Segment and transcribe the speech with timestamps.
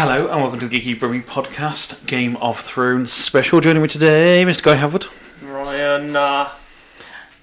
[0.00, 3.60] Hello and welcome to the Geeky Brummy Podcast, Game of Thrones special.
[3.60, 4.62] Joining me today, Mr.
[4.62, 5.06] Guy Havard,
[5.42, 6.50] Ryan, uh,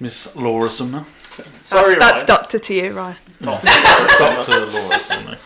[0.00, 1.04] Miss Laura Sumner,
[1.64, 2.26] sorry, That's Ryan.
[2.26, 3.16] doctor to you, right?
[3.40, 5.36] Doctor Laura Sumner,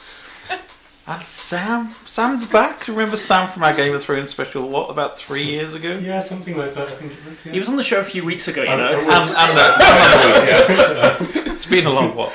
[1.09, 1.89] and Sam.
[2.05, 2.87] Sam's back.
[2.87, 4.69] Remember Sam from our Game of Thrones special?
[4.69, 5.99] What about three years ago?
[5.99, 6.89] Yeah, something like that.
[6.89, 7.45] I think it was.
[7.47, 7.53] Yeah.
[7.53, 8.87] He was on the show a few weeks ago, you Um, know.
[8.93, 11.17] it And, was- and uh,
[11.53, 12.33] it's been a long while.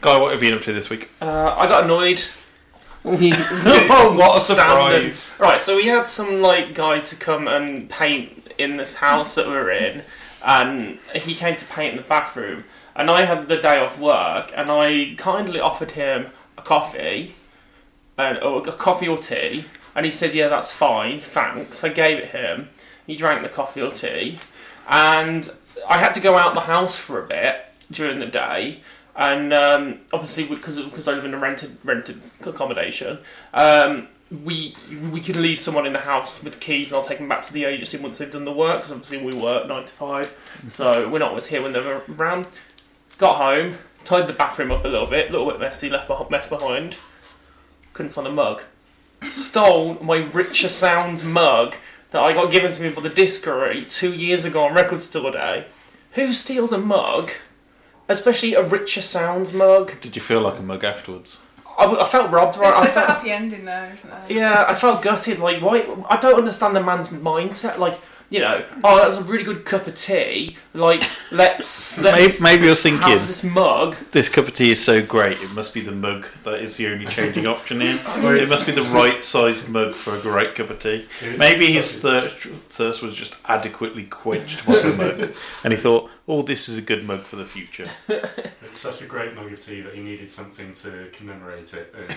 [0.00, 1.10] Guy, what have you been up to this week?
[1.20, 2.20] Uh, I got annoyed.
[3.16, 5.14] We, oh, what a Standard.
[5.14, 5.40] surprise!
[5.40, 9.46] Right, so we had some like guy to come and paint in this house that
[9.46, 10.02] we we're in,
[10.44, 12.64] and he came to paint in the bathroom.
[12.94, 17.34] And I had the day off work, and I kindly offered him a coffee,
[18.18, 19.64] and or a coffee or tea,
[19.94, 22.68] and he said, "Yeah, that's fine, thanks." I gave it him.
[23.06, 24.38] He drank the coffee or tea,
[24.88, 25.50] and
[25.88, 28.80] I had to go out the house for a bit during the day.
[29.18, 33.18] And um, obviously, because because I live in a rented rented accommodation,
[33.52, 34.76] um, we
[35.10, 37.42] we can leave someone in the house with the keys, and I'll take them back
[37.42, 38.76] to the agency once they've done the work.
[38.76, 40.36] Because obviously, we work nine to five,
[40.68, 42.46] so we're not always here when they're around.
[43.18, 46.30] Got home, tied the bathroom up a little bit, a little bit messy, left a
[46.30, 46.96] mess behind.
[47.94, 48.62] Couldn't find a mug.
[49.22, 51.74] Stole my Richer Sounds mug
[52.12, 55.32] that I got given to me by the Diskery two years ago on Record Store
[55.32, 55.66] Day.
[56.12, 57.32] Who steals a mug?
[58.08, 60.00] Especially a Richer Sounds mug.
[60.00, 61.38] Did you feel like a mug afterwards?
[61.78, 62.74] I, I felt robbed, right?
[62.74, 64.24] I There's a happy ending there, isn't there?
[64.28, 65.38] yeah, I felt gutted.
[65.38, 65.86] Like, why?
[66.08, 67.78] I don't understand the man's mindset.
[67.78, 70.56] Like, you know, oh, that was a really good cup of tea.
[70.74, 71.02] Like,
[71.32, 73.96] let's Maybe, let's maybe you're thinking have this mug.
[74.12, 75.38] this cup of tea is so great.
[75.42, 77.98] It must be the mug that is the only changing option here.
[78.06, 81.06] it must be the right sized mug for a great cup of tea.
[81.22, 82.36] It's Maybe his thirst,
[82.68, 85.34] thirst was just adequately quenched by the mug,
[85.64, 89.06] and he thought, "Oh, this is a good mug for the future." It's such a
[89.06, 92.14] great mug of tea that he needed something to commemorate it and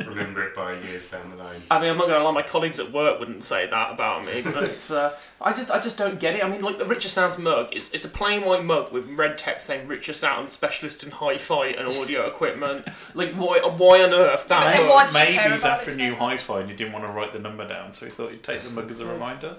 [0.00, 1.62] remember it by years down the line.
[1.70, 2.34] I mean, I'm not going to lie.
[2.34, 5.98] My colleagues at work wouldn't say that about me, but uh, I just, I just
[5.98, 6.44] don't get it.
[6.44, 9.38] I mean, like the Richer Sounds mug, it's, it's a plain white mug with red
[9.38, 14.48] text saying "Richer Sounds Specialist in Hi-Fi and Audio Equipment." Like, why, why on earth
[14.48, 14.90] that Maybe mug?
[14.90, 17.38] why Maybe care he's after a new hi-fi and he didn't want to write the
[17.38, 19.56] number down, so he thought he'd take the mug as a reminder.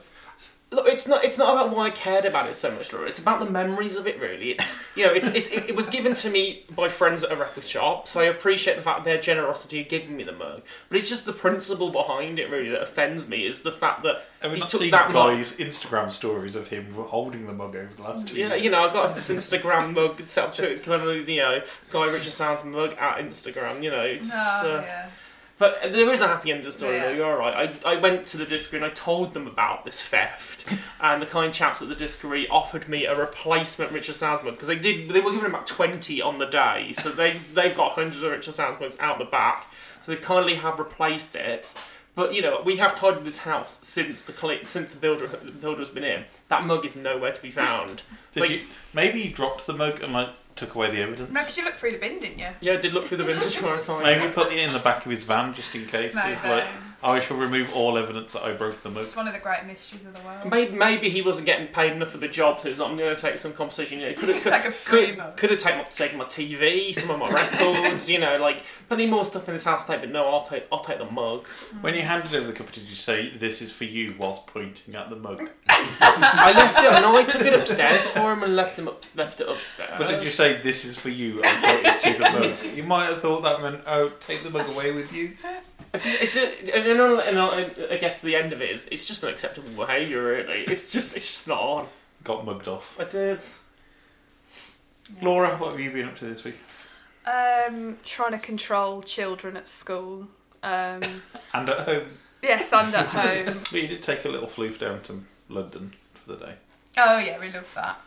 [0.73, 3.07] Look, it's not, it's not about why I cared about it so much, Laura.
[3.07, 4.51] It's about the memories of it, really.
[4.51, 7.35] It's, you know, it's, it's, it, it was given to me by friends at a
[7.35, 10.63] record shop, so I appreciate the fact their generosity of giving me the mug.
[10.89, 13.45] But it's just the principle behind it, really, that offends me.
[13.45, 15.37] Is the fact that Have we he not took seen that mug.
[15.37, 18.63] guys' Instagram stories of him holding the mug over the last two Yeah, years?
[18.63, 22.07] you know, I've got this Instagram mug set up to kind of, you know, Guy
[22.07, 24.15] Richer Sounds mug at Instagram, you know.
[24.17, 25.09] Just, Oh, uh, yeah.
[25.59, 27.03] But there is a happy end to the story, Yeah.
[27.03, 27.75] though, you're alright.
[27.85, 30.65] I, I went to the Diskery and I told them about this theft,
[31.01, 34.77] and the kind chaps at the Diskery offered me a replacement Richer mug, because they
[34.79, 38.31] did, they were giving about 20 on the day, so they've, they've got hundreds of
[38.31, 39.67] Richer mugs out the back,
[40.01, 41.73] so they kindly have replaced it.
[42.15, 45.89] But you know, we have tidied this house since the since the builder the builder's
[45.89, 46.25] been in.
[46.47, 48.03] That mug is nowhere to be found.
[48.33, 51.31] Did Like- you, maybe he dropped the mug and like took away the evidence.
[51.31, 52.47] No, because you looked through the bin, didn't you?
[52.61, 54.35] Yeah, I did look through the vintage trying to find Maybe it.
[54.35, 56.13] put it in the back of his van just in case.
[56.15, 56.49] No, It's no.
[56.49, 56.63] like,
[57.03, 59.03] I shall remove all evidence that I broke the mug.
[59.03, 60.49] It's one of the great mysteries of the world.
[60.49, 63.13] Maybe, maybe he wasn't getting paid enough for the job, so he's like, I'm going
[63.13, 63.99] to take some compensation.
[63.99, 66.93] You know, could have Take a free could, could have taken my, taken my TV,
[66.93, 67.29] some of my
[67.61, 69.85] records, you know, like plenty more stuff in this house.
[69.85, 71.45] to Take, but no, I'll take I'll take the mug.
[71.81, 74.95] When you handed over the cup, did you say this is for you whilst pointing
[74.95, 75.49] at the mug?
[75.69, 79.41] I left it and I took it upstairs for him and left him up, left
[79.41, 79.91] it upstairs.
[79.97, 82.55] But did you say this is for you and pointed to the mug?
[82.75, 85.31] You might have thought that meant oh take the mug away with you.
[85.93, 89.05] It's, it's a, and, then, and I I guess the end of it is it's
[89.05, 90.23] just an acceptable behaviour.
[90.23, 91.87] Really, it's just it's just not on.
[92.23, 92.99] Got mugged off.
[92.99, 93.39] I did.
[95.21, 96.57] Laura, what have you been up to this week?
[97.25, 100.27] Um, trying to control children at school.
[100.63, 101.01] Um,
[101.53, 102.07] And at home.
[102.41, 103.59] yes, and at home.
[103.71, 106.53] But you did take a little floof down to London for the day.
[106.97, 107.99] Oh yeah, we love that.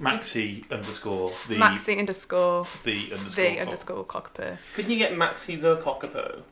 [0.00, 3.66] Maxi underscore the Maxi underscore the underscore the cock.
[3.66, 4.56] underscore cockapoo.
[4.74, 6.42] Couldn't you get Maxi the cockapoo?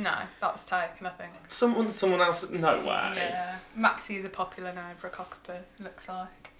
[0.00, 1.32] No, that was taken, I think.
[1.48, 2.48] Someone, someone else.
[2.50, 3.12] No way.
[3.16, 5.58] Yeah, Maxi is a popular name for a cockapoo.
[5.78, 6.50] Looks like.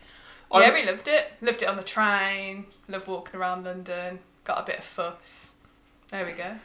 [0.52, 1.32] I- Yeah, we loved it.
[1.40, 2.66] Loved it on the train.
[2.88, 4.18] Loved walking around London.
[4.44, 5.54] got a bit of fuss.
[6.10, 6.56] There we go.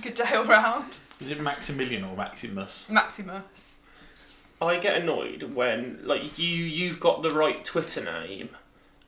[0.00, 0.96] Good day all round.
[1.20, 2.88] Is it Maximilian or Maximus?
[2.88, 3.82] Maximus.
[4.60, 8.50] I get annoyed when like you you've got the right Twitter name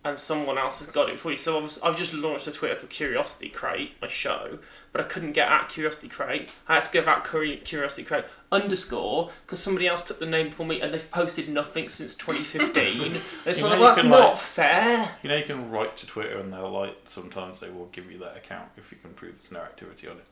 [0.05, 1.37] and someone else has got it for you.
[1.37, 4.59] So I've, I've just launched a Twitter for Curiosity Crate, my show,
[4.93, 6.53] but I couldn't get at Curiosity Crate.
[6.69, 7.25] I had to go at
[7.65, 11.89] Curiosity Crate underscore because somebody else took the name for me and they've posted nothing
[11.89, 13.17] since 2015.
[13.47, 15.17] it's You like know, that's can, not like- fair.
[15.23, 18.19] You know, you can write to Twitter and they'll like sometimes they will give you
[18.19, 20.25] that account if you can prove there's no activity on it.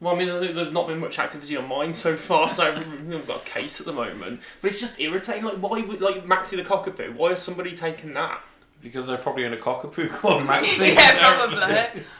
[0.00, 3.26] Well, I mean, there's, there's not been much activity on mine so far, so I've
[3.26, 4.40] got a case at the moment.
[4.62, 5.44] But it's just irritating.
[5.44, 7.14] Like, why would like Maxi the cockapoo?
[7.14, 8.40] Why has somebody taken that?
[8.82, 10.94] Because they're probably in a cockapoo called Maxi.
[10.94, 12.02] yeah, probably.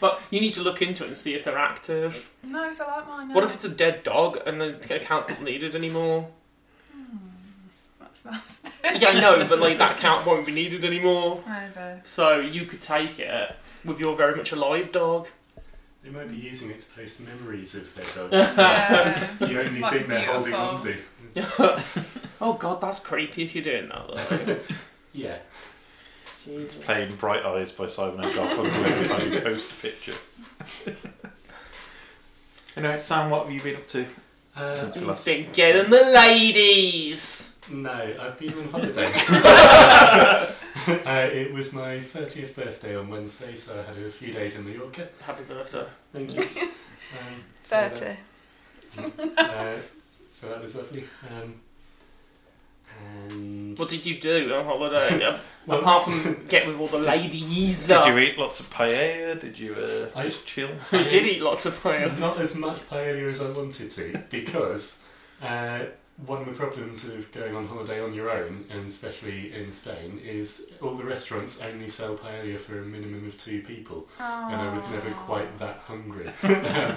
[0.00, 2.28] But you need to look into it and see if they're active.
[2.42, 3.28] No, it's like mine.
[3.28, 3.34] now.
[3.34, 6.28] What if it's a dead dog and the account's not needed anymore?
[6.92, 7.16] Hmm,
[8.00, 8.70] that's nasty.
[8.98, 11.42] Yeah, I know, but like that account won't be needed anymore.
[11.48, 12.00] Maybe.
[12.02, 15.28] So you could take it with your very much alive dog.
[16.02, 18.32] They might be using it to post memories of their dog.
[18.32, 19.46] Yeah.
[19.48, 20.96] you only Might think be they're holding on to.
[22.40, 24.58] oh god, that's creepy if you're doing that though.
[25.12, 25.36] Yeah.
[26.44, 26.84] Jesus.
[26.84, 30.14] Playing Bright Eyes by Simon and Garfunkel every time you post a picture.
[32.76, 34.04] anyway, Sam, what have you been up to
[34.56, 35.24] Uh, since we He's last?
[35.24, 37.60] been getting the ladies.
[37.70, 39.10] no, I've been on holiday.
[41.06, 44.64] uh, it was my 30th birthday on Wednesday, so I had a few days in
[44.70, 45.08] Mallorca.
[45.22, 45.86] Happy birthday.
[46.12, 46.42] Thank you.
[46.42, 48.16] Um, so that- 30.
[49.38, 49.76] uh,
[50.30, 51.04] so that was lovely.
[51.30, 51.54] Um,
[53.16, 55.38] and What did you do on holiday?
[55.66, 57.86] Well- Apart from get with all the ladies.
[57.88, 59.40] Did you eat lots of paella?
[59.40, 60.70] Did you uh, I- just chill?
[60.92, 62.18] We did eat lots of paella.
[62.26, 65.02] Not as much paella as I wanted to, because
[65.42, 65.86] uh,
[66.26, 70.20] one of the problems of going on holiday on your own, and especially in Spain,
[70.24, 74.72] is all the restaurants only sell paella for a minimum of two people, and I
[74.72, 76.28] was never quite that hungry.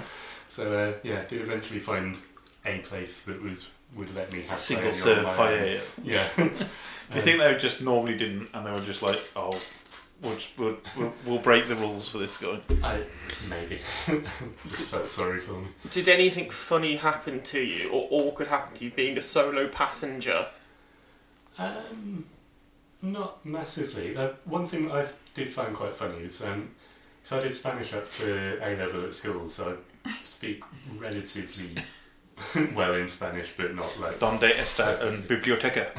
[0.50, 2.16] So uh, yeah, did eventually find
[2.64, 5.58] a place that was would let me have Single paella serve on my own.
[5.58, 5.80] paella.
[6.02, 6.28] Yeah.
[7.14, 9.58] You think they just normally didn't, and they were just like, "Oh,
[10.22, 13.02] we'll, we'll, we'll, we'll break the rules for this guy." I
[13.48, 15.68] maybe just felt sorry for me.
[15.90, 20.46] Did anything funny happen to you or awkward happen to you being a solo passenger?
[21.58, 22.26] Um,
[23.00, 24.16] not massively.
[24.16, 26.70] Uh, one thing I did find quite funny is um,
[27.22, 30.62] so I did Spanish up to A level at school, so I speak
[30.96, 31.70] relatively
[32.74, 34.18] well in Spanish, but not like.
[34.18, 35.90] Donde está en biblioteca?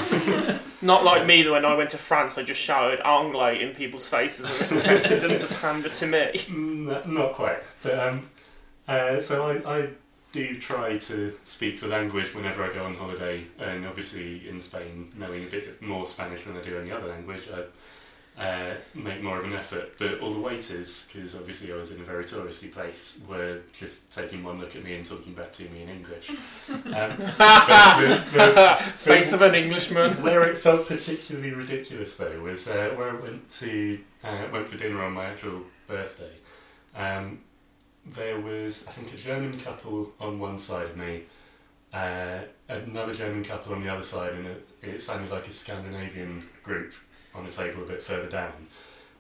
[0.81, 4.07] Not like me that when I went to France I just shouted anglais in people's
[4.07, 6.31] faces and expected them to hand it to me.
[6.47, 8.29] Mm, not quite, but um,
[8.87, 9.89] uh, so I, I
[10.31, 15.11] do try to speak the language whenever I go on holiday, and obviously in Spain,
[15.17, 17.63] knowing a bit more Spanish than I do any other language, I
[18.39, 19.97] uh, make more of an effort.
[19.99, 24.13] But all the waiters, because obviously I was in a very touristy place, were just
[24.13, 26.31] taking one look at me and talking back to me in English.
[26.69, 26.83] Um,
[27.37, 30.21] but the- the- Face of an Englishman.
[30.23, 34.77] where it felt particularly ridiculous though was uh, where I went to uh, went for
[34.77, 36.31] dinner on my actual birthday.
[36.95, 37.39] Um,
[38.05, 41.23] there was I think a German couple on one side of me,
[41.93, 46.41] uh, another German couple on the other side, and it, it sounded like a Scandinavian
[46.63, 46.93] group
[47.35, 48.67] on a table a bit further down.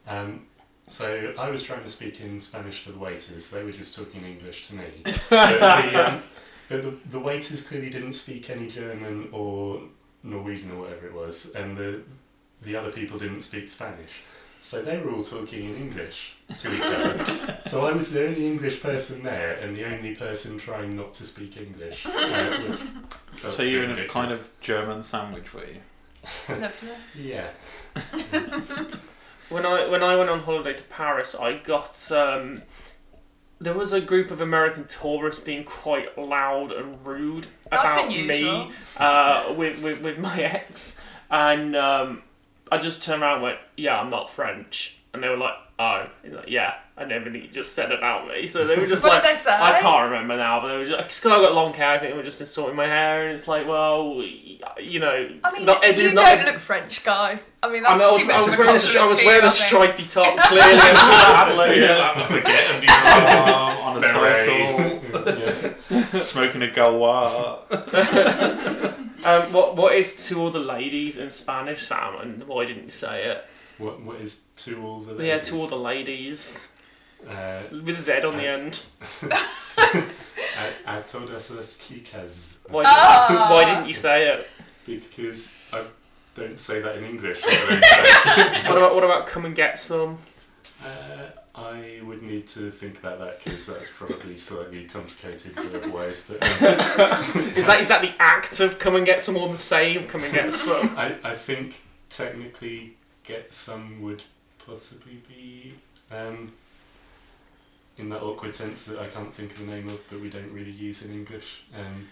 [0.07, 0.43] Um,
[0.87, 3.49] so I was trying to speak in Spanish to the waiters.
[3.49, 4.85] They were just talking English to me.
[5.03, 6.23] but the, um,
[6.67, 9.81] but the, the waiters clearly didn't speak any German or
[10.23, 12.01] Norwegian or whatever it was, and the
[12.61, 14.23] the other people didn't speak Spanish.
[14.61, 17.59] So they were all talking in English to each other.
[17.65, 21.23] so I was the only English person there, and the only person trying not to
[21.23, 22.05] speak English.
[22.05, 22.75] Uh,
[23.49, 25.79] So you're in a kind of German sandwich, were you?
[26.49, 26.89] Lovely.
[27.15, 27.49] yeah.
[29.49, 32.61] When I when I went on holiday to Paris, I got um,
[33.59, 38.65] there was a group of American tourists being quite loud and rude That's about unusual.
[38.67, 42.21] me uh, with, with with my ex, and um,
[42.71, 46.07] I just turned around and went, "Yeah, I'm not French," and they were like, "Oh,
[46.23, 48.45] like, yeah," and everything he just said about me.
[48.45, 49.55] So they were just What like, did they say?
[49.57, 51.91] I can't remember now, but they were just because I got long hair.
[51.91, 54.21] I think they were just insulting my hair, and it's like, well,
[54.79, 57.39] you know, I mean, not, you not- don't look French, guy.
[57.63, 58.99] I mean, I, that's mean, I was, too much I of was a wearing a,
[59.01, 60.79] I was wearing a to you, I stripy top, clearly.
[60.79, 62.25] Adelaide, yeah.
[62.27, 65.71] forget and be on a Beret.
[66.11, 67.67] cycle, smoking a Gauloise.
[69.25, 72.15] Um, what what is to all the ladies in Spanish, Sam?
[72.21, 73.45] And why didn't you say it?
[73.77, 75.27] What what is to all the ladies?
[75.27, 76.71] Yeah, to all the ladies
[77.27, 78.81] uh, with Z on the end.
[79.21, 82.57] a, a todas las chicas.
[82.69, 83.27] Why, Ah.
[83.29, 84.47] didn't, why didn't you say it?
[84.85, 85.83] Because I
[86.35, 87.41] don't say that in English.
[87.43, 90.17] I don't say- What about what about come and get some?
[90.83, 96.23] uh, I would need to think about that because that's probably slightly complicated word-wise.
[96.27, 99.59] But um, Is that is that the act of come and get some or the
[99.61, 100.05] same?
[100.05, 100.95] Come and get some.
[100.97, 102.95] I, I think technically
[103.25, 104.23] get some would
[104.65, 105.73] possibly be
[106.11, 106.53] um,
[107.99, 110.51] in that awkward tense that I can't think of the name of, but we don't
[110.51, 111.63] really use in English.
[111.77, 112.07] Um,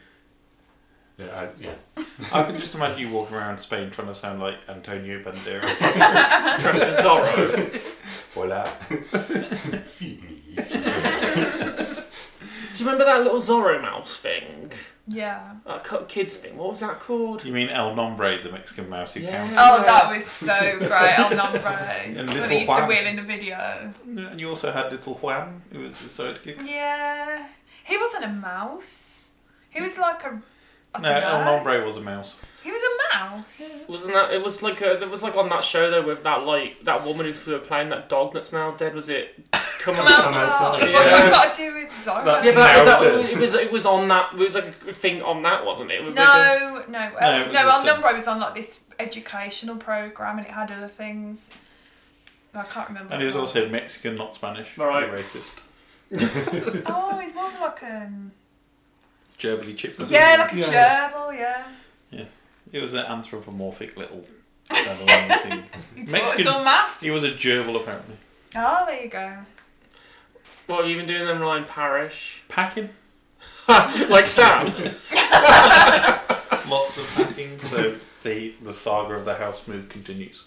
[1.17, 2.03] yeah, I, yeah.
[2.32, 5.79] I can just imagine you walking around Spain trying to sound like Antonio Banderas.
[6.60, 7.70] Dressed as Zorro.
[8.34, 8.63] Voila.
[8.63, 10.41] Feed me.
[12.75, 14.72] Do you remember that little Zorro mouse thing?
[15.10, 15.54] Yeah.
[15.66, 16.58] Uh, that cu- kids thing.
[16.58, 17.46] What was that called?
[17.46, 19.46] You mean El Nombre, the Mexican mouse who Yeah.
[19.46, 19.54] counts?
[19.58, 20.92] Oh, that was so great.
[21.18, 21.70] El Nombre.
[21.70, 22.82] And when Little he used Juan.
[22.82, 23.94] to wheel in the video.
[24.06, 26.68] And you also had little Juan, who was the sidekick.
[26.68, 27.46] Yeah.
[27.86, 29.32] He wasn't a mouse.
[29.70, 30.42] He was like a.
[30.96, 31.12] I No.
[31.12, 32.36] El Nombre was a mouse.
[32.63, 33.86] He was a mouse.
[33.89, 34.34] Wasn't that?
[34.34, 37.06] It was like a, it was like on that show though with that like that
[37.06, 38.94] woman who was playing that dog that's now dead.
[38.96, 39.48] Was it?
[39.79, 40.12] Come, Come on.
[40.12, 40.44] outside.
[40.44, 40.72] outside.
[40.72, 41.22] What's Yeah.
[41.22, 42.25] that got to do with Zorro?
[42.25, 44.34] That's Yeah, but that, that, it was it was on that.
[44.34, 46.01] It was like a thing on that, wasn't it?
[46.01, 47.60] it was like a, No, no, No, uh, no.
[47.60, 51.51] El just Nombre was on like this educational program, and it had other things.
[52.53, 53.13] I can't remember.
[53.13, 54.77] And he was also Mexican, not Spanish.
[54.77, 55.10] Right.
[55.10, 55.62] Racist.
[56.88, 58.32] Oh, he's more like um.
[59.39, 59.94] Gerbily chip.
[60.08, 61.12] Yeah, like a Yeah.
[61.12, 61.38] gerbil.
[61.38, 61.63] Yeah.
[62.12, 62.36] Yes.
[62.72, 64.25] It was an anthropomorphic little
[64.70, 65.08] animal
[65.39, 65.63] thing.
[65.96, 67.03] It's, Mexican- it's all maths.
[67.03, 68.15] He was a gerbil, apparently.
[68.56, 69.38] Oh, there you go.
[70.67, 72.44] what have you been doing then, Ryan Parish?
[72.48, 72.89] Packing.
[73.67, 74.67] like Sam.
[76.70, 77.58] Lots of packing.
[77.58, 80.46] So the, the saga of the house move continues.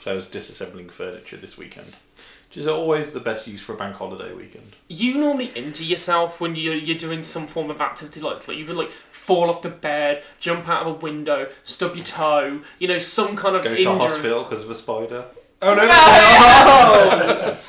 [0.00, 1.94] So I was disassembling furniture this weekend.
[2.50, 4.64] Which is always the best use for a bank holiday weekend.
[4.88, 8.48] You normally injure yourself when you're you're doing some form of activity like this.
[8.48, 12.04] Like you could like fall off the bed, jump out of a window, stub your
[12.04, 12.60] toe.
[12.80, 13.84] You know, some kind of Go injury.
[13.84, 15.26] to hospital because of a spider.
[15.62, 17.56] Oh no!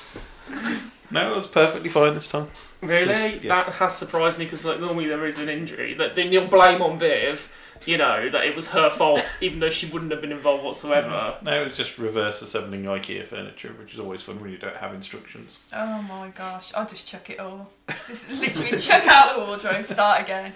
[1.12, 2.48] No, it was perfectly fine this time.
[2.82, 3.34] Really?
[3.34, 3.44] Yes.
[3.44, 6.82] That has surprised me because like normally there is an injury that then you'll blame
[6.82, 7.52] on Viv.
[7.86, 11.36] You know that it was her fault, even though she wouldn't have been involved whatsoever.
[11.42, 14.78] No, it was just reverse assembling IKEA furniture, which is always fun when you don't
[14.78, 15.60] have instructions.
[15.74, 17.70] Oh my gosh, I'll just chuck it all.
[18.08, 20.54] Just literally chuck out the wardrobe, start again.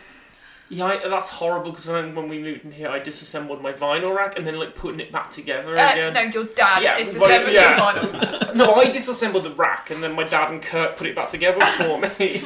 [0.67, 4.15] Yeah, I, that's horrible because when, when we moved in here, I disassembled my vinyl
[4.15, 6.13] rack and then like putting it back together Uh, again.
[6.13, 7.69] no, your dad Yeah, disassembled but- yeah.
[7.69, 7.79] your
[8.11, 8.55] vinyl.
[8.55, 11.63] No, I disassembled the rack and then my dad and Kurt put it back together
[11.63, 12.43] for me.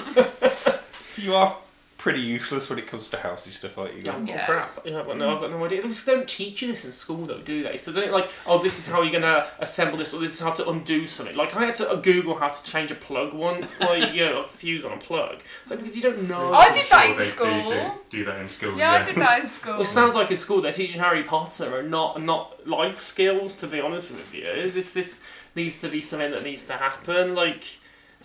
[1.18, 1.56] You are
[2.00, 4.01] pretty useless when it comes to housey stuff, like you.
[4.03, 4.46] Yeah, I've got Yeah.
[4.46, 4.79] crap.
[4.86, 5.82] Yeah, but no, I've got no idea.
[5.82, 7.75] They just don't teach you this in school, though, do they?
[7.77, 10.39] So they don't like, oh, this is how you're gonna assemble this, or this is
[10.39, 11.36] how to undo something.
[11.36, 14.41] Like I had to uh, Google how to change a plug once, like you know,
[14.41, 15.41] a fuse on a plug.
[15.62, 16.53] It's like because you don't know.
[16.53, 17.70] I did that in they school.
[17.70, 18.77] Do, do, do that in school.
[18.77, 19.74] Yeah, I did that in school.
[19.74, 23.58] Well, it sounds like in school they're teaching Harry Potter and not not life skills.
[23.58, 25.22] To be honest with you, this this
[25.56, 27.36] needs to be something that needs to happen.
[27.36, 27.63] Like,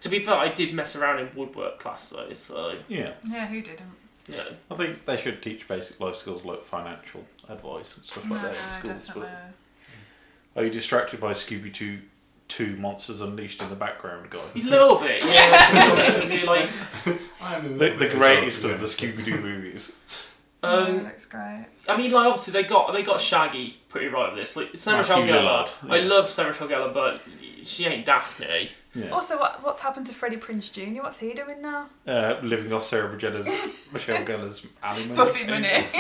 [0.05, 3.61] to be fair, I did mess around in woodwork class though, so Yeah, Yeah, who
[3.63, 3.91] didn't?
[4.29, 4.45] yeah.
[4.71, 8.39] I think they should teach basic life skills like financial advice and stuff like No,
[8.39, 9.07] that in schools.
[9.07, 9.31] definitely.
[10.55, 11.99] But are you distracted by Scooby Doo?
[12.47, 14.39] Two monsters unleashed in the background, guy.
[14.55, 15.67] A little bit, yeah.
[15.67, 18.79] to be honest with you, like, I am a The, little the bit greatest of
[18.81, 19.97] the Scooby Doo movies.
[20.63, 21.65] Um, um, looks great.
[21.89, 24.57] I mean, like obviously they got they got Shaggy pretty right with this.
[24.57, 26.09] Like Sarah Michelle Matthew Gellar, Lillard, I yeah.
[26.09, 27.21] love Sarah Michelle Gellar, but
[27.63, 28.71] she ain't Daphne.
[28.95, 29.11] Yeah.
[29.11, 31.03] Also, what, what's happened to Freddie Prinze Jr.?
[31.03, 31.89] What's he doing now?
[32.07, 33.45] Uh, living off Sarah Michelle
[33.93, 35.15] Michelle Gellar's alimony.
[35.17, 35.69] Buffy money.
[35.69, 35.95] It's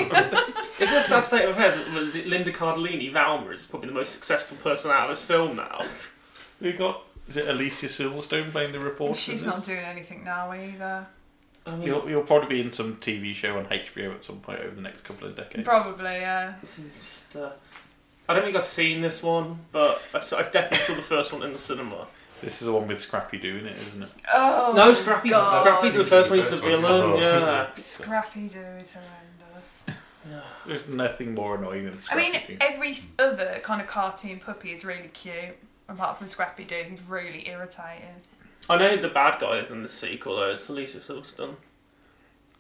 [0.81, 1.77] a sad state of affairs.
[1.77, 5.81] that Linda Cardellini, Velma, is probably the most successful person out of this film now.
[6.61, 9.19] We got is it Alicia Silverstone playing the reporter?
[9.19, 11.07] She's not doing anything now either.
[11.67, 14.61] I mean, You'll, you'll probably be in some TV show on HBO at some point
[14.61, 15.65] over the next couple of decades.
[15.65, 16.55] Probably, yeah.
[16.61, 17.37] this is just.
[17.37, 17.51] Uh,
[18.29, 21.33] I don't think I've seen this one, but I, saw, I definitely saw the first
[21.33, 22.07] one in the cinema.
[22.45, 24.09] This is the one with Scrappy doing it, isn't it?
[24.33, 25.61] Oh, no, Scrappy's, God.
[25.61, 26.39] Scrappy's the This first is one.
[26.39, 26.83] the He's the first one.
[26.83, 27.03] villain.
[27.13, 27.19] Oh.
[27.19, 27.75] Yeah.
[27.75, 29.87] Scrappy Doo is horrendous.
[30.67, 32.27] There's nothing more annoying than Scrappy.
[32.27, 32.49] I Scrappy.
[32.53, 32.67] mean, Doo.
[32.67, 35.57] every other kind of cartoon puppy is really cute,
[35.89, 38.15] apart from Scrappy Doo, who's really irritating.
[38.69, 40.51] I know who the bad guy is in the sequel though.
[40.51, 41.57] It's Alicia Silverstone.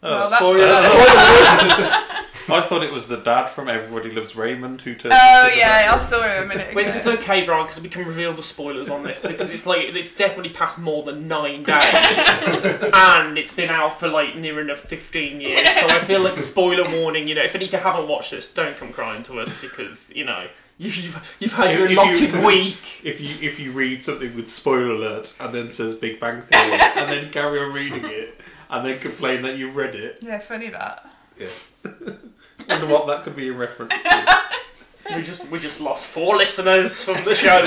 [0.02, 2.24] Oh, well, that's- spoilers.
[2.48, 5.14] I thought it was the dad from Everybody Loves Raymond who turned.
[5.16, 5.94] Oh into the yeah, dad.
[5.94, 6.76] I saw him a minute ago.
[6.76, 9.82] Wait, it's okay, Brian, because we can reveal the spoilers on this because it's like
[9.94, 12.42] it's definitely passed more than nine days,
[12.92, 15.68] and it's been out for like near enough fifteen years.
[15.70, 17.28] So I feel like spoiler warning.
[17.28, 20.12] You know, if any of you haven't watched this, don't come crying to us because
[20.14, 20.46] you know
[20.78, 23.00] you've you've had your If you- allotted week.
[23.04, 26.78] If you if you read something with spoiler alert and then says Big Bang Theory
[26.96, 30.68] and then carry on reading it and then complain that you read it, Yeah, funny
[30.70, 31.08] that.
[31.38, 31.48] yeah.
[32.68, 34.38] Wonder what that could be a reference to.
[35.14, 37.60] We just we just lost four listeners from the show.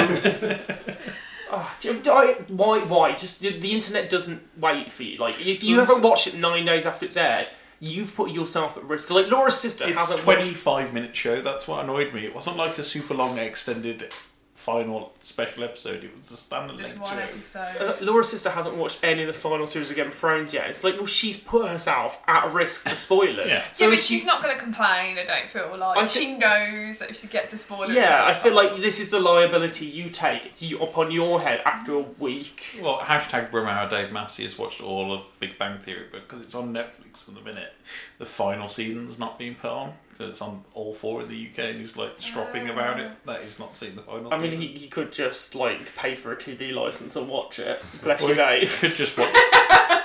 [1.52, 2.80] Oh, do you- I- why?
[2.80, 3.12] Why?
[3.14, 5.18] Just the, the internet doesn't wait for you.
[5.20, 7.48] Like if you haven't watched it nine days after it's aired,
[7.80, 9.12] you've put yourself at risk.
[9.12, 10.56] Like Laura's sister It's hasn't twenty watched.
[10.58, 11.40] five minute show.
[11.42, 12.26] That's what annoyed me.
[12.26, 14.12] It wasn't like a super long extended
[14.58, 16.04] final special episode.
[16.04, 17.24] It was a standard Just length one show.
[17.64, 17.78] episode.
[17.80, 20.68] Uh, Laura's sister hasn't watched any of the final series of Game of Thrones yet.
[20.68, 23.52] It's like, well, she's put herself at risk for spoilers.
[23.58, 23.64] Yeah.
[23.72, 25.18] So yeah, but she- she's not going to complain.
[25.20, 27.94] I don't feel like I she knows that if she gets a spoiler.
[27.94, 30.46] Yeah, I feel like this is the liability you take.
[30.48, 32.80] It's you upon your head after a week.
[32.82, 36.74] Well, hashtag Brumhour Dave Massey has watched all of Big Bang Theory, because it's on
[36.74, 37.74] Netflix at the minute,
[38.18, 41.60] the final season's not being put on because it's on all four in the UK,
[41.60, 44.34] and he's like stropping about it that he's not seen the final.
[44.34, 44.62] I mean, season.
[44.62, 47.82] he, he could just like pay for a TV license and watch it.
[48.04, 48.78] Bless Or you, he Dave.
[48.80, 49.36] could just watch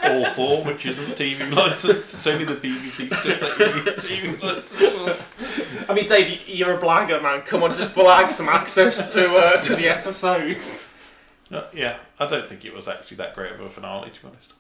[0.05, 2.13] all four, which isn't a TV license.
[2.15, 5.91] It's only the BBC stuff that you need a TV license for.
[5.91, 7.43] I mean, Dave, y- you're a blagger, man.
[7.43, 10.99] Come on, just blag some access to uh, to the episodes.
[11.51, 14.29] Uh, yeah, I don't think it was actually that great of a finale, to be
[14.29, 14.53] honest.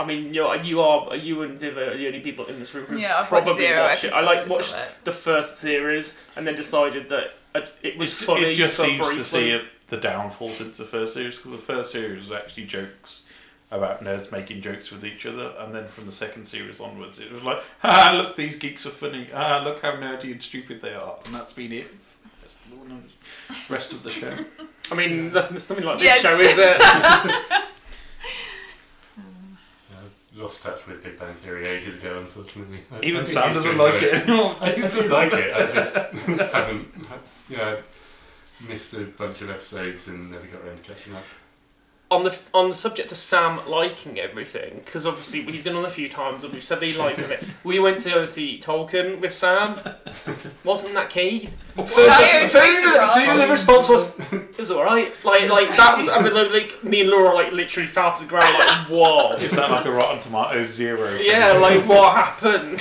[0.00, 2.86] I mean, you're, you are you and Viv are the only people in this room
[2.86, 4.12] who Yeah, I've watched probably zero watched it.
[4.14, 5.04] I like episodes watched of it.
[5.04, 8.42] the first series and then decided that uh, it was It- funny.
[8.52, 11.58] It just for seems to see it, the downfall since the first series because the
[11.58, 13.26] first series was actually jokes
[13.72, 17.30] about nerds making jokes with each other, and then from the second series onwards, it
[17.30, 19.28] was like, "Ah, look, these geeks are funny.
[19.32, 21.86] Ah, look how nerdy and stupid they are," and that's been it.
[21.88, 22.96] for the
[23.72, 24.34] Rest of the show.
[24.90, 26.22] I mean, nothing, it's nothing like this Yes.
[26.22, 27.64] show, is it?
[30.40, 32.80] I lost touch with Big Bang Theory ages ago, unfortunately.
[32.90, 34.56] I- Even Sam I used to doesn't like it anymore.
[34.58, 35.54] I, I do like it.
[35.54, 35.94] I just
[36.52, 36.88] haven't,
[37.50, 37.76] yeah,
[38.66, 41.24] missed a bunch of episodes and never got around to catching up.
[42.10, 45.90] On the on the subject of Sam liking everything, because obviously he's been on a
[45.90, 47.42] few times and we said that he likes it.
[47.64, 49.78] We went to go see Tolkien with Sam.
[50.64, 51.50] Wasn't that key?
[51.76, 55.98] First, it was first- the response was, "It was all right." Like like that.
[55.98, 58.70] Was, I mean, like, like me and Laura like literally fell to the ground like,
[58.88, 61.14] "Whoa." Is that like a Rotten Tomato zero?
[61.14, 62.80] Yeah, like what happened?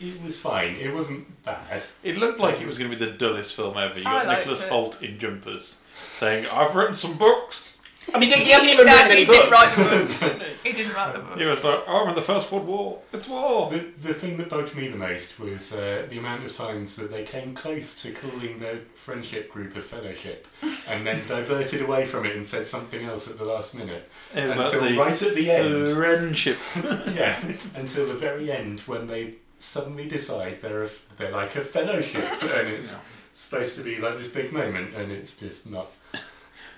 [0.00, 0.76] It was fine.
[0.76, 1.82] It wasn't bad.
[2.02, 3.96] It looked like it was going to be the dullest film ever.
[3.98, 4.68] You got Nicholas it.
[4.68, 7.73] Holt in jumpers saying, "I've written some books."
[8.12, 10.18] I mean, he, he hasn't even No, written any he didn't write books.
[10.20, 10.62] the books.
[10.62, 11.38] he didn't write the book.
[11.38, 12.98] He was like, "Oh, I'm in the First World War.
[13.12, 16.52] It's war." The, the thing that bugged me the most was uh, the amount of
[16.52, 20.46] times that they came close to calling their friendship group a fellowship
[20.88, 24.08] and then diverted away from it and said something else at the last minute.
[24.34, 25.88] It was Until the right at the end.
[25.88, 26.58] friendship.
[27.14, 27.38] yeah,
[27.74, 32.68] until the very end when they suddenly decide they're a, they're like a fellowship and
[32.68, 33.00] it's
[33.32, 35.86] supposed to be like this big moment and it's just not.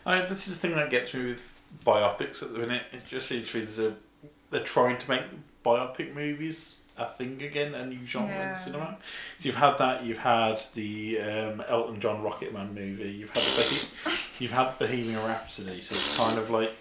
[0.07, 2.85] I, this is the thing that gets me with biopics at the minute.
[2.93, 3.95] It just seems to be there's a,
[4.51, 5.23] they're trying to make
[5.65, 8.49] biopic movies a thing again, a new genre Yeah.
[8.51, 8.97] in cinema.
[9.39, 10.05] So you've had that.
[10.05, 13.11] You've had the um, Elton John Rocketman movie.
[13.11, 13.89] You've had the
[14.39, 15.83] you've had Bohemian Rhapsody.
[15.83, 16.73] So it's kind of like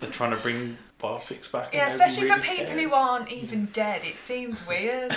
[0.00, 1.72] they're trying to bring biopics back.
[1.72, 2.80] Yeah, especially for really people cares.
[2.80, 4.02] who aren't even dead.
[4.04, 5.16] It seems weird.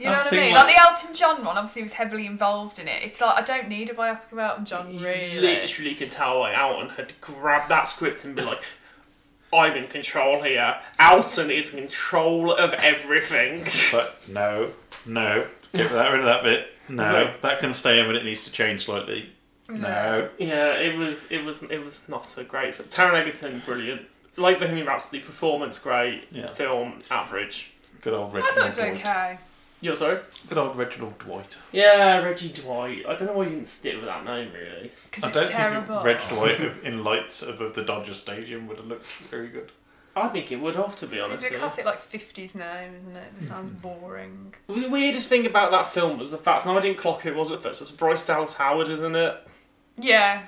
[0.00, 0.54] You know That's what I mean?
[0.54, 3.02] like- Like, the Elton John one, obviously, was heavily involved in it.
[3.02, 5.38] It's like I don't need a biopic about Elton John, You really.
[5.40, 8.62] literally can tell like Elton had grabbed that script and be like,
[9.52, 10.76] I'm in control here.
[10.98, 13.66] Elton is in control of everything.
[13.92, 14.70] But no,
[15.04, 16.68] no, get that rid of that bit.
[16.88, 17.34] No, No.
[17.42, 19.30] that can stay in, but it needs to change slightly.
[19.68, 20.28] No.
[20.38, 22.74] Yeah, it was it was it was not so great.
[22.74, 24.02] For Taron Egerton, brilliant.
[24.36, 26.46] Like Bohemian Rhapsody, performance great, Yeah.
[26.54, 27.72] film average.
[28.00, 29.38] Good old I thought it was okay.
[29.82, 30.18] You're sorry?
[30.48, 31.56] Good old Reginald Dwight.
[31.72, 33.04] Yeah, Reggie Dwight.
[33.06, 34.92] I don't know why you didn't stick with that name really.
[35.04, 36.00] Because I it's don't terrible.
[36.00, 39.72] think Reg Dwight in lights above the Dodger Stadium would have looked very good.
[40.14, 41.44] I think it would have to be honest.
[41.44, 41.58] It's a with you.
[41.58, 43.28] classic, like, 50s name, isn't it?
[43.32, 43.78] It just sounds hmm.
[43.78, 44.54] boring.
[44.66, 47.36] The weirdest thing about that film was the fact, and I didn't clock who it
[47.36, 47.80] was at first.
[47.80, 49.46] It's Bryce Dallas Howard, isn't it?
[49.96, 50.42] Yeah.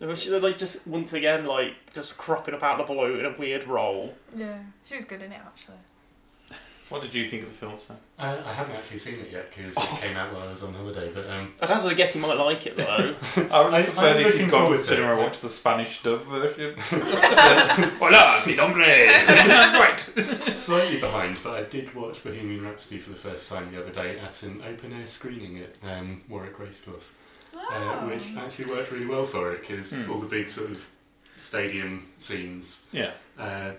[0.00, 3.26] It was like just once again like just cropping up out of the blue in
[3.26, 4.14] a weird role.
[4.34, 4.58] Yeah.
[4.84, 5.76] She was good in it, actually.
[6.92, 7.96] What did you think of the film, Sam?
[8.18, 10.74] Uh, I haven't actually seen it yet because it came out while I was on
[10.74, 12.84] holiday, but um, I'd hazard a guess you might like it though.
[13.50, 15.06] I would I- have preferred I'm if looking you'd gone to forward the to cinema
[15.08, 15.10] it.
[15.12, 16.74] and I watched the Spanish dub version.
[17.98, 18.80] Hola, mi nombre.
[18.86, 19.98] right.
[20.54, 21.38] slightly behind.
[21.42, 24.60] But I did watch Bohemian Rhapsody for the first time the other day at an
[24.68, 27.14] open air screening at um, Warwick Racecourse,
[27.56, 30.10] uh, which actually worked really well for it because Hmm.
[30.10, 30.86] all the big sort of
[31.36, 33.12] stadium scenes Yeah.
[33.38, 33.70] uh,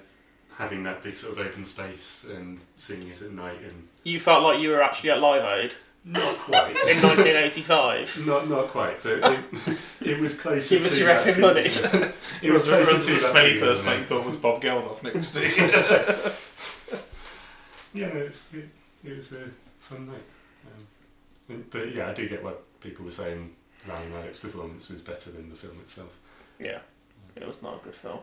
[0.58, 4.44] having that big sort of open space and seeing it at night and You felt
[4.44, 8.24] like you were actually at Live Aid not quite in 1985.
[8.28, 9.40] not not quite but it,
[10.02, 10.70] it was close.
[10.70, 11.62] Give us to your that effing money.
[12.42, 14.36] it was closer reference to to the that smelly feeling, person that you thought was
[14.36, 15.40] Bob Geldof next to
[17.94, 18.02] you.
[18.02, 18.70] yeah no, it's, it,
[19.04, 19.46] it was a
[19.80, 20.24] fun night
[20.68, 20.88] um,
[21.50, 23.52] and- but yeah I do get what people were saying
[23.88, 26.12] Rami Malek's performance was better than the film itself
[26.60, 26.80] Yeah.
[27.36, 28.20] It was not a good film.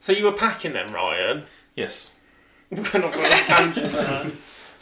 [0.00, 1.44] So you were packing them, Ryan?
[1.76, 2.14] Yes.
[2.70, 3.94] We're not going on a tangent.
[3.94, 4.30] Uh-huh.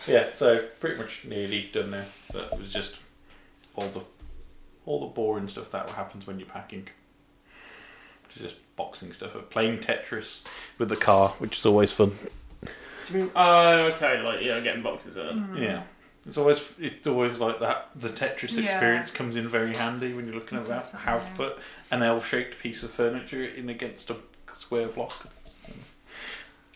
[0.06, 2.04] Yeah, so pretty much nearly done now.
[2.32, 2.96] That was just
[3.74, 4.02] all the
[4.86, 6.88] all the boring stuff that happens when you're packing.
[8.38, 9.34] Just boxing stuff.
[9.34, 10.42] Up, playing Tetris
[10.78, 12.16] with the car, which is always fun.
[13.06, 15.26] Do you mean- Oh, okay, like, yeah, getting boxes in.
[15.38, 15.56] Hmm.
[15.56, 15.82] Yeah.
[16.26, 17.90] It's always it's always like that.
[17.96, 18.64] The Tetris Yeah.
[18.64, 21.46] experience comes in very handy when you're looking at that, how to Definitely.
[21.46, 21.58] put
[21.90, 24.16] an L-shaped piece of furniture in against a
[24.68, 25.26] square block.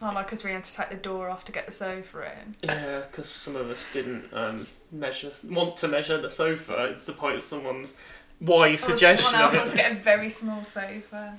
[0.00, 2.56] Oh, like because we had to take the door off to get the sofa in.
[2.62, 6.86] Yeah, because some of us didn't um, measure, want to measure the sofa.
[6.94, 7.98] It's the point of someone's
[8.40, 9.24] wise Oh, suggestion.
[9.30, 9.76] Someone else of wants it.
[9.76, 11.36] to get a very small sofa.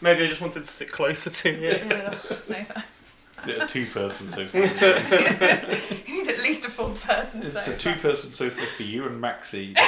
[0.00, 1.68] Maybe I just wanted to sit closer to you.
[1.68, 3.16] yeah, no thanks.
[3.42, 4.58] Is it a two-person sofa?
[6.08, 9.74] You need at least a four-person it's a two-person sofa for you and Maxie.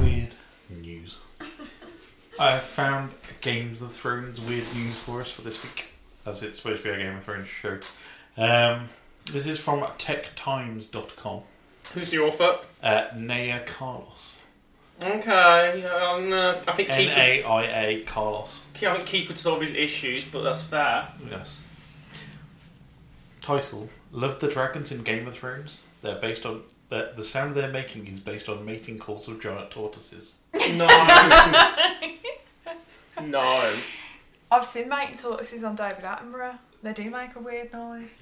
[0.00, 0.34] Weird
[0.70, 1.18] news.
[2.38, 5.92] I have found Games of Thrones weird news for us for this week,
[6.26, 7.78] as it's supposed to be a Game of Thrones show.
[8.36, 8.90] Um,
[9.32, 11.40] this is from techtimes.com.
[11.94, 12.58] Who's the author?
[12.82, 14.42] Uh, Naya Carlos.
[15.02, 18.66] Okay, um, uh, I think N Keith, A I A Carlos.
[18.74, 21.08] I think Keith would solve his issues, but that's fair.
[21.30, 21.56] Yes.
[23.40, 25.84] Title: Love the dragons in Game of Thrones.
[26.00, 29.70] They're based on the the sound they're making is based on mating calls of giant
[29.70, 30.36] tortoises.
[30.54, 30.86] No.
[33.22, 33.74] no.
[34.50, 36.58] I've seen mating tortoises on David Attenborough.
[36.82, 38.16] They do make a weird noise.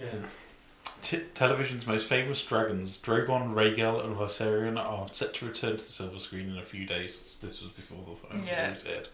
[1.03, 5.93] T- television's most famous dragons, Drogon, Rhaegal, and Viserion, are set to return to the
[5.93, 7.39] silver screen in a few days.
[7.43, 8.75] This was before the final Yeah.
[8.75, 9.09] series aired.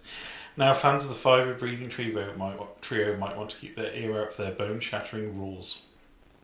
[0.57, 4.23] Now, fans of the fibre-breathing trio might, wa- trio might want to keep their ear
[4.23, 5.79] out for their bone-shattering roars.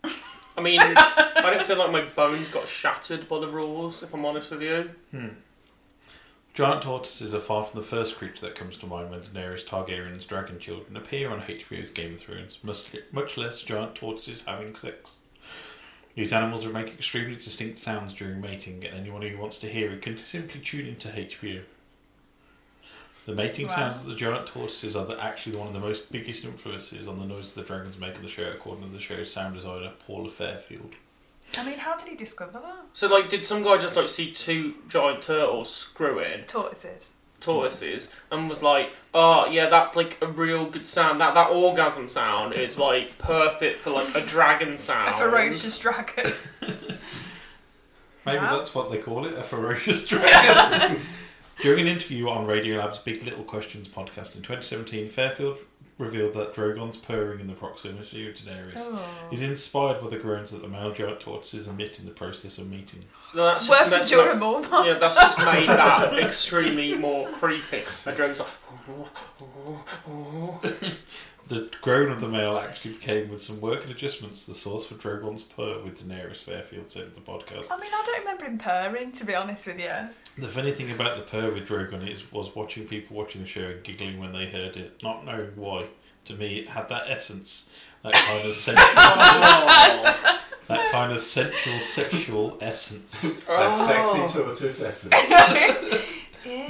[0.57, 4.25] I mean, I don't feel like my bones got shattered by the rules, if I'm
[4.25, 4.91] honest with you.
[5.11, 5.29] Hmm.
[6.55, 10.25] Giant tortoises are far from the first creature that comes to mind when Daenerys Targaryen's
[10.25, 15.17] dragon children appear on HBO's Game of Thrones, much, much less giant tortoises having sex.
[16.15, 19.91] These animals will make extremely distinct sounds during mating, and anyone who wants to hear
[19.93, 21.61] it can simply tune into HBO.
[23.27, 23.75] The mating Wow.
[23.75, 27.19] sounds of the giant tortoises are the, actually one of the most biggest influences on
[27.19, 30.31] the noise the dragons make in the show, according to the show's sound designer Paula
[30.31, 30.93] Fairfield.
[31.59, 32.85] I mean, how did he discover that?
[32.95, 37.13] So, like, did some guy just like see two giant turtles screwing Tortoises.
[37.41, 41.21] tortoises and was like, "Oh, yeah, that's like a real good sound.
[41.21, 46.33] That that orgasm sound is like perfect for like a dragon sound." A ferocious dragon.
[48.25, 48.57] Maybe Wow.
[48.57, 51.01] that's what they call it, a ferocious dragon.
[51.61, 55.59] During an interview on Radiolab's Big Little Questions podcast in 2017, Fairfield
[55.99, 59.29] revealed that Drogon's purring in the proximity of Daenerys Oh.
[59.33, 62.69] is inspired by the groans that the male giant tortoises emit in the process of
[62.69, 63.05] mating.
[63.35, 64.87] No, that's Worse just, than that's Jorah Mormont.
[64.87, 67.83] Yeah, that's just made that extremely more creepy.
[68.05, 68.49] A drone's like,
[68.91, 69.09] oh,
[69.41, 70.61] oh, oh,
[71.49, 74.95] The groan of the male actually became, with some work and adjustments, the source for
[74.95, 77.67] Drogon's purr with Daenerys, Fairfield said in the podcast.
[77.71, 79.93] I mean, I don't remember him purring, to be honest with you.
[80.39, 83.63] The funny thing about the purr with Drogon is was watching people watching the show
[83.63, 85.87] and giggling when they heard it, not knowing why.
[86.25, 87.71] To me, it had that essence,
[88.03, 90.41] that kind of sensual, oh.
[90.67, 93.35] that kind of sensual sexual essence.
[93.45, 93.87] That Oh.
[93.87, 95.31] sexy tortoise essence.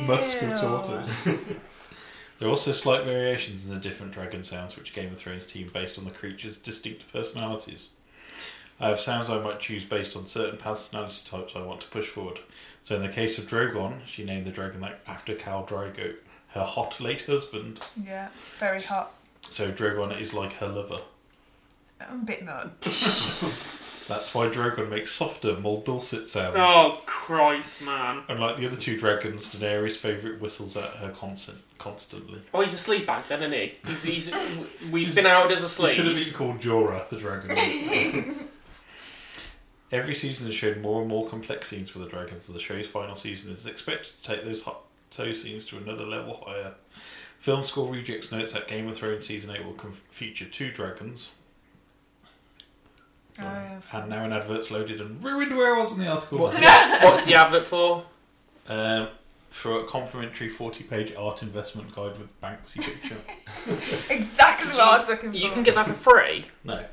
[0.07, 1.29] Musk of tortoise.
[2.39, 5.71] There are also slight variations in the different dragon sounds which Game of Thrones team
[5.73, 7.91] based on the creatures' distinct personalities.
[8.79, 12.09] I have sounds I might choose based on certain personality types I want to push
[12.09, 12.41] forward.
[12.83, 16.17] So in the case of Drogon, she named the dragon that after Khal Drogo,
[16.49, 17.81] her hot late husband.
[18.05, 19.15] Yeah, very hot.
[19.49, 21.01] So Drogon is like her lover.
[22.01, 23.43] A bit much.
[24.09, 26.55] That's why Drogon makes softer, more dulcet sounds.
[26.59, 28.23] oh Christ, man!
[28.29, 32.41] Unlike the other two dragons, Daenerys' favourite whistles at her constant, constantly.
[32.55, 33.75] Oh, he's a sleep bag, then, isn't he?
[33.89, 34.35] He's, he's
[34.93, 36.29] we've been out as a He should have sleep.
[36.29, 38.49] been called Jorah, the dragon.
[39.93, 42.87] Every season has shown more and more complex scenes for the dragons, and the show's
[42.89, 44.83] final season is expected to take those hot
[45.17, 46.75] those scenes to another level higher.
[47.39, 51.31] Film School Rejects notes that Game of Thrones season eight will com- feature two dragons.
[53.41, 53.81] Oh, yeah.
[53.93, 56.39] And now an advert's loaded and ruined where I was in the article.
[56.39, 56.67] What's the,
[57.03, 58.05] what's the advert for?
[58.69, 59.09] Um,
[59.51, 63.17] for a complimentary 40 page art investment guide with Banksy picture.
[64.15, 65.37] Exactly what I was looking for.
[65.37, 66.47] You can get that for free.
[66.65, 66.85] no.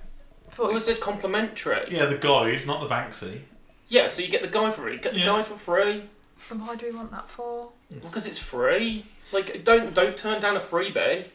[0.58, 1.86] What was it complimentary?
[1.90, 3.42] Yeah, the guide, not the Banksy.
[3.88, 4.98] Yeah, so you get the guide for free.
[4.98, 5.26] Get the Yeah.
[5.26, 6.04] guide for free
[6.52, 7.70] And why do we want that for?
[8.04, 9.06] because it's free.
[9.32, 11.26] Like, don't don't turn down a freebie.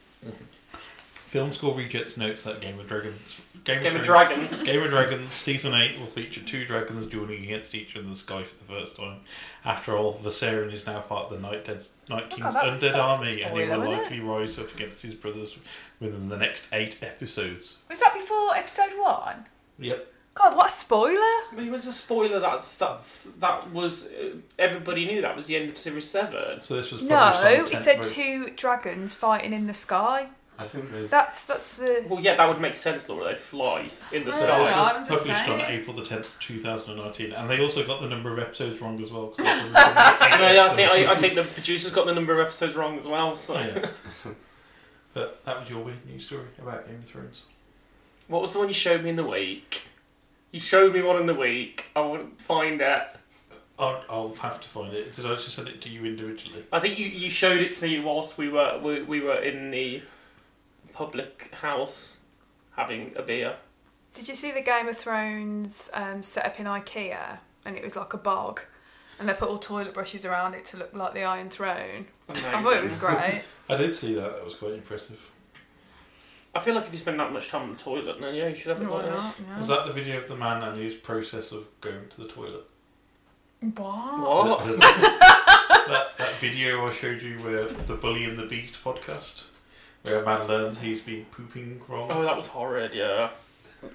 [1.28, 4.62] Film School Rejects notes that Game of Dragons, Game, Game of Thrones- Dragons.
[4.64, 8.16] Game of Dragons season eight will feature two dragons dueling against each other in the
[8.16, 9.20] sky for the first time.
[9.64, 12.92] After all, Viserion is now part of the Night, Dead, Night King's that was- undead
[12.92, 14.02] that was a army, and he will wasn't it?
[14.02, 15.58] likely rise up against his brothers
[16.00, 17.78] within the next eight episodes.
[17.90, 19.46] Was that before episode one?
[19.78, 20.14] Yep.
[20.34, 21.18] God, what a spoiler!
[21.58, 22.38] It was a spoiler.
[22.40, 26.62] That's that's that was uh, everybody knew that was the end of series seven.
[26.62, 30.28] So this was No, on the it said of- two dragons fighting in the sky.
[30.60, 31.06] I think they.
[31.06, 32.04] That's that's the.
[32.08, 33.26] Well, yeah, that would make sense, Laura.
[33.32, 34.58] They fly in the sky.
[34.58, 34.82] this yeah.
[34.82, 35.80] was I'm just published on saying.
[35.80, 38.80] April the tenth, two thousand and nineteen, and they also got the number of episodes
[38.80, 39.28] wrong as well.
[39.28, 41.08] 'cause this was No, yeah, I think episodes.
[41.08, 43.36] I, I think the producers got the number of episodes wrong as well.
[43.36, 43.86] So, Yeah.
[45.14, 47.44] But that was your weird news story about Game of Thrones.
[48.28, 49.82] what was the one you showed me in the week?
[50.52, 51.90] You showed me one in the week.
[51.96, 53.02] I want to find it.
[53.78, 55.14] I'll, I'll have to find it.
[55.14, 56.64] Did I just send it to you individually?
[56.72, 59.70] I think you, you showed it to me whilst we were we, we were in
[59.70, 60.02] the
[60.98, 62.22] public house
[62.76, 63.54] having a beer.
[64.14, 67.38] Did you see the Game of Thrones um, set up in IKEA?
[67.64, 68.62] And it was like a bog.
[69.20, 72.06] And they put all toilet brushes around it to look like the Iron Throne.
[72.28, 73.42] I thought it was great.
[73.68, 74.32] I did see that.
[74.34, 75.20] That was quite impressive.
[76.52, 78.56] I feel like if you spend that much time on the toilet, then yeah, you
[78.56, 79.14] should have it Why like that.
[79.14, 79.34] not?
[79.48, 79.58] Yeah.
[79.58, 82.64] Was that the video of the man and his process of going to the toilet?
[83.60, 84.18] What?
[84.18, 84.66] What?
[84.66, 84.80] The- the-
[85.88, 89.44] that, that video I showed you where the Bully and the Beast podcast,
[90.02, 92.08] where a man learns he's been pooping wrong.
[92.10, 92.94] Oh, that was horrid.
[92.94, 93.30] Yeah.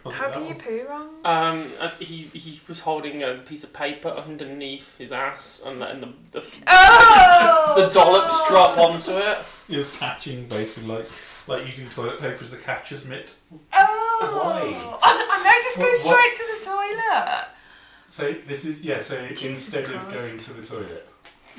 [0.06, 0.56] Was How that do you one?
[0.60, 1.10] poo wrong?
[1.26, 5.88] Um, uh, he he was holding a piece of paper underneath his ass, and the,
[5.90, 7.74] and the the, Oh!
[7.78, 9.44] the dollops drop onto it.
[9.68, 11.06] He was catching basically like
[11.48, 13.36] like using toilet paper as a catcher's mitt.
[13.74, 14.20] Oh!
[14.22, 14.98] Why?
[15.04, 16.66] I know, just go What- straight what- to the
[17.06, 17.48] toilet.
[18.08, 19.00] So this is yeah.
[19.00, 21.10] So Jesus instead of going to the toilet,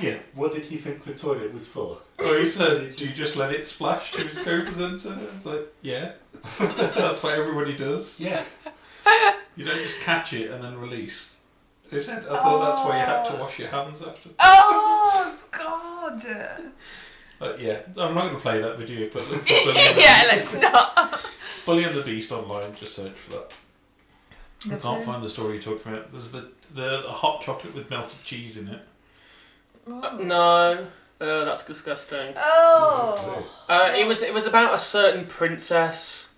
[0.01, 0.19] Yeah.
[0.35, 1.99] what did he think the toilet was for?
[2.19, 5.67] Oh, he said, "Do you just let it splash to his co-presenter?" I was like,
[5.83, 6.13] "Yeah,
[6.59, 8.19] that's what everybody does.
[8.19, 8.43] Yeah.
[9.57, 11.39] You don't just catch it and then release."
[11.91, 16.27] He said, "I thought that's why you had to wash your hands after." Oh, God.
[17.39, 20.01] But yeah, I'm not going to play that video, but look for Bully and the
[20.01, 20.61] yeah, Beast.
[20.61, 21.31] let's not.
[21.55, 22.75] It's Bully and the Beast online.
[22.75, 23.53] Just search for that.
[24.73, 26.11] I can't find the story you're talking about.
[26.11, 28.81] There's the, the the hot chocolate with melted cheese in it.
[29.87, 30.87] Uh, no,
[31.21, 32.35] uh, that's disgusting.
[32.37, 33.47] Oh.
[33.69, 36.31] Uh, it was it was about a certain princess.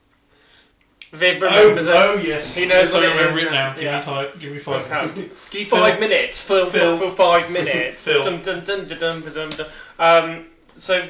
[1.12, 1.94] Viv Oh, remembers it.
[1.94, 3.72] oh yes, He knows yes, I what it remember is, it now.
[3.74, 3.98] Give yeah.
[4.00, 4.26] me time.
[4.40, 4.92] Give me five.
[4.92, 5.14] Okay.
[5.14, 5.48] minutes.
[5.50, 6.00] Give you five Phil.
[6.08, 6.40] minutes.
[6.42, 6.98] Phil, Phil.
[6.98, 8.04] Phil, for five minutes.
[8.06, 8.24] Phil.
[8.24, 9.66] Dum, dum, dum, dum, dum, dum, dum, dum.
[10.00, 11.08] Um, so,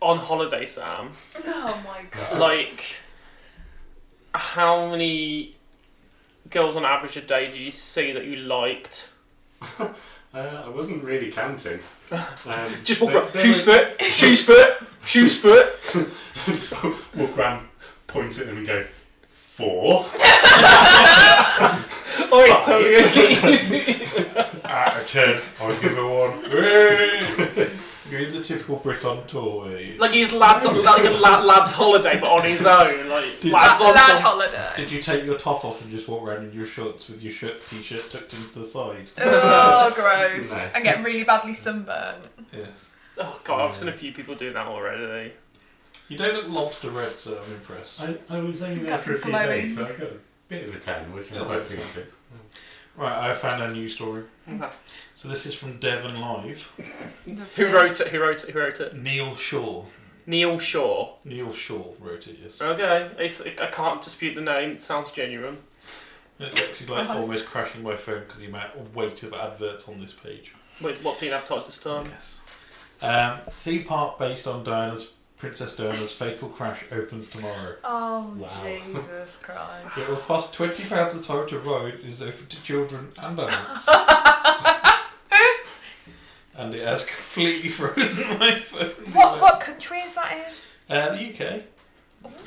[0.00, 1.10] on holiday, Sam,
[1.46, 2.38] Oh, my God.
[2.40, 2.84] like,
[4.34, 5.56] how many
[6.48, 9.08] girls on average a day do you see that you liked?
[10.32, 11.80] Uh, I wasn't really counting.
[12.12, 13.30] Um, Just walk around, were-
[13.64, 15.66] foot, shoes foot, shoes foot.
[16.46, 16.72] Just
[17.14, 17.68] walk around,
[18.08, 18.84] point at them, and go
[19.28, 20.06] four.
[22.32, 22.96] Oi, Tony.
[24.64, 27.76] Out a ten, I'll give her one.
[28.10, 29.64] You're in the typical Brit on tour.
[29.66, 33.08] Where you, like he's lads on like a lad, lad's holiday, but on his own.
[33.08, 34.72] Like Did- lads on Lad some- holiday.
[34.76, 37.32] did you take your top off and just walk around in your shorts with your
[37.32, 39.10] shirt, t-shirt tucked into the side?
[39.18, 40.50] Oh, gross.
[40.52, 40.70] No.
[40.74, 42.24] And get really badly sunburned.
[42.52, 42.90] Yes.
[43.18, 45.32] Oh god, I've seen a few people doing that already.
[46.08, 48.00] You don't look lobster red, so I'm impressed.
[48.02, 49.46] I, I was only there Got for a few flowing.
[49.48, 50.16] days, but I got a
[50.48, 52.14] bit of a tan, which Yeah, I'm quite pleased with.
[52.96, 54.24] Right, I found a new story.
[54.48, 54.68] Okay.
[55.14, 56.72] So this is from Devon Live.
[57.56, 58.08] Who wrote it?
[58.08, 58.50] Who wrote it?
[58.50, 58.96] Who wrote it?
[58.96, 59.84] Neil Shaw.
[60.26, 61.14] Neil Shaw.
[61.24, 62.60] Neil Shaw wrote it, yes.
[62.60, 64.72] Okay, it's, I can't dispute the name.
[64.72, 65.58] It sounds genuine.
[66.38, 70.00] It's actually like almost crashing my phone because the amount of weight of adverts on
[70.00, 70.54] this page.
[70.80, 72.06] Wait, what being advertised this time?
[72.06, 72.40] Yes.
[73.02, 77.76] Um, theme park based on Diana's Princess Diana's fatal crash opens tomorrow.
[77.82, 78.50] Oh, Wow.
[78.62, 79.96] Jesus Christ.
[79.98, 81.94] It will cost twenty pounds a time to ride.
[81.94, 83.88] It is open to children and adults.
[86.58, 88.90] and it has completely frozen my phone.
[89.14, 90.94] What, what country is that in?
[90.94, 91.62] Uh, the UK.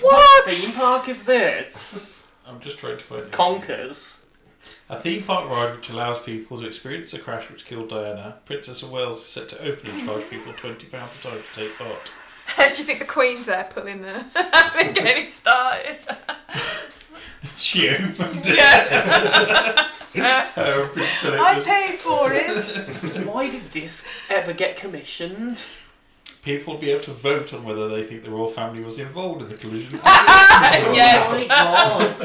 [0.01, 0.45] What?
[0.45, 2.31] Theme park is this?
[2.47, 3.31] I'm just trying to find it.
[3.31, 4.27] Conkers.
[4.87, 8.37] A theme park ride which allows people to experience the crash which killed Diana.
[8.45, 11.59] Princess of Wales is set to open and charge people twenty pounds a time to
[11.59, 12.11] take part.
[12.57, 14.11] Do you think the Queen's there pulling the
[14.71, 15.97] thing getting started?
[17.57, 18.57] She opened it.
[20.15, 20.47] Yeah.
[20.55, 23.25] Uh, Prince Philip I was- paid for it.
[23.27, 25.63] Why did this ever get commissioned?
[26.43, 29.41] People will be able to vote on whether they think the royal family was involved
[29.43, 29.99] in the collision.
[30.03, 31.47] yes.
[31.47, 32.17] God.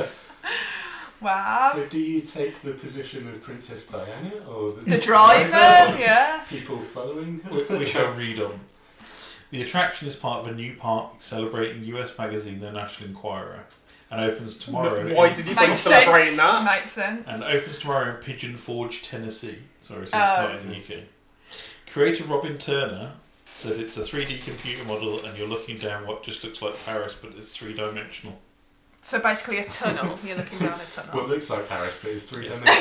[1.20, 1.70] Wow.
[1.74, 6.44] So, do you take the position of Princess Diana or the, The driver, yeah.
[6.48, 7.50] People following her?
[7.54, 8.60] we, we shall read on.
[9.50, 13.64] The attraction is part of a new park celebrating US magazine The National Enquirer
[14.10, 15.14] and opens tomorrow.
[15.14, 16.36] Why in- is anybody Makes celebrating sense.
[16.38, 16.64] that?
[16.64, 17.26] Makes sense.
[17.26, 19.58] and opens tomorrow in Pigeon Forge, Tennessee.
[19.80, 20.42] Sorry, so it's Oh.
[20.42, 21.04] not in the UK.
[21.90, 23.12] Creator Robin Turner
[23.58, 27.14] said it's a 3D computer model and you're looking down what just looks like Paris,
[27.20, 28.40] but it's three dimensional.
[29.08, 30.18] So basically, a tunnel.
[30.22, 31.14] You're looking down a tunnel.
[31.14, 32.76] What looks like Paris, but is three dimensional.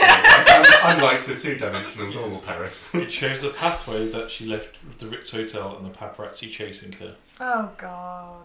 [0.84, 2.94] Unlike the two dimensional normal Paris.
[2.94, 6.92] It shows the pathway that she left with the Ritz Hotel and the paparazzi chasing
[6.92, 7.16] her.
[7.40, 8.44] Oh God.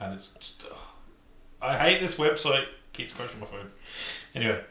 [0.00, 0.62] And it's just.
[0.70, 0.78] ugh.
[1.60, 2.64] I hate this website.
[2.94, 3.70] Keeps crashing my phone.
[4.34, 4.64] Anyway,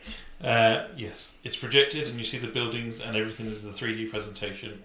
[0.43, 4.82] uh, yes, it's projected and you see the buildings and everything is a 3D presentation.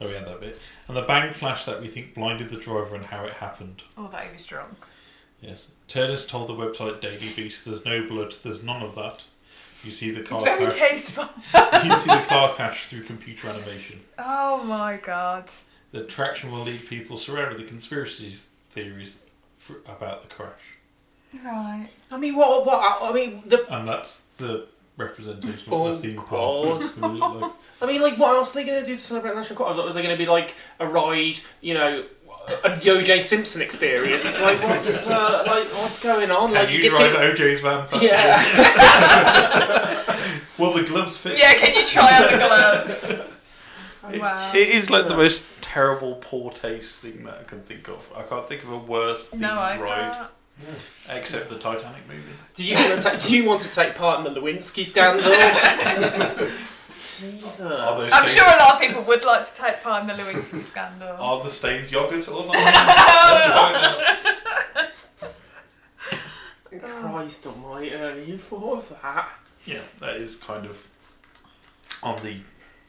[0.00, 0.58] Oh, we had that bit.
[0.86, 3.82] And the bang flash that we think blinded the driver and how it happened.
[3.98, 4.78] Oh, that he was drunk.
[5.40, 5.70] Yes.
[5.86, 9.24] Turner's told the website Daily Beast there's no blood, there's none of that.
[9.84, 10.74] You see the car It's very crash.
[10.76, 11.24] tasteful.
[11.84, 14.00] you see the car crash through computer animation.
[14.18, 15.48] Oh my God.
[15.92, 18.34] The attraction will lead people surrounded with the conspiracy
[18.70, 19.20] theories
[19.58, 20.60] for, about the crash.
[21.44, 21.88] Right.
[22.10, 22.66] I mean, what?
[22.66, 22.98] What?
[23.02, 23.64] I mean, the.
[23.72, 26.30] And that's the representation Oh, the theme park.
[26.30, 26.82] God.
[26.82, 29.00] It's gonna look like- I mean, like, what else are they going to do to
[29.00, 29.84] celebrate National Enquirer?
[29.86, 31.36] Was there going to be like a ride?
[31.60, 32.04] You know.
[32.64, 34.38] A OJ Simpson experience.
[34.48, 36.52] Like what's uh, like what's going on?
[36.52, 38.02] Can like you get drive to- OJ's van fast?
[38.02, 38.38] Yeah.
[40.58, 41.38] Will the gloves fit?
[41.38, 42.90] Yeah, can you try on the glove?
[44.10, 44.52] It's- Wow.
[44.54, 48.10] It is like the most terrible, poor taste thing that I can think of.
[48.16, 50.30] I can't think of a worse themed No, I ride can't.
[51.10, 52.22] except the Titanic movie.
[52.54, 55.30] Do you want to ta- do you want to take part in the Lewinsky scandal?
[57.18, 57.60] Jesus.
[57.62, 60.08] Are those I'm stains, sure a lot of people would like to take part in
[60.08, 61.08] the Lewinsky scandal.
[61.18, 62.52] Are the stains yogurt or not?
[62.54, 63.46] That's
[65.10, 66.80] fine.
[66.80, 67.88] Christ almighty,
[68.26, 69.28] you thought of that?
[69.64, 70.86] Yeah, that is kind of
[72.02, 72.36] on the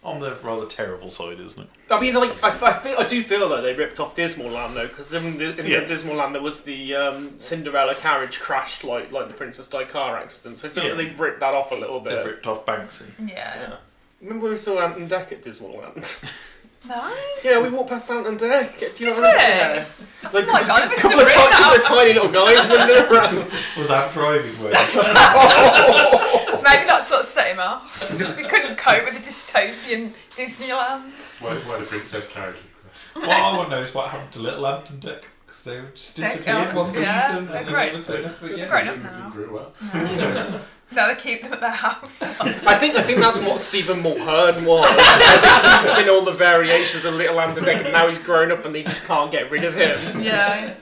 [0.02, 1.70] on the rather terrible side, isn't it?
[1.92, 4.88] I mean, like, I, I, feel, I do feel like they ripped off Dismaland though,
[4.88, 5.82] because in, the, in Yeah.
[5.82, 10.18] the Dismaland there was the um, Cinderella carriage crashed like like the Princess Di car
[10.18, 10.60] accident.
[10.60, 10.94] So I feel Yeah.
[10.94, 12.26] like they ripped that off a little They've bit.
[12.26, 13.08] ripped off Banksy.
[13.20, 13.28] Yeah.
[13.70, 13.76] Yeah.
[14.22, 16.26] Remember when we saw Ant and Dec at Disneyland?
[16.88, 17.14] No.
[17.44, 18.80] yeah, we walked past Ant and Dec.
[18.80, 19.50] Do you Did know what I mean?
[19.50, 19.86] Yeah.
[20.32, 21.52] Like, Oh my God, it was couple, of ti- Sabrina.
[21.58, 23.52] couple of tiny little guys wandering around.
[23.78, 24.72] Was that driving where?
[26.64, 28.10] Maybe that's what set him off.
[28.38, 31.04] We couldn't cope with the dystopian Disneyland.
[31.12, 33.28] That's why, why the princess carriage would crash.
[33.28, 35.82] what I want to know is what happened to Little Ant and Dec because they
[35.94, 37.92] just disappeared one Yeah, season they're and then great.
[37.92, 38.56] never turned up again.
[38.70, 39.30] Grown Presumably now.
[39.30, 39.76] grew up.
[39.94, 42.23] Now they keep them at their house.
[42.41, 44.86] I think I think that's what Stephen Mulhern was.
[44.88, 48.19] I think he's been all the variations of Little Ant and Dec, and now he's
[48.19, 50.21] grown up, and they just can't get rid of him.
[50.21, 50.73] yeah.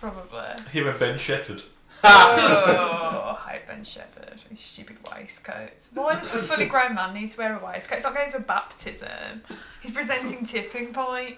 [0.00, 0.62] Probably.
[0.70, 1.62] Him and Ben Shephard.
[2.04, 4.40] Oh, I hate Ben Shephard.
[4.50, 5.90] His stupid waistcoats.
[5.94, 7.98] Why does a fully grown man need to wear a waistcoat?
[7.98, 9.42] It's not going to a baptism.
[9.82, 11.36] He's presenting Tipping Point.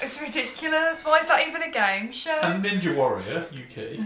[0.00, 1.04] It's ridiculous.
[1.04, 2.38] Why is that even a game show?
[2.42, 3.98] And Ninja Warrior UK.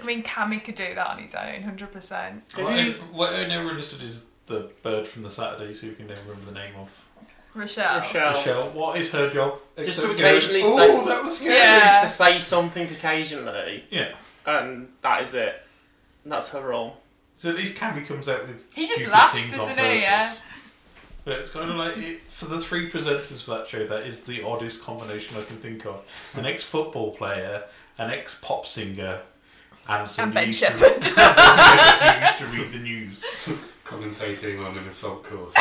[0.00, 0.04] God.
[0.04, 2.40] I mean, Kammy could do that on his own, 100%.
[2.56, 6.20] What I, what I never understood is the bird from the Saturdays who can never
[6.28, 7.06] remember the name of.
[7.54, 7.98] Rochelle.
[7.98, 8.32] Rochelle.
[8.32, 9.58] Michelle, what is her job?
[9.76, 11.54] Just to Except going, occasionally Oh, say- that was scary.
[11.56, 12.00] Yeah.
[12.02, 14.14] To say something occasionally, Yeah.
[14.46, 15.62] and that is it.
[16.24, 16.98] That's her role.
[17.36, 18.72] So at least Kammy comes out with.
[18.74, 20.00] He just laughs, things on doesn't he?
[20.02, 20.32] Yeah.
[21.24, 23.86] But it's kind of like it, for the three presenters for that show.
[23.86, 26.04] That is the oddest combination I can think of:
[26.36, 27.64] an ex-football player,
[27.98, 29.22] an ex-pop singer,
[29.90, 31.20] and somebody Ben who used to-
[32.22, 33.24] used to read the news.
[33.84, 35.52] Commentating on an assault course.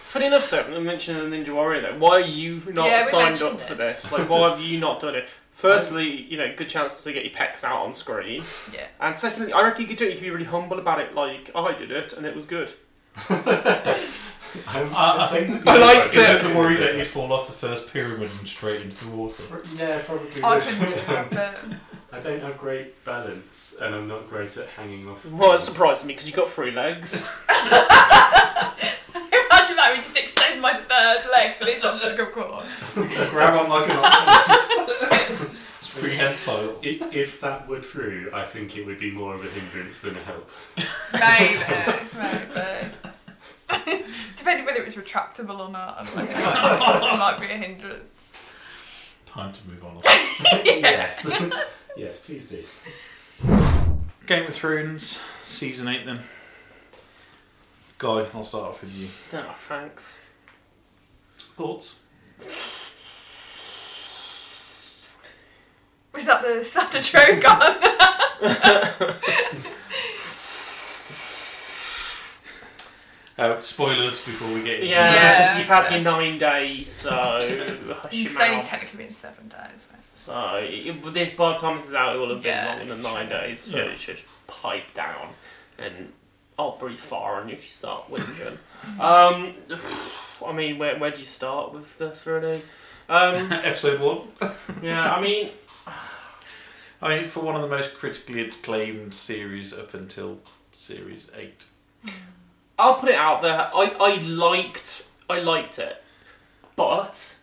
[0.00, 1.98] Funny enough, sir, I mentioned the Ninja Warrior though.
[1.98, 4.02] Why are you not Yeah, signed mentioned up for this.
[4.04, 4.12] this?
[4.12, 5.28] Like, why have you not done it?
[5.52, 8.42] Firstly, you know, good chance to get your pecs out on screen.
[8.72, 8.86] Yeah.
[8.98, 10.08] And secondly, I reckon you could do it.
[10.08, 11.14] You could be really humble about it.
[11.14, 12.72] Like, oh, I did it, and it was good.
[13.28, 14.00] I,
[14.66, 16.42] I think I liked is it.
[16.42, 19.62] the worry that you'd fall off the first pyramid and straight into the water.
[19.76, 20.42] yeah, probably.
[20.42, 21.64] I couldn't do that, but
[22.12, 25.24] I don't have great balance, and I'm not great at hanging off.
[25.24, 25.64] Well, it things.
[25.64, 27.34] surprised me because you've got three legs.
[27.48, 27.70] imagine
[29.76, 32.92] that we just extend my third leg for this obstacle course.
[33.30, 35.48] Grab on like an octopus.
[35.78, 36.76] it's prehensile.
[36.82, 40.14] If, if that were true, I think it would be more of a hindrance than
[40.14, 40.50] a help.
[41.14, 41.64] Maybe,
[42.14, 42.90] maybe.
[44.36, 48.32] Depending whether it was retractable or not, otherwise it might, it might be a hindrance.
[49.24, 49.98] Time to move on.
[50.04, 51.24] yes.
[51.26, 51.52] yes,
[51.96, 52.64] please do.
[54.26, 56.20] Game of Thrones, season 8 then.
[57.98, 59.08] Guy, I'll start off with you.
[59.38, 60.24] oh, thanks.
[61.56, 61.96] Thoughts?
[66.12, 67.78] Was that the Santa Drogon?
[73.38, 75.58] Uh, spoilers before we get into Yeah, Yeah.
[75.58, 78.68] you've had your nine days, so hush It's only mouth.
[78.68, 79.86] technically been seven days.
[79.90, 80.01] Right?
[80.24, 82.66] So it, but this, by the time this is out, it will have been Yeah.
[82.78, 83.58] longer than nine days.
[83.60, 83.84] So Yeah.
[83.84, 85.34] it should pipe down,
[85.78, 86.12] and
[86.58, 88.58] I'll breathe fire on you if you start whinging.
[89.00, 89.54] um,
[90.46, 92.62] I mean, where where do you start with this really?
[93.08, 94.52] Um, episode one.
[94.82, 95.48] yeah, I mean,
[97.00, 100.38] I mean, for one of the most critically acclaimed series up until
[100.72, 101.64] series eight.
[102.78, 103.68] I'll put it out there.
[103.74, 106.02] I, I liked I liked it,
[106.76, 107.38] but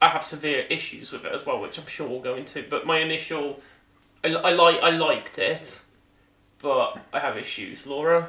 [0.00, 2.64] I have severe issues with it as well, which I'm sure we'll go into.
[2.68, 3.60] But my initial,
[4.22, 5.82] I, I like I liked it,
[6.60, 7.86] but I have issues.
[7.86, 8.28] Laura,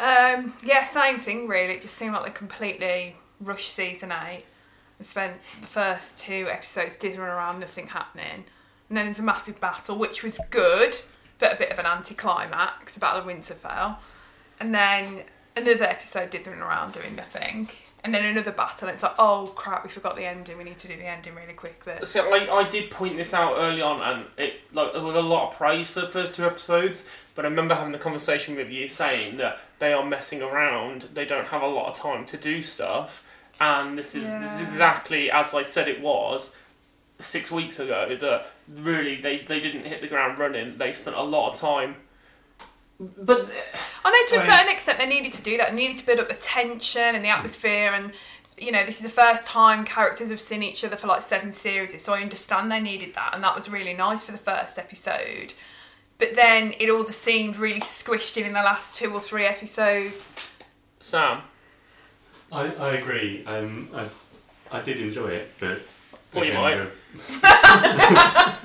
[0.00, 1.74] Um, yeah, same thing really.
[1.74, 4.44] It just seemed like they completely rushed season eight
[4.98, 8.44] and spent the first two episodes dithering around, nothing happening.
[8.88, 10.96] And then there's a massive battle, which was good,
[11.38, 13.96] but a bit of an anticlimax, the Battle of Winterfell.
[14.58, 15.22] And then
[15.56, 17.68] another episode dithering around doing nothing.
[18.02, 20.56] And then another battle, it's like, oh crap, we forgot the ending.
[20.56, 21.82] We need to do the ending really quick.
[21.84, 25.14] But so I, I did point this out early on, and it like there was
[25.14, 27.08] a lot of praise for the first two episodes.
[27.34, 31.08] But I remember having the conversation with you saying that they are messing around.
[31.14, 33.24] They don't have a lot of time to do stuff,
[33.60, 36.56] and this is this is exactly as I said it was
[37.18, 38.16] six weeks ago.
[38.18, 40.78] That really they, they didn't hit the ground running.
[40.78, 41.96] They spent a lot of time.
[43.00, 43.48] But
[44.04, 44.46] I know to a Right.
[44.58, 45.70] certain extent they needed to do that.
[45.70, 48.12] They needed to build up the tension and the atmosphere, and
[48.58, 51.50] you know, this is the first time characters have seen each other for like seven
[51.52, 54.78] series, so I understand they needed that, and that was really nice for the first
[54.78, 55.54] episode.
[56.18, 59.46] But then it all just seemed really squished in in the last two or three
[59.46, 60.52] episodes.
[60.98, 61.40] Sam,
[62.52, 63.42] I, I agree.
[63.46, 64.06] Um, I,
[64.70, 65.80] I did enjoy it, but
[66.34, 66.80] Well, you might.
[67.42, 68.56] uh,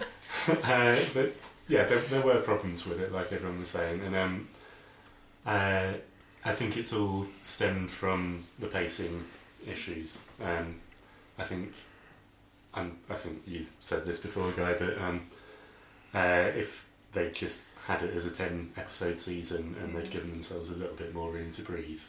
[1.14, 1.34] but
[1.68, 4.48] yeah, there, there were problems with it, like everyone was saying, and um,
[5.46, 5.94] uh,
[6.44, 9.24] I think it's all stemmed from the pacing
[9.68, 10.24] issues.
[10.44, 10.76] Um,
[11.38, 11.74] I think
[12.74, 15.22] um, I think you've said this before, Guy, but um,
[16.14, 20.70] uh, if they just had it as a ten episode season and they'd given themselves
[20.70, 22.02] a little bit more room to breathe,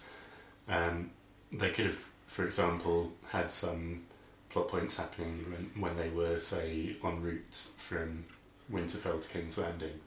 [0.69, 1.11] um,
[1.53, 4.03] they could have, for example, had some
[4.51, 8.25] plot points happening when, when they were, say, en route from
[8.73, 10.01] Winterfell to King's Landing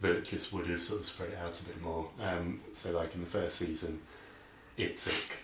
[0.00, 2.08] that just would have sort of spread it out a bit more.
[2.20, 4.00] Um, so, like in the first season,
[4.76, 5.38] it took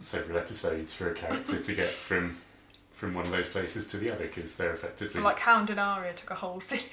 [0.00, 2.38] several episodes for a character to get from
[2.90, 6.12] from one of those places to the other because they're effectively Like Hound and Arya
[6.12, 6.82] took a whole series.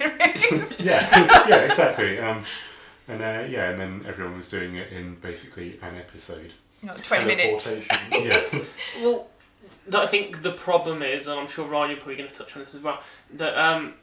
[0.80, 2.18] yeah, yeah, exactly.
[2.18, 2.44] Um,
[3.06, 6.54] and uh, yeah, and then everyone was doing it in basically an episode.
[6.82, 7.86] Like 20 minutes.
[8.12, 8.42] yeah.
[9.02, 9.28] well,
[9.92, 12.62] I think the problem is, and I'm sure Ryan, you're probably going to touch on
[12.62, 13.02] this as well,
[13.34, 13.94] that um,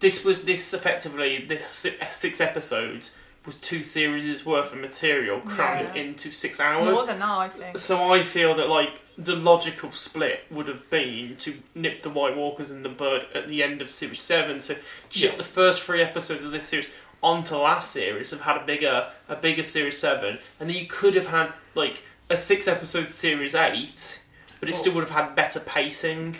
[0.00, 3.12] this was this effectively this uh, six episodes
[3.44, 6.02] was two series worth of material crammed Yeah.
[6.02, 6.96] into six hours.
[6.96, 7.78] More than that, I think.
[7.78, 12.36] So I feel that like the logical split would have been to nip the White
[12.36, 14.60] Walkers in the bud at the end of series seven.
[14.60, 14.74] So
[15.10, 16.88] chip the first three episodes of this series
[17.22, 21.14] onto last series, have had a bigger a bigger series seven, and then you could
[21.14, 24.22] have had like a six episode series eight,
[24.58, 26.36] but it still would have had better pacing.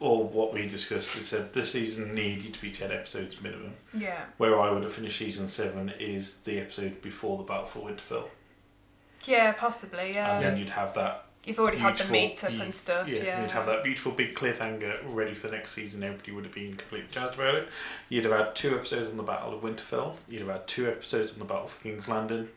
[0.00, 3.72] Or what we discussed is that this season needed to be 10 episodes minimum.
[3.92, 4.20] Yeah.
[4.36, 8.28] Where I would have finished season 7 is the episode before the Battle for Winterfell.
[9.24, 10.36] Yeah, possibly, yeah.
[10.36, 11.24] and then you'd have that.
[11.44, 13.40] You've already had the beautiful- meet up you- and stuff, yeah.
[13.42, 16.02] You'd have that beautiful big cliffhanger ready for the next season.
[16.02, 17.68] Everybody would have been completely jazzed about it.
[18.08, 20.16] You'd have had two episodes on the Battle of Winterfell.
[20.28, 22.48] You'd have had two episodes on the Battle for King's Landing,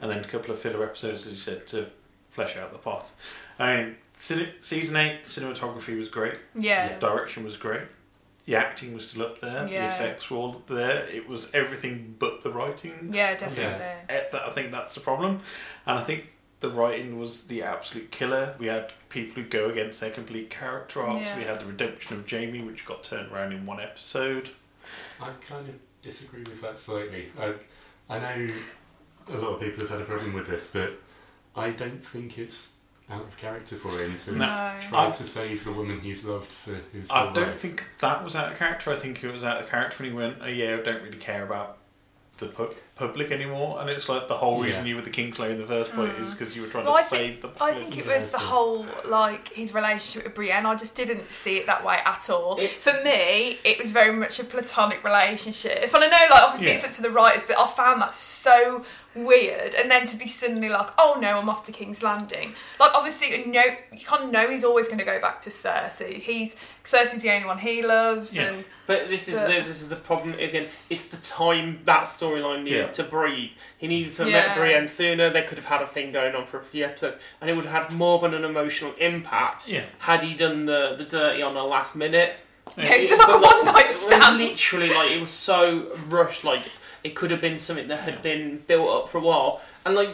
[0.00, 1.90] and then a couple of filler episodes, as you said, to
[2.30, 3.10] flesh out the plot.
[3.58, 6.34] I mean, cine- season eight cinematography was great.
[6.54, 6.94] Yeah.
[6.94, 7.82] The direction was great.
[8.44, 9.66] The acting was still up there.
[9.68, 9.86] Yeah.
[9.88, 11.06] The effects were all there.
[11.08, 13.10] It was everything but the writing.
[13.12, 13.84] Yeah, definitely.
[14.08, 15.40] Eh, that- I think that's the problem,
[15.86, 18.54] and I think the writing was the absolute killer.
[18.58, 21.22] We had people who go against their complete character arcs.
[21.24, 21.38] Yeah.
[21.38, 24.50] We had the redemption of Jaime, which got turned around in one episode.
[25.20, 27.26] I kind of disagree with that slightly.
[27.40, 27.54] I,
[28.10, 28.52] I know
[29.28, 30.98] a lot of people have had a problem with this, but
[31.56, 32.74] I don't think it's
[33.10, 34.72] out of character for him to No.
[34.80, 37.60] try I- to save the woman he's loved for his I whole don't life.
[37.60, 38.92] think that was out of character.
[38.92, 41.16] I think it was out of character when he went, "Oh yeah, I don't really
[41.18, 41.76] care about
[42.38, 44.90] the pu- public anymore." And it's like the whole reason Yeah.
[44.90, 46.22] you were the Kingslayer in the first place Mm.
[46.24, 48.30] is because you were trying Well, to I save think, the I think it was
[48.32, 50.64] the whole like his relationship with Brienne.
[50.64, 52.56] I just didn't see it that way at all.
[52.80, 56.84] For me, it was very much a platonic relationship, and I know like obviously it's
[56.84, 58.84] up to the writers, but I found that so
[59.14, 62.54] weird, and then to be suddenly like, oh no, I'm off to King's Landing.
[62.78, 66.20] Like obviously, no, you can't know he's always going to go back to Cersei.
[66.20, 66.54] He's
[66.84, 68.44] Cersei's the only one he loves, Yeah.
[68.52, 70.66] and But this is But- the, this is the problem again.
[70.88, 72.92] It's the time that storyline needed Yeah.
[72.92, 73.50] to breathe.
[73.78, 74.46] He needed to Yeah.
[74.46, 75.28] met Brienne sooner.
[75.30, 77.64] They could have had a thing going on for a few episodes, and it would
[77.66, 79.84] have had more than an emotional impact Yeah.
[80.00, 82.34] had he done the the dirty on the last minute.
[82.76, 84.38] Yeah, it's like a one night stand.
[84.38, 86.44] Literally, like it was so rushed.
[86.44, 86.62] Like
[87.04, 90.10] it could have been something that had been built up for a while, and like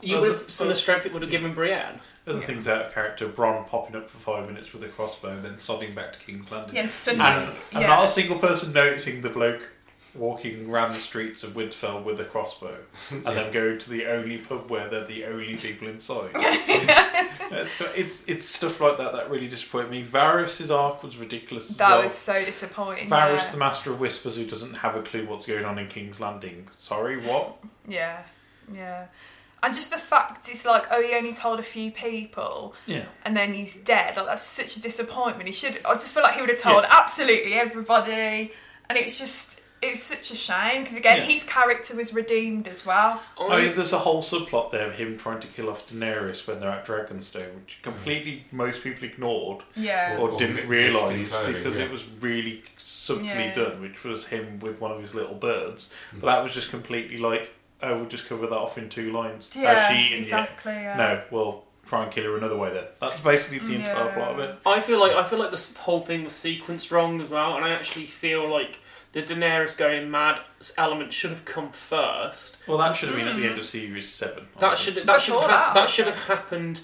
[0.00, 2.00] you would have some of the strength it would have given Brienne.
[2.26, 5.40] Other things out of character, Bronn popping up for five minutes with a crossbow, and
[5.40, 6.76] then sodding back to King's Landing.
[6.76, 7.86] Yeah, suddenly- and, and yeah.
[7.88, 9.72] not a single person noticing the bloke
[10.14, 12.78] walking around the streets of Winterfell with a crossbow,
[13.10, 13.32] and Yeah.
[13.34, 16.30] then going to the only pub where they're the only people inside.
[16.34, 20.04] it's, it's it's stuff like that that really disappointed me.
[20.04, 21.70] Varys' arc was ridiculous.
[21.70, 22.02] As that well.
[22.02, 23.08] was so disappointing.
[23.08, 23.50] Varys, yeah.
[23.52, 26.68] the Master of Whispers, who doesn't have a clue what's going on in King's Landing.
[26.78, 27.56] Sorry, what?
[27.88, 28.22] Yeah,
[28.72, 29.06] yeah.
[29.64, 33.04] And just the fact it's like, oh, he only told a few people, Yeah.
[33.24, 34.16] and then he's dead.
[34.16, 35.46] Like that's such a disappointment.
[35.48, 35.80] He should.
[35.86, 38.52] I just feel like he would have told absolutely everybody,
[38.90, 39.60] and it's just.
[39.82, 41.24] It was such a shame because again, Yeah.
[41.24, 43.20] his character was redeemed as well.
[43.38, 46.60] I mean, there's a whole subplot there of him trying to kill off Daenerys when
[46.60, 50.16] they're at Dragonstone, which completely most people ignored Yeah.
[50.18, 51.84] or, Or- or didn't missed realise entirely, because yeah.
[51.84, 53.52] it was really subtly Yeah.
[53.54, 55.90] done, which was him with one of his little birds.
[56.14, 56.20] Mm.
[56.20, 57.52] But that was just completely like,
[57.82, 59.50] oh, we'll just cover that off in two lines.
[59.52, 60.82] Yeah, Has she eaten exactly, yet?
[60.82, 60.96] yeah.
[60.96, 62.84] No, well, try and kill her another way then.
[63.00, 64.14] That's basically the entire Yeah.
[64.14, 64.54] plot of it.
[64.64, 67.64] I feel like I feel like this whole thing was sequenced wrong as well, and
[67.64, 68.78] I actually feel like
[69.12, 70.40] the Daenerys going mad
[70.78, 72.62] element should have come first.
[72.66, 73.62] Well, that should have been at the end of hmm.
[73.64, 74.46] series seven.
[74.58, 76.80] That should that should Before ha- that, that should have happened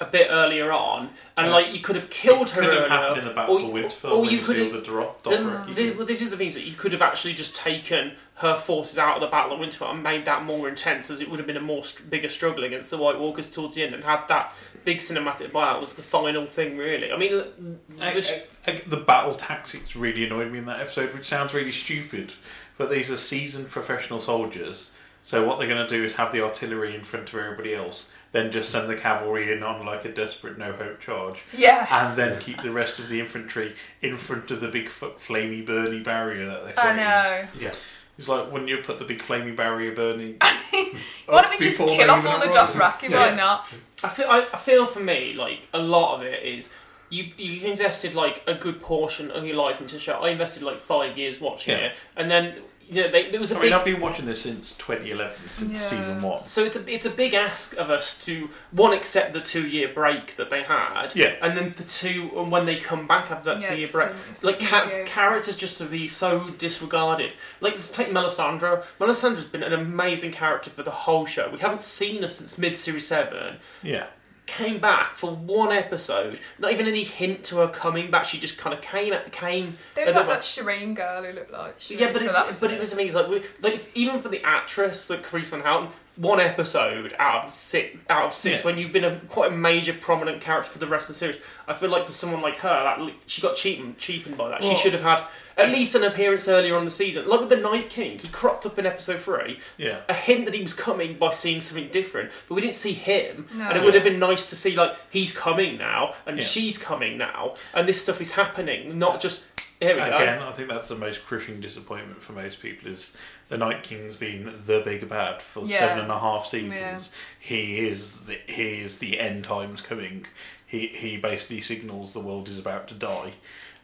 [0.00, 1.52] a bit earlier on, and Yeah.
[1.52, 2.60] like you could have killed her.
[2.62, 3.60] Could have earlier, happened in the Battle or-
[3.90, 4.80] for Winterfell or you you could sealed have.
[4.84, 7.54] the Dro- the- the- well, this is the thing that you could have actually just
[7.56, 11.20] taken her forces out of the Battle of Winterfell and made that more intense, as
[11.20, 13.84] it would have been a more str- bigger struggle against the White Walkers towards the
[13.84, 14.52] end, and had that
[14.84, 16.76] big cinematic battle was the final thing.
[16.76, 18.30] Really, I mean, I- this-
[18.66, 22.34] I- I- the battle tactics really annoyed me in that episode, which sounds really stupid.
[22.78, 24.90] But these are seasoned professional soldiers,
[25.22, 28.10] so what they're going to do is have the artillery in front of everybody else,
[28.32, 31.86] then just send the cavalry in on like a desperate no hope charge, Yeah.
[32.08, 35.64] and then keep the rest of the infantry in front of the big f- flamey
[35.64, 36.96] burny barrier that they're I throwing.
[36.96, 37.48] know.
[37.60, 37.74] Yeah.
[38.18, 40.36] It's like when you put the big flaming barrier burning.
[40.40, 42.68] Why don't we just before they kill off even all the arrive.
[43.00, 43.08] Dothraki?
[43.08, 43.30] Yeah.
[43.30, 43.66] Why not?
[44.04, 46.70] I feel I, I feel for me like a lot of it is
[47.08, 50.14] you've, you've invested like a good portion of your life into the show.
[50.14, 51.86] I invested like five years watching Yeah.
[51.86, 52.56] it, and then
[52.92, 53.70] you know they, there was a I big.
[53.70, 55.78] mean, I've been watching this since 2011, since Yeah.
[55.78, 56.46] season one.
[56.46, 59.88] so it's a it's a big ask of us to one accept the two year
[59.88, 61.34] break that they had, Yeah.
[61.40, 64.10] and then the two and when they come back after that Yeah, two year break,
[64.42, 67.32] like ca- characters just to be so disregarded.
[67.60, 68.84] Like let's take Melisandre.
[69.00, 71.48] Melisandre's been an amazing character for the whole show.
[71.50, 74.06] We haven't seen her since mid series seven Yeah.
[74.52, 76.38] Came back for one episode.
[76.58, 78.24] Not even any hint to her coming back.
[78.24, 79.74] She just kind of came came.
[79.94, 82.60] There was like that Shireen girl who looked like Shireen, yeah, but it, that was
[82.60, 83.14] but it was amazing.
[83.14, 87.54] Like, we, like even for the actress, like Carice Van Houten, one episode out of
[87.54, 88.66] six, out of six, Yeah.
[88.66, 91.36] when you've been a quite a major prominent character for the rest of the series,
[91.66, 94.60] I feel like for someone like her, that she got cheapened, cheapened by that.
[94.60, 95.22] Well- she should have had
[95.56, 98.18] at least an appearance earlier on the season, like with the Night King.
[98.18, 99.58] He cropped up in episode three.
[99.76, 100.00] Yeah.
[100.08, 103.48] A hint that he was coming by seeing something different, but we didn't see him,
[103.54, 103.64] No.
[103.68, 106.44] and it would have been nice to see like he's coming now and Yeah.
[106.44, 109.46] she's coming now, and this stuff is happening, not just
[109.80, 110.16] here we go.
[110.16, 113.10] Again, I think that's the most crushing disappointment for most people is
[113.48, 115.80] the Night King's been the big bad for Yeah.
[115.80, 116.72] seven and a half seasons.
[117.10, 117.18] Yeah.
[117.40, 120.26] He is the he is the end times coming.
[120.64, 123.32] He he basically signals the world is about to die,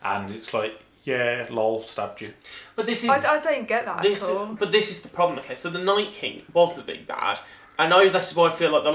[0.00, 0.78] and it's like
[1.09, 2.30] yeah, lol, stabbed you.
[2.76, 4.46] But this is I, I don't get that this, at all.
[4.61, 5.38] but this is the problem.
[5.40, 7.38] Okay, so the Night King was the big bad.
[7.80, 8.92] I know that's why I feel like the,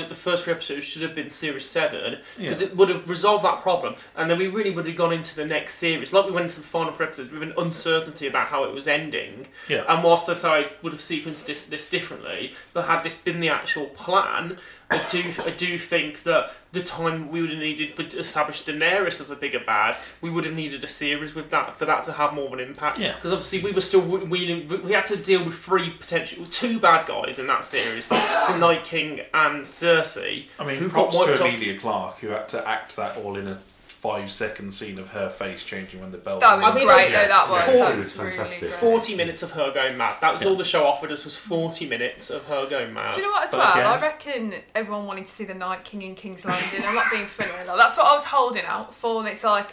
[0.00, 2.68] the, the first three episodes should have been series seven because Yeah.
[2.68, 5.44] it would have resolved that problem, and then we really would have gone into the
[5.44, 6.14] next series.
[6.14, 8.88] Like we went into the final four episodes with an uncertainty about how it was
[8.88, 9.48] ending.
[9.68, 9.84] Yeah.
[9.86, 13.50] And whilst the side would have sequenced this this differently, but had this been the
[13.50, 14.56] actual plan,
[14.92, 18.64] I do I do think that the time we would have needed for to establish
[18.64, 22.04] Daenerys as a bigger bad, we would have needed a series with that for that
[22.04, 22.98] to have more of an impact.
[22.98, 23.14] Yeah.
[23.14, 27.06] Because obviously we were still we, we had to deal with three potential two bad
[27.06, 30.46] guys in that series, the Night King and Cersei.
[30.58, 31.40] I mean, who props to off.
[31.40, 33.60] Emilia Clarke who had to act that all in a
[34.02, 36.40] five second scene of her face changing when the bell.
[36.40, 37.28] That was I mean, great yeah, though.
[37.28, 37.66] That was.
[37.68, 38.68] yeah, that was, was really fantastic.
[38.70, 40.16] Forty minutes of her going mad.
[40.20, 40.48] That was Yeah.
[40.48, 43.14] all the show offered us was forty minutes of her going mad.
[43.14, 43.44] Do you know what?
[43.44, 46.44] As But well, again- I reckon everyone wanted to see the Night King in King's
[46.44, 46.84] Landing.
[46.84, 47.50] I'm not being funny.
[47.68, 49.20] Like, that's what I was holding out for.
[49.20, 49.72] And it's like,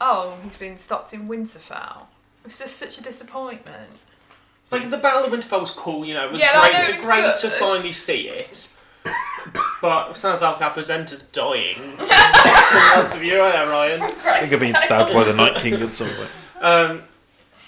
[0.00, 2.06] oh, he's been stopped in Winterfell.
[2.44, 3.90] It's just such a disappointment.
[4.72, 6.26] Like the Battle of Winterfell was cool, you know.
[6.26, 8.68] It was Yeah, great, know, to, it was great to finally see it.
[9.80, 11.96] But it sounds like our presenter's dying.
[11.98, 14.02] Lots of you, are Ryan?
[14.02, 16.30] I think I've been stabbed by the Night King at some point.
[16.60, 17.02] Um,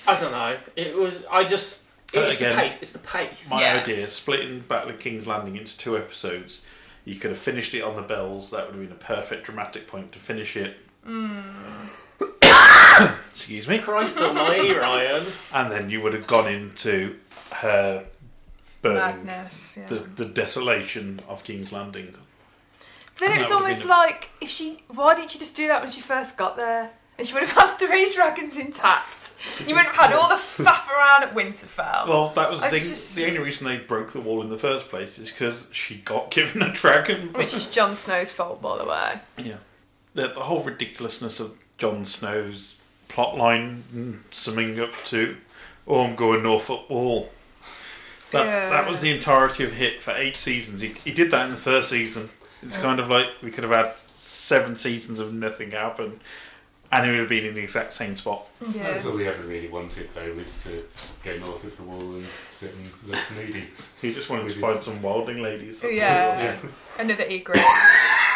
[0.07, 0.57] I don't know.
[0.77, 1.25] It was.
[1.31, 1.85] I just.
[2.13, 2.83] But It's again, the pace.
[2.83, 3.49] It's the pace.
[3.49, 3.81] My Yeah.
[3.81, 6.61] idea, splitting Battle of King's Landing into two episodes,
[7.05, 8.51] you could have finished it on the bells.
[8.51, 10.77] That would have been a perfect dramatic point to finish it.
[13.31, 13.79] Excuse me.
[13.79, 15.25] Christ Almighty, Ryan.
[15.55, 17.17] And then you would have gone into
[17.53, 18.05] her
[18.83, 19.79] burning Madness.
[19.81, 19.87] Yeah.
[19.87, 22.15] the, the desolation of King's Landing.
[23.19, 24.83] Then And it's that would've almost been a- like if she.
[24.89, 26.91] Why didn't she just do that when she first got there?
[27.19, 29.35] And she would have had three dragons intact.
[29.61, 32.09] You wouldn't have had all the faff around at Winterfell.
[32.09, 32.79] Well, that was the I thing.
[32.79, 35.97] just- The only reason they broke the wall in the first place is because she
[35.99, 37.33] got given a dragon.
[37.35, 39.21] Which is Jon Snow's fault, by the way.
[39.37, 39.57] Yeah.
[40.15, 42.77] The, the whole ridiculousness of Jon Snow's
[43.11, 45.37] plotline mm, summing up to,
[45.87, 47.31] oh, I'm going Norfolk Wall.
[48.33, 48.71] That, Yeah.
[48.71, 50.81] that was the entirety of Hit for eight seasons.
[50.81, 52.31] He, he did that in the first season.
[52.63, 56.21] It's kind of like we could have had seven seasons of nothing happen,
[56.93, 58.47] and he would have been in the exact same spot.
[58.61, 58.93] That Yeah.
[58.95, 60.85] was all we ever really wanted, though, was to
[61.25, 63.67] go north of the wall and sit and look moody.
[64.03, 65.81] He just wanted to find some wildling ladies.
[65.81, 66.57] that's all Yeah.
[66.99, 67.65] Another Ygritte.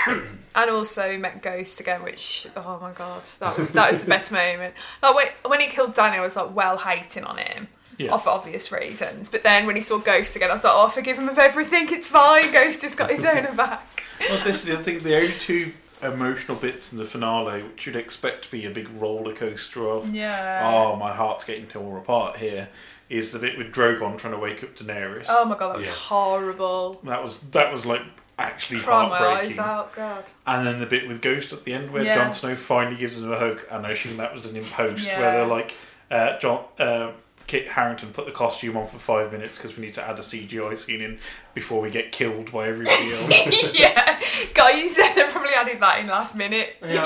[0.54, 4.06] and also he met Ghost again, which oh my god, that was that was the
[4.08, 4.74] best moment.
[5.02, 7.68] Like when, when he killed Dany, I was like well hating on him.
[7.98, 8.16] Yeah.
[8.16, 11.18] For obvious reasons, but then when he saw Ghost again, I was like, "Oh, forgive
[11.18, 11.92] him of everything.
[11.92, 12.50] It's fine.
[12.52, 14.98] Ghost has got his owner back." Well, this is the other thing.
[15.00, 15.72] The only two
[16.02, 20.14] emotional bits in the finale, which you'd expect to be a big roller coaster of,
[20.14, 20.62] Yeah.
[20.70, 22.68] oh, my heart's getting torn apart here,
[23.08, 25.26] is the bit with Drogon trying to wake up Daenerys.
[25.28, 25.94] Oh my god, that was Yeah.
[25.94, 27.00] horrible.
[27.04, 28.02] That was that was like
[28.38, 29.52] actually Crying my heartbreaking.
[29.52, 29.92] eyes out.
[29.94, 30.24] God.
[30.46, 32.16] And then the bit with Ghost at the end where Yeah.
[32.16, 35.06] Jon Snow finally gives him a hug, and I assume that was done in post,
[35.06, 35.20] Yeah.
[35.20, 35.72] where they're like,
[36.10, 36.64] uh, John.
[36.78, 37.12] Uh,
[37.46, 40.22] Kit Harington put the costume on for five minutes because we need to add a
[40.22, 41.18] CGI scene in
[41.52, 43.78] before we get killed by everybody else.
[43.78, 44.20] yeah,
[44.54, 46.76] God, you said they probably added that in last minute.
[46.86, 47.04] Yeah.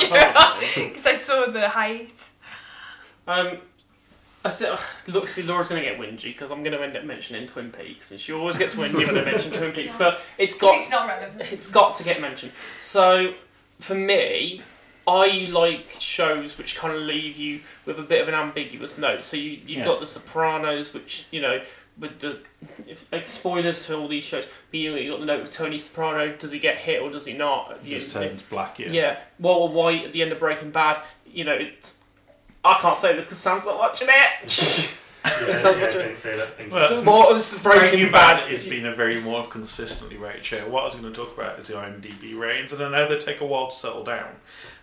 [0.74, 2.30] Because I saw the height.
[3.26, 3.59] Um,
[4.45, 4.78] I said,
[5.09, 7.70] look, see, Laura's going to get whingy because I'm going to end up mentioning Twin
[7.72, 9.95] Peaks, and she always gets whingy when I mention Twin Peaks.
[9.99, 11.53] But it's got it's not relevant.
[11.53, 12.53] it's got to get mentioned.
[12.80, 13.34] So
[13.80, 14.62] for me,
[15.09, 19.23] I like shows which kind of leave you with a bit of an ambiguous note.
[19.23, 19.85] So you you've Yeah.
[19.87, 21.63] got The Sopranos, which you know
[21.99, 22.39] with the
[22.87, 24.45] if, like spoilers for all these shows.
[24.71, 26.37] But you, you got the note with Tony Soprano.
[26.37, 27.73] Does he get hit or does he not?
[27.73, 28.91] It You- just turns black, yeah.
[28.91, 31.01] yeah, Walter White at the end of Breaking Bad.
[31.27, 31.99] You know, it's.
[32.65, 34.91] I can't say this because Sam's not watching it.
[35.25, 36.71] Yeah, sounds yeah, much- don't say that thing.
[36.71, 38.41] Well, Breaking, Breaking Bad?
[38.41, 40.59] Bad has been a very more consistently rated show.
[40.69, 43.19] What I was going to talk about is the IMDb ratings, and I know they
[43.19, 44.29] take a while to settle down,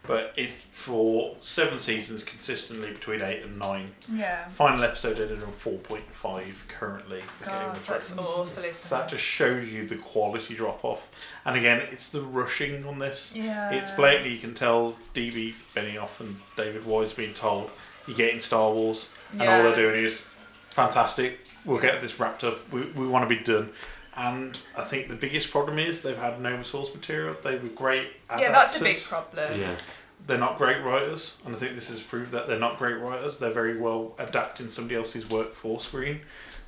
[0.08, 3.92] but it for seven seasons consistently between eight and nine.
[4.12, 4.48] Yeah.
[4.50, 9.10] Final episode ended on four point five currently for Game God, that's awful, So that
[9.10, 11.10] just shows you the quality drop off.
[11.46, 13.34] And again, it's the rushing on this.
[13.36, 13.72] Yeah.
[13.72, 17.72] It's blatantly you can tell DB Benioff and David Weiss being told
[18.08, 20.24] you're getting Star Wars, and all they're doing is
[20.70, 21.40] fantastic.
[21.66, 22.72] We'll get this wrapped up.
[22.72, 23.72] We, we want to be done.
[24.18, 27.36] And I think the biggest problem is they've had no source material.
[27.42, 28.12] They were great.
[28.30, 29.60] Yeah, that's a big problem.
[29.60, 29.76] Yeah.
[30.26, 33.38] They're not great writers, and I think this has proved that they're not great writers.
[33.38, 36.22] They're very well adapting somebody else's work for screen,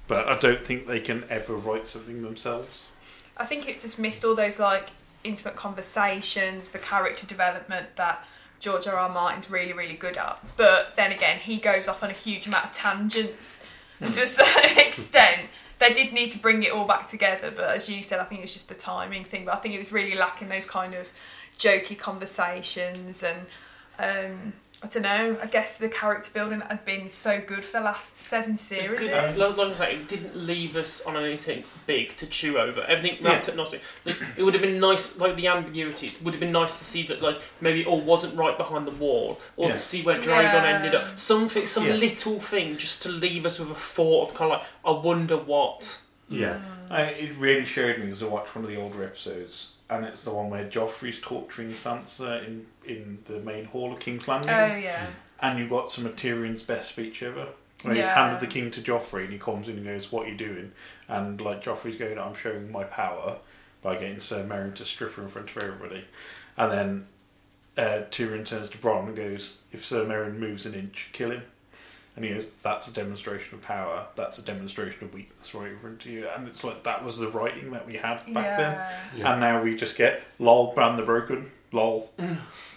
[0.08, 2.88] but I don't think they can ever write something themselves.
[3.36, 4.90] I think it just missed all those like
[5.24, 8.26] intimate conversations, the character development that
[8.60, 8.96] George R.
[8.96, 9.10] R.
[9.10, 10.40] Martin's really, really good at.
[10.56, 13.66] But then again, he goes off on a huge amount of tangents,
[14.00, 15.48] and to a certain extent,
[15.80, 17.52] they did need to bring it all back together.
[17.56, 19.46] But as you said, I think it was just the timing thing.
[19.46, 21.10] But I think it was really lacking those kind of
[21.58, 23.46] jokey conversations and.
[24.00, 24.54] Um,
[24.84, 25.38] I don't know.
[25.42, 29.02] I guess the character building had been so good for the last seven series.
[29.02, 32.60] It didn't- like, like I say, it didn't leave us on anything big to chew
[32.60, 32.82] over.
[32.84, 33.54] Everything wrapped Yeah.
[33.54, 33.82] up nicely.
[34.06, 36.08] Like, it would have been nice, like the ambiguity.
[36.08, 38.86] It would have been nice to see that, like maybe it all wasn't right behind
[38.86, 39.74] the wall, or Yeah.
[39.74, 40.76] to see where Dragon Yeah.
[40.78, 41.18] ended up.
[41.20, 41.94] Something, some Yeah.
[41.96, 45.38] little thing, just to leave us with a thought of kind of like, I wonder
[45.38, 45.98] what.
[46.30, 46.94] Yeah, hmm.
[46.94, 50.24] I, it really showed me as I watched one of the older episodes, and it's
[50.24, 54.76] the one where Joffrey's torturing Sansa in in the main hall of King's Landing, Oh
[54.76, 55.08] yeah.
[55.42, 57.48] and you've got some of Tyrion's best speech ever.
[57.84, 58.16] Where he's Yeah.
[58.26, 60.72] handed the king to Joffrey, and he comes in and goes, "What are you doing?"
[61.08, 63.38] And like Joffrey's going, "I'm showing my power
[63.84, 66.06] by getting Sir Meryn to strip her in front of everybody,"
[66.58, 67.08] and then
[67.78, 71.44] uh, Tyrion turns to Bronn and goes, "If Sir Meryn moves an inch, kill him."
[72.18, 74.08] And he goes, "That's a demonstration of power.
[74.16, 77.20] That's a demonstration of weakness right in front of you." And it's like that was
[77.20, 78.74] the writing that we had back then,
[79.16, 79.32] Yeah.
[79.32, 82.12] and now we just get "lol, Bran the broken, lol,"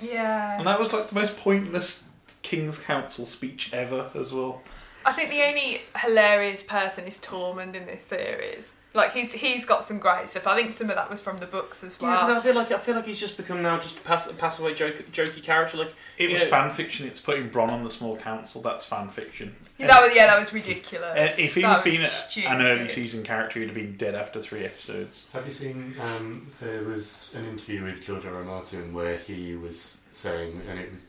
[0.01, 0.59] Yeah.
[0.59, 2.05] and that was like the most pointless
[2.43, 4.63] King's Council speech ever as well.
[5.07, 8.75] I think the only hilarious person is Tormund in this series.
[8.93, 10.49] Like he's he's got some great stuff.
[10.49, 12.27] I think some of that was from the books as Yeah, well.
[12.27, 14.35] but I feel like I feel like he's just become now just a pass, a
[14.35, 15.77] pass away joke, jokey character.
[15.77, 17.07] Like It was know, fan fiction.
[17.07, 18.63] It's putting Bronn on the small council.
[18.63, 19.55] That's fan fiction.
[19.79, 21.15] Yeah, that was yeah, that was ridiculous.
[21.17, 22.51] And if he had been stupid.
[22.51, 25.29] an early season character, he'd have been dead after three episodes.
[25.35, 25.95] Have you seen?
[26.01, 28.35] Um, there was an interview with George R.
[28.35, 28.43] R.
[28.43, 31.05] Martin where he was saying, and it was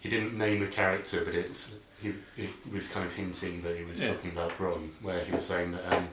[0.00, 3.84] he didn't name a character, but it's he it was kind of hinting that he
[3.84, 4.14] was Yeah.
[4.14, 6.08] talking about Bronn, where he was saying that um,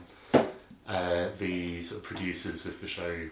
[0.88, 3.28] uh, the sort of producers of the show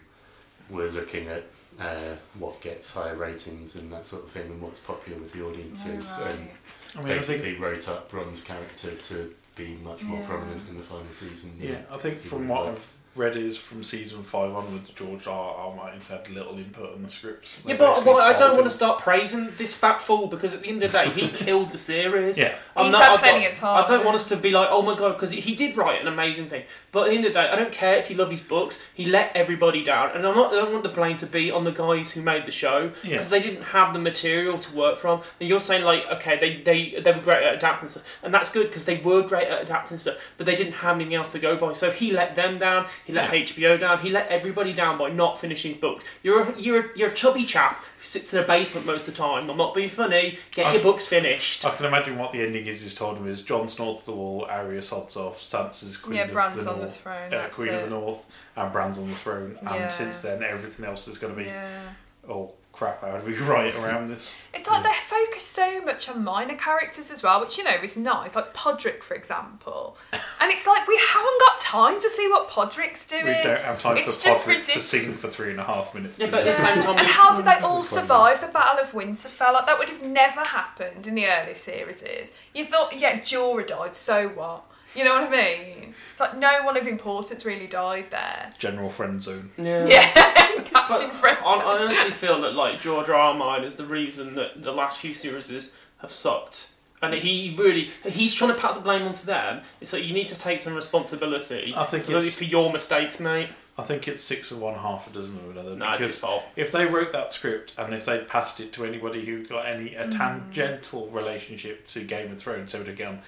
[0.71, 1.45] were looking at
[1.81, 5.45] uh, what gets higher ratings and that sort of thing, and what's popular with the
[5.45, 6.31] audiences, Oh, right.
[6.35, 10.27] and I mean, I think- basically wrote up Bronn's character to be much more Yeah.
[10.27, 11.57] prominent in the final season.
[11.61, 15.55] Yeah, I think from what I've read is from season five onwards, George R.
[15.57, 15.75] R.
[15.77, 17.61] Martin's had little input on the scripts.
[17.65, 20.63] Yeah, but well, I don't told want to start praising this fat fool because at
[20.63, 22.39] the end of the day, he killed the series.
[22.39, 22.57] Yeah.
[22.77, 23.85] I'm He's not- had plenty don't- of time.
[23.85, 26.01] I don't want us to be like, oh my god, because he, he did write
[26.01, 26.65] an amazing thing.
[26.91, 28.85] But at the end of the day, I don't care if you love his books.
[28.95, 30.53] He let everybody down, and I'm not.
[30.53, 33.05] I don't want the blame to be on the guys who made the show because
[33.05, 33.23] Yeah.
[33.23, 35.23] they didn't have the material to work from.
[35.41, 38.51] And you're saying like, okay, they they, they were great at adapting stuff, and that's
[38.53, 41.39] good because they were great at adapting stuff, but they didn't have anything else to
[41.41, 41.73] go by.
[41.73, 42.87] So he let them down.
[43.07, 43.41] He let Yeah.
[43.45, 43.99] HBO down.
[44.01, 46.05] He let everybody down by not finishing books.
[46.23, 49.15] You're a, you're a, you're a chubby chap who sits in a basement most of
[49.15, 49.51] the time.
[49.51, 50.39] I'm not being funny.
[50.53, 51.65] Get I- your books finished.
[51.67, 52.81] I can imagine what the ending is.
[52.83, 56.33] He's told him is Jon Snort's the wall, Arya sods off, Sansa's queen Yeah, of
[56.33, 59.09] Bran's the on the north, throne, uh, that's queen of the north, and Bran's on
[59.09, 59.59] the throne.
[59.63, 59.75] Yeah.
[59.75, 61.81] And since then, everything else is going to be Yeah.
[62.29, 63.01] oh crap.
[63.03, 64.35] How do we write around this?
[64.53, 67.97] It's like they focus so much on minor characters as well, which you know is
[67.97, 68.37] nice.
[68.37, 73.07] Like Podrick, for example, and it's like we haven't got time to see what Podrick's
[73.07, 73.27] doing.
[73.27, 74.89] We don't have time it's for just Podrick to ridiculous.
[74.89, 76.19] sing for three and a half minutes.
[76.19, 78.41] Yeah, but at the same time, and how did they all It's one of survive
[78.41, 79.53] the Battle of Winterfell?
[79.55, 82.37] Like that would have never happened in the early series.
[82.55, 84.65] You thought, yeah, Jorah died, so what?
[84.95, 85.95] You know what I mean?
[86.13, 88.53] It's like no one of importance really died there.
[88.59, 89.51] General friend zone.
[89.59, 89.87] Yeah.
[89.87, 90.07] Yeah,
[90.65, 91.39] Captain Fred.
[91.45, 93.15] I, I honestly feel that like George R.
[93.17, 93.35] R.
[93.35, 96.69] Martin is the reason that the last few series have sucked.
[97.03, 99.61] And he really, he's trying to pat the blame onto them.
[99.81, 103.21] It's like you need to take some responsibility I think for, it's- for your mistakes,
[103.21, 103.49] mate.
[103.77, 105.75] I think it's six of one, half a dozen of another.
[105.75, 106.45] No, it's his fault.
[106.55, 109.97] if they wrote that script and if they'd passed it to anybody who got any
[109.97, 110.17] a Mm.
[110.17, 113.19] tangential relationship to Game of Thrones, they would have gone,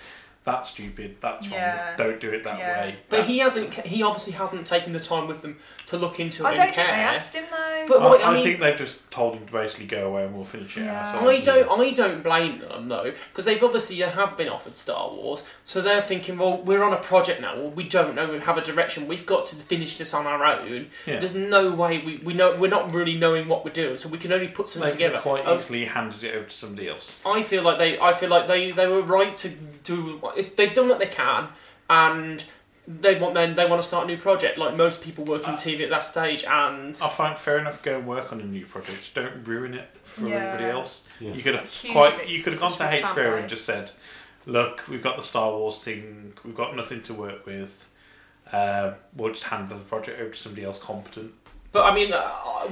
[0.46, 1.16] "That's stupid.
[1.20, 1.88] That's Yeah.
[1.88, 1.94] wrong.
[1.98, 2.80] Don't do it that Yeah.
[2.80, 3.74] way." But he hasn't.
[3.74, 6.66] He obviously hasn't taken the time with them to look into it I and don't
[6.66, 6.86] think care.
[6.86, 7.84] they asked him though.
[7.88, 10.24] But I, what, I, I mean, think they've just told him to basically go away
[10.24, 10.98] and we'll finish it Yeah.
[11.00, 11.28] ourselves.
[11.28, 11.80] I don't.
[11.80, 15.82] I don't blame them though, because they've obviously uh, have been offered Star Wars, so
[15.82, 17.56] they're thinking, well, we're on a project now.
[17.56, 18.30] Well, we don't know.
[18.30, 19.08] We have a direction.
[19.08, 20.86] We've got to finish this on our own.
[21.06, 21.18] Yeah.
[21.18, 22.54] There's no way we, we know.
[22.54, 25.18] We're not really knowing what we're doing, so we can only put something They together.
[25.18, 27.18] quite Um, easily handed it over to somebody else.
[27.26, 27.98] I feel like they.
[27.98, 28.70] I feel like they.
[28.70, 29.48] They were right to
[29.82, 30.20] do.
[30.36, 31.48] It's, they've done what they can,
[31.90, 32.44] and
[32.88, 35.56] they want then they want to start a new project, like most people working Uh,
[35.56, 36.44] TV at that stage.
[36.44, 37.82] And I find fair enough.
[37.82, 39.12] Go and work on a new project.
[39.14, 40.36] Don't ruin it for Yeah.
[40.36, 41.04] everybody else.
[41.18, 41.32] Yeah.
[41.32, 42.28] You could have quite.
[42.28, 43.90] You could have gone to a big fan HBO and just said,
[44.46, 46.32] "Look, we've got the Star Wars thing.
[46.44, 47.90] We've got nothing to work with.
[48.52, 51.32] Um, we'll just hand the project over to somebody else competent."
[51.72, 52.16] But I mean, uh,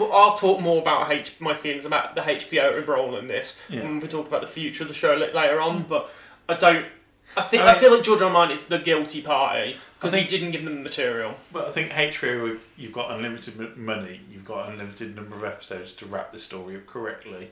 [0.01, 3.83] I'll talk more about H- my feelings about the HBO role in this Yeah.
[3.83, 5.83] when we talk about the future of the show later on.
[5.83, 6.11] But
[6.49, 6.87] I don't.
[7.37, 8.21] I think I I, feel like George.
[8.21, 11.35] Martin is the guilty party because he didn't give them the material.
[11.53, 15.93] But I think HBO, if you've got unlimited money, you've got unlimited number of episodes
[15.95, 17.51] to wrap the story up correctly,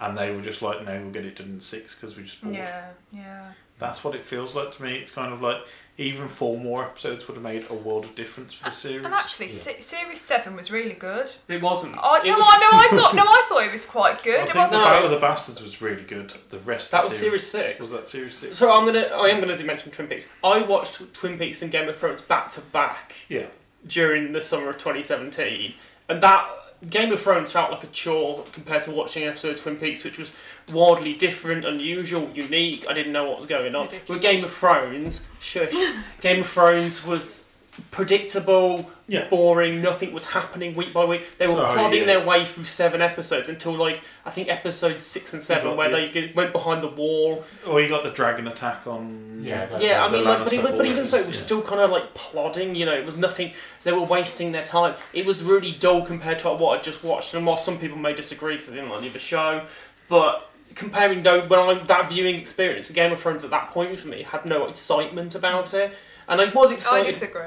[0.00, 2.42] and they were just like, "No, we'll get it done in six because we just
[2.42, 3.52] bored." yeah, yeah.
[3.78, 4.96] That's what it feels like to me.
[4.98, 5.62] It's kind of like
[5.96, 9.06] even four more episodes would have made a world of difference for the series.
[9.06, 11.32] And actually, se- series seven was really good.
[11.48, 11.96] It wasn't.
[11.96, 12.68] I, It no, was- I know.
[12.72, 14.40] I thought no, I thought it was quite good.
[14.40, 14.82] I It think wasn't.
[14.82, 16.30] the Battle of the Bastards was really good.
[16.50, 17.80] The rest That of the was series six.
[17.80, 18.58] Was that series six?
[18.58, 19.00] So I'm gonna.
[19.14, 20.28] I am gonna do mention Twin Peaks.
[20.44, 23.46] I watched Twin Peaks and Game of Thrones back to back Yeah.
[23.86, 25.72] during the summer of 2017,
[26.10, 26.46] and that
[26.88, 30.02] Game of Thrones felt like a chore compared to watching an episode of Twin Peaks,
[30.02, 30.30] which was
[30.72, 32.86] wildly different, unusual, unique.
[32.88, 33.86] I didn't know what was going on.
[33.86, 34.08] Ridiculous.
[34.08, 35.74] With Game of Thrones, shush,
[36.22, 37.49] Game of Thrones was
[37.90, 39.28] predictable, Yeah.
[39.28, 39.82] boring.
[39.82, 41.38] Nothing was happening week by week.
[41.38, 42.06] They were Oh, plodding yeah.
[42.06, 45.90] their way through seven episodes until like I think episode six and seven, got- where
[45.98, 46.10] yeah.
[46.12, 47.44] they went behind the wall.
[47.66, 49.40] Or you got the dragon attack on.
[49.42, 51.44] Yeah, that- Yeah, I mean, like, but, it but even so, it was yeah.
[51.44, 52.74] still kind of like plodding.
[52.74, 53.52] You know, it was nothing.
[53.84, 54.94] They were wasting their time.
[55.12, 57.34] It was really dull compared to what I just watched.
[57.34, 59.62] And while some people may disagree because they didn't like the show,
[60.08, 64.08] but comparing though, when I that viewing experience, Game of Thrones at that point for
[64.08, 65.92] me had no excitement about it,
[66.30, 67.12] and I was oh, I excited.
[67.12, 67.42] disagree.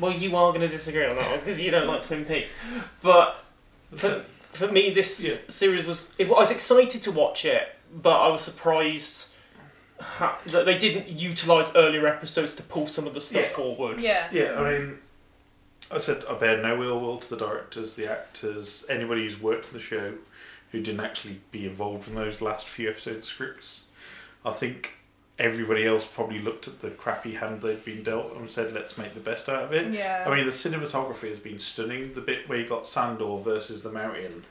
[0.00, 2.54] well, you are going to disagree on that one because you don't like Twin Peaks,
[3.02, 3.44] but
[3.94, 4.22] for,
[4.52, 5.48] for me, this Yeah.
[5.48, 6.12] series was.
[6.18, 9.32] It, I was excited to watch it, but I was surprised
[10.00, 13.48] ha- that they didn't utilize earlier episodes to pull some of the stuff Yeah.
[13.56, 14.00] forward.
[14.00, 14.28] Yeah.
[14.32, 14.98] Yeah, I mean,
[15.90, 19.64] I said I bear no ill will to the directors, the actors, anybody who's worked
[19.64, 20.14] for the show
[20.72, 23.84] who didn't actually be involved in those last few episode scripts.
[24.44, 24.98] I think
[25.38, 29.14] everybody else probably looked at the crappy hand they'd been dealt and said, let's make
[29.14, 29.92] the best out of it.
[29.92, 30.24] Yeah.
[30.26, 32.14] I mean, the cinematography has been stunning.
[32.14, 34.44] The bit where you got Sandor versus the Mountain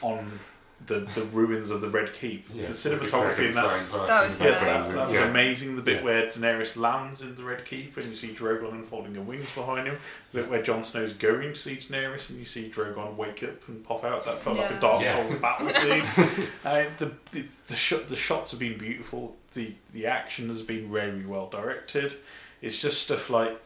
[0.00, 0.38] on
[0.86, 2.46] the, the ruins of the Red Keep.
[2.54, 4.06] Yeah, the cinematography in dragon that.
[4.06, 4.64] That was Yeah, that,
[4.94, 5.24] that was Yeah.
[5.28, 5.76] amazing.
[5.76, 6.02] The bit Yeah.
[6.04, 9.86] where Daenerys lands in the Red Keep and you see Drogon unfolding her wings behind
[9.88, 9.98] him.
[10.32, 13.68] The bit where Jon Snow's going to see Daenerys and you see Drogon wake up
[13.68, 14.24] and pop out.
[14.24, 15.22] That felt like a Dark Yeah.
[15.28, 16.02] Souls battle scene.
[16.64, 19.36] uh, the the the, shot, the shots have been beautiful.
[19.54, 22.14] The the action has been very well directed.
[22.62, 23.58] It's just stuff like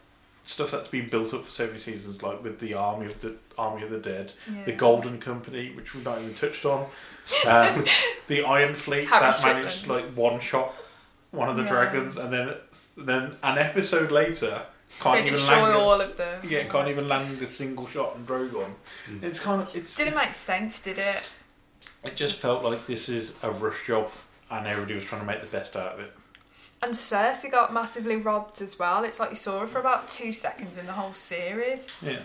[0.44, 3.36] stuff that's been built up for so many seasons, like with the army of the
[3.58, 4.32] army of the dead,
[4.66, 6.86] the Golden Company, which we've not even touched on,
[7.46, 7.84] um,
[8.28, 10.74] the Iron Fleet Harry that managed like one shot
[11.30, 11.68] one of the Yeah.
[11.68, 12.54] dragons, and then
[12.96, 14.62] then an episode later
[15.00, 16.40] can't They even destroy land a all s- of them.
[16.46, 18.72] Yeah, can't even land a single shot on Drogon.
[19.22, 21.30] It's kind of it's Didn't make sense, did it?
[22.04, 24.10] it just felt like this is a rush job,
[24.50, 26.12] and everybody was trying to make the best out of it.
[26.82, 29.04] And Cersei got massively robbed as well.
[29.04, 31.86] It's like you saw her for about two seconds in the whole series.
[32.02, 32.18] Yeah.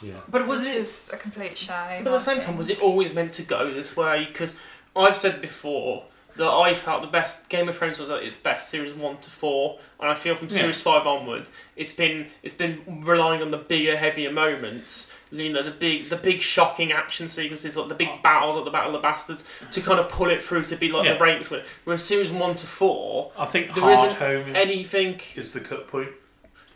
[0.00, 0.12] Yeah.
[0.28, 0.76] But it was which it?
[0.76, 2.04] is a complete shame.
[2.04, 4.26] But at the same time, was it always meant to go this way?
[4.26, 4.54] Because
[4.94, 6.04] I've said before
[6.36, 9.30] that I felt the best Game of Thrones was at its best series one to
[9.30, 10.54] four, and I feel from Yeah.
[10.58, 15.12] series five onwards, it's been it's been relying on the bigger, heavier moments.
[15.30, 18.70] You know, the big, the big shocking action sequences, like the big battles, like the
[18.70, 21.14] Battle of the Bastards, to kind of pull it through to be like Yeah.
[21.14, 21.62] the ranks win.
[21.84, 25.20] Whereas series one to four, I think there Hard isn't Home is, anything.
[25.36, 26.10] is the cut point.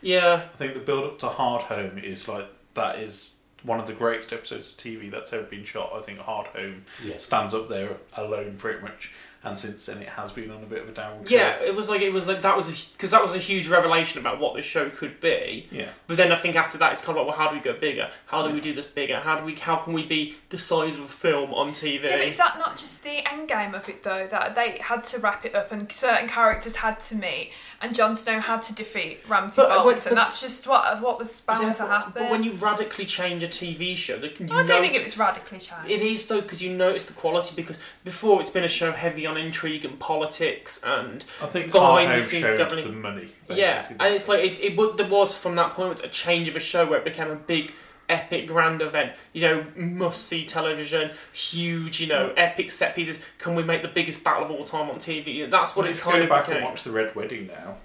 [0.01, 2.45] Yeah, I think the build up to Hard Home is like
[2.75, 3.31] that is
[3.63, 5.91] one of the greatest episodes of TV that's ever been shot.
[5.95, 7.17] I think Hard Home Yeah.
[7.17, 9.11] stands up there alone, pretty much.
[9.45, 11.57] And since then, it has been on a bit of a downward yeah.
[11.57, 11.67] curve.
[11.67, 14.39] It was like it was like that was because that was a huge revelation about
[14.39, 15.67] what this show could be.
[15.69, 15.89] Yeah.
[16.07, 17.77] But then I think after that, it's kind of like, well, how do we go
[17.77, 18.09] bigger?
[18.27, 19.19] How do we do this bigger?
[19.19, 19.55] How do we?
[19.55, 22.03] How can we be the size of a film on TV?
[22.03, 24.27] Yeah, but is that not just the end game of it though?
[24.27, 27.51] That they had to wrap it up and certain characters had to meet,
[27.83, 30.01] and Jon Snow had to defeat Ramsay But, uh, Bolton.
[30.05, 32.13] but- that's just what what was bound Yeah, to happen.
[32.15, 35.05] But when you radically change a TV show, that you I don't think notice- it
[35.05, 35.89] was radically changed.
[35.91, 39.25] It is though because you notice the quality because before it's been a show heavy
[39.25, 43.29] on intrigue and politics and I think behind the scenes showed definitely the money.
[43.49, 43.97] yeah, basically.
[44.05, 46.59] and it's like it, it would there was from that point a change of a
[46.61, 47.73] show where it became a big
[48.09, 53.55] epic grand event you know must see television huge you know epic set pieces can
[53.55, 55.97] we make the biggest battle of all time on TV that's what Well, it if
[56.05, 57.77] you kind go of back became and watch the Red Wedding now,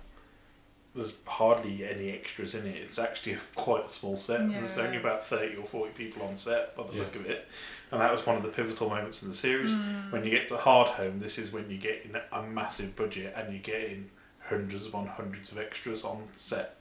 [0.95, 2.77] there's hardly any extras in it.
[2.77, 4.51] It's actually a, quite a small set.
[4.51, 6.99] There's only about thirty or forty people on set by the Yeah.
[7.01, 7.47] look of it,
[7.93, 9.71] and that was one of the pivotal moments in the series.
[9.71, 10.11] Mm.
[10.11, 13.33] When you get to Hard Home, this is when you get in a massive budget
[13.37, 14.11] and you get in
[14.47, 16.75] hundreds upon hundreds of extras on set.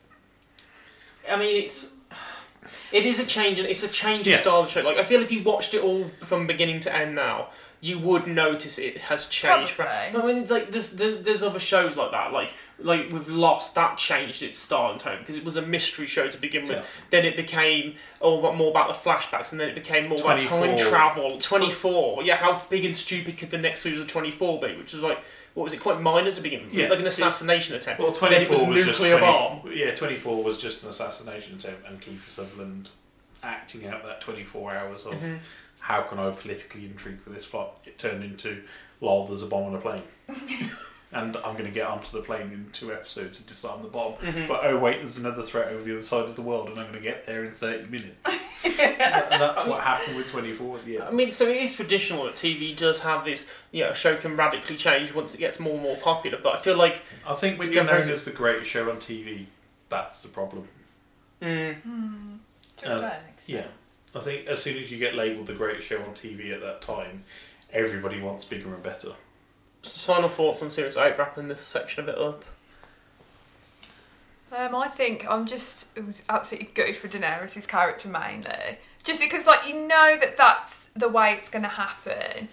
[1.29, 1.91] I mean, it's
[2.91, 3.59] it is a change.
[3.59, 4.37] It's a change of Yeah.
[4.37, 4.81] style of show.
[4.81, 7.49] Like I feel if you watched it all from beginning to end now,
[7.79, 9.71] you would notice it has changed.
[9.71, 10.21] From, Probably.
[10.21, 12.33] I mean, it's like there's there- there's other shows like that.
[12.33, 16.07] Like like with Lost, that changed its style and tone because it was a mystery
[16.07, 16.77] show to begin with.
[16.77, 16.83] Yeah.
[17.11, 20.39] Then it became all about, more about the flashbacks, and then it became more about
[20.39, 20.89] time 24.
[20.89, 21.39] travel.
[21.39, 22.23] Twenty four.
[22.23, 24.75] Yeah, how big and stupid could the next series of Twenty Four be?
[24.75, 25.19] Which was like.
[25.57, 25.79] What was it?
[25.81, 26.69] Quite minor to begin with.
[26.73, 26.89] It was Yeah.
[26.91, 27.99] like an assassination attempt.
[27.99, 29.71] Well, then twenty it was four was, just nuclear 20, bomb.
[29.73, 32.89] Yeah, twenty four was just an assassination attempt, and Kiefer Sutherland
[33.41, 35.39] acting out that twenty four hours of Mhm.
[35.79, 37.81] how can I politically intrigue with this plot.
[37.85, 38.61] It turned into
[39.01, 40.03] lol, there's a bomb on a plane.
[41.13, 44.15] And I'm going to get onto the plane in two episodes and disarm the bomb.
[44.15, 44.45] Mhm.
[44.45, 46.85] But oh wait, there's another threat over the other side of the world, and I'm
[46.91, 48.46] going to get there in 30 minutes.
[48.63, 52.33] And that's what happened with 24 at the I mean, so it is traditional that
[52.35, 55.73] TV does have this, you know, a show can radically change once it gets more
[55.73, 57.01] and more popular, but I feel like.
[57.27, 59.45] I think when you're known as the greatest show on TV,
[59.89, 60.67] that's the problem.
[61.41, 62.39] Mm,
[62.77, 62.95] To a Uh,
[63.29, 63.43] extent.
[63.45, 63.67] Yeah,
[64.19, 66.81] I think as soon as you get labelled the greatest show on TV at that
[66.81, 67.23] time,
[67.71, 69.13] everybody wants bigger and better.
[69.83, 72.43] just final thoughts on Series 8, wrapping this section of it up.
[74.51, 75.97] Um, I think I'm just
[76.29, 81.33] absolutely gutted for Daenerys' character mainly, just because like you know that that's the way
[81.33, 82.47] it's going to happen,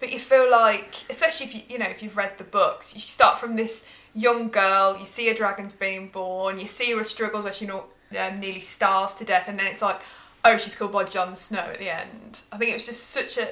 [0.00, 3.00] but you feel like, especially if you you know if you've read the books, you
[3.00, 7.44] start from this young girl, you see her dragons being born, you see her struggles
[7.44, 7.86] where she not,
[8.18, 10.00] um, nearly starves to death, and then it's like,
[10.44, 12.40] oh, she's killed by Jon Snow at the end.
[12.50, 13.48] I think it was just such a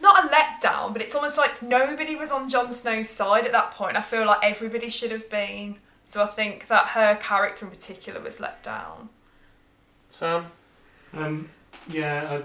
[0.00, 3.72] not a letdown, but it's almost like nobody was on Jon Snow's side at that
[3.72, 3.96] point.
[3.96, 5.76] I feel like everybody should have been.
[6.06, 9.10] So I think that her character in particular was let down.
[10.10, 10.46] Sam?
[11.12, 11.50] Um,
[11.88, 12.40] yeah,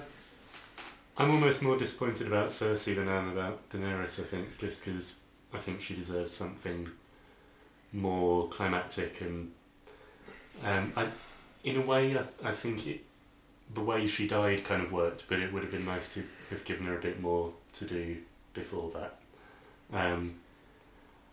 [1.16, 4.20] I, I'm almost more disappointed about Cersei than I am about Daenerys.
[4.20, 5.20] I think just because
[5.54, 6.90] I think she deserves something
[7.94, 9.52] more climactic and
[10.66, 11.08] um, I,
[11.64, 13.04] in a way, I, I think it,
[13.74, 16.66] the way she died kind of worked, but it would have been nice to have
[16.66, 18.18] given her a bit more to do
[18.54, 19.16] before that.
[19.94, 20.41] Um,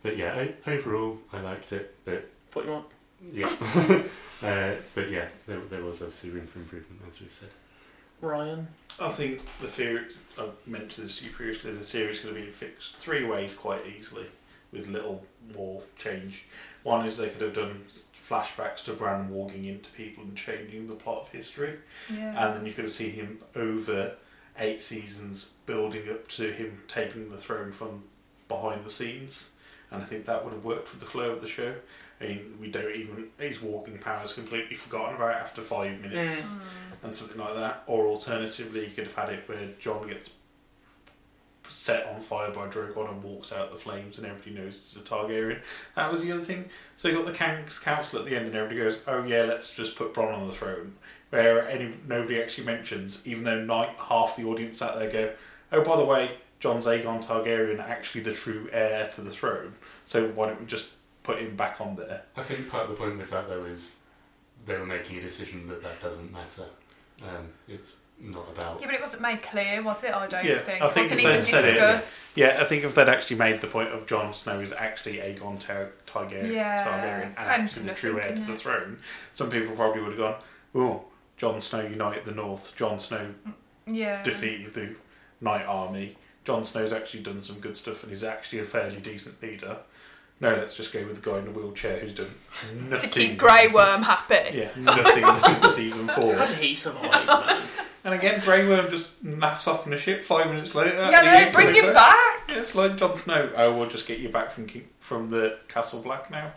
[0.03, 0.35] but yeah,
[0.67, 1.95] o- overall, I liked it.
[2.05, 2.87] But What you want?
[3.33, 3.47] yeah,
[4.43, 7.51] uh, but yeah, there, there was obviously room for improvement, as we've said.
[8.21, 8.67] Ryan.
[9.01, 10.07] I think the theory,
[10.39, 13.83] I mentioned this to you previously, the series could have been fixed three ways quite
[13.87, 14.27] easily
[14.73, 15.25] with little
[15.57, 16.45] more change.
[16.83, 17.85] One is they could have done
[18.29, 21.77] flashbacks to Bran walking into people and changing the plot of history.
[22.13, 22.29] Yeah.
[22.47, 24.15] And then you could have seen him over
[24.59, 28.03] eight seasons building up to him taking the throne from
[28.49, 29.51] behind the scenes.
[29.91, 31.75] And I think that would have worked with the flow of the show.
[32.21, 36.61] I mean, we don't even, his walking powers completely forgotten about after five minutes Mm.
[37.05, 37.85] and something like that.
[37.87, 40.33] Or alternatively, you could have had it where Jon gets
[41.69, 45.01] set on fire by Drogon and walks out the flames and everybody knows it's a
[45.01, 45.61] Targaryen.
[45.97, 46.71] That was the other thing.
[46.97, 49.75] So you got the can- council at the end and everybody goes, oh yeah, let's
[49.75, 50.95] just put Bran on the throne.
[51.31, 55.33] Where any nobody actually mentions, even though night half the audience sat there go,
[55.73, 56.31] oh by the way,
[56.61, 59.75] Jon's Aegon Targaryen actually the true heir to the throne.
[60.07, 60.91] So why don't we just
[61.23, 62.23] put him back on there?
[62.37, 64.01] I think part of the point with that though is
[64.67, 66.65] they were making a decision that that doesn't matter.
[67.23, 68.81] Um, it's not about.
[68.81, 70.13] Yeah, but it wasn't made clear, was it?
[70.13, 70.83] I don't Yeah, think.
[70.83, 72.37] I think wasn't if even they'd said it- discussed.
[72.37, 75.61] Yeah, I think if they'd actually made the point of Jon Snow is actually Aegon
[75.61, 78.99] Tar- Targaryen, Yeah, Targaryen and actually the true heir to the throne,
[79.35, 80.35] some people probably would have gone,
[80.75, 81.05] oh,
[81.37, 83.35] Jon Snow united the North, Jon Snow
[83.87, 84.23] Yeah.
[84.25, 84.97] defeated the
[85.41, 86.17] Night Army,
[86.49, 89.81] Jon Snow's actually done some good stuff and he's actually a fairly decent leader.
[90.41, 92.31] No, let's just go with the guy in the wheelchair who's done
[92.99, 94.57] To keep Grey Worm happy.
[94.57, 96.35] Yeah, nothing since season four.
[96.37, 97.61] How did he survive, man?
[98.03, 100.97] And again, Grey Worm just naps off in a ship five minutes later.
[100.97, 102.17] Yeah, he no, bring coming him back.
[102.49, 103.51] Yeah, it's like Jon Snow.
[103.55, 106.53] Oh, we'll just get you back from King, from the Castle Black now.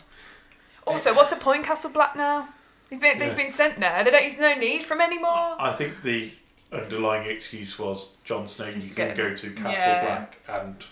[0.87, 2.47] Also, what's the point, Castle Black now?
[2.89, 3.37] He's been he's Yeah.
[3.37, 4.03] been sent there.
[4.05, 5.55] They don't, he's no need for him anymore.
[5.59, 6.31] I think the
[6.71, 8.71] underlying excuse was Jon Snow.
[8.71, 10.05] Just you can get- go to Castle yeah.
[10.05, 10.83] Black and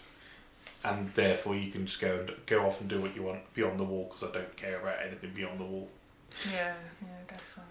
[0.84, 3.80] and therefore you can just go and go off and do what you want beyond
[3.80, 5.90] the wall because I don't care about anything beyond the wall.
[6.50, 7.62] Yeah, yeah, I guess so.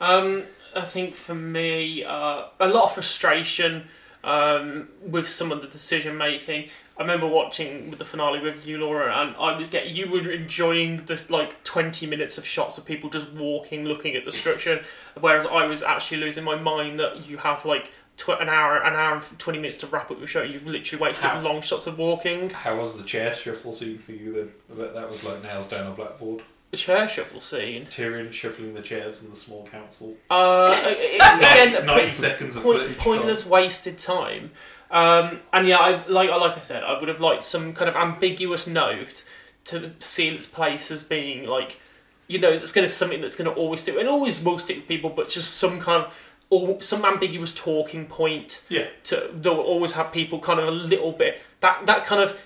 [0.00, 0.44] Um,
[0.74, 3.88] I think for me, uh, a lot of frustration
[4.24, 6.68] um, with some of the decision making.
[6.98, 10.30] I remember watching with the finale with you, Laura, and I was getting you were
[10.30, 14.80] enjoying this like twenty minutes of shots of people just walking, looking at destruction,
[15.18, 18.94] whereas I was actually losing my mind that you have like tw- an hour, an
[18.94, 20.42] hour and twenty minutes to wrap up your show.
[20.42, 22.50] You've literally wasted How- long shots of walking.
[22.50, 24.52] How was the chair shuffle scene for you then?
[24.70, 26.42] I that was like nails down a blackboard.
[26.72, 27.84] The chair shuffle scene.
[27.86, 30.16] Tyrion shuffling the chairs in the small council.
[30.30, 34.52] Uh, again, 90 seconds of point, pointless, wasted time.
[34.92, 37.96] Um, and yeah, I, like like I said, I would have liked some kind of
[37.96, 39.24] ambiguous note
[39.64, 41.80] to seal its place as being like,
[42.28, 44.76] you know, that's going to something that's going to always stick, and always will stick
[44.76, 46.14] with people, but just some kind of
[46.50, 48.66] or some ambiguous talking point.
[48.68, 48.88] Yeah.
[49.04, 52.38] To that will always have people kind of a little bit that that kind of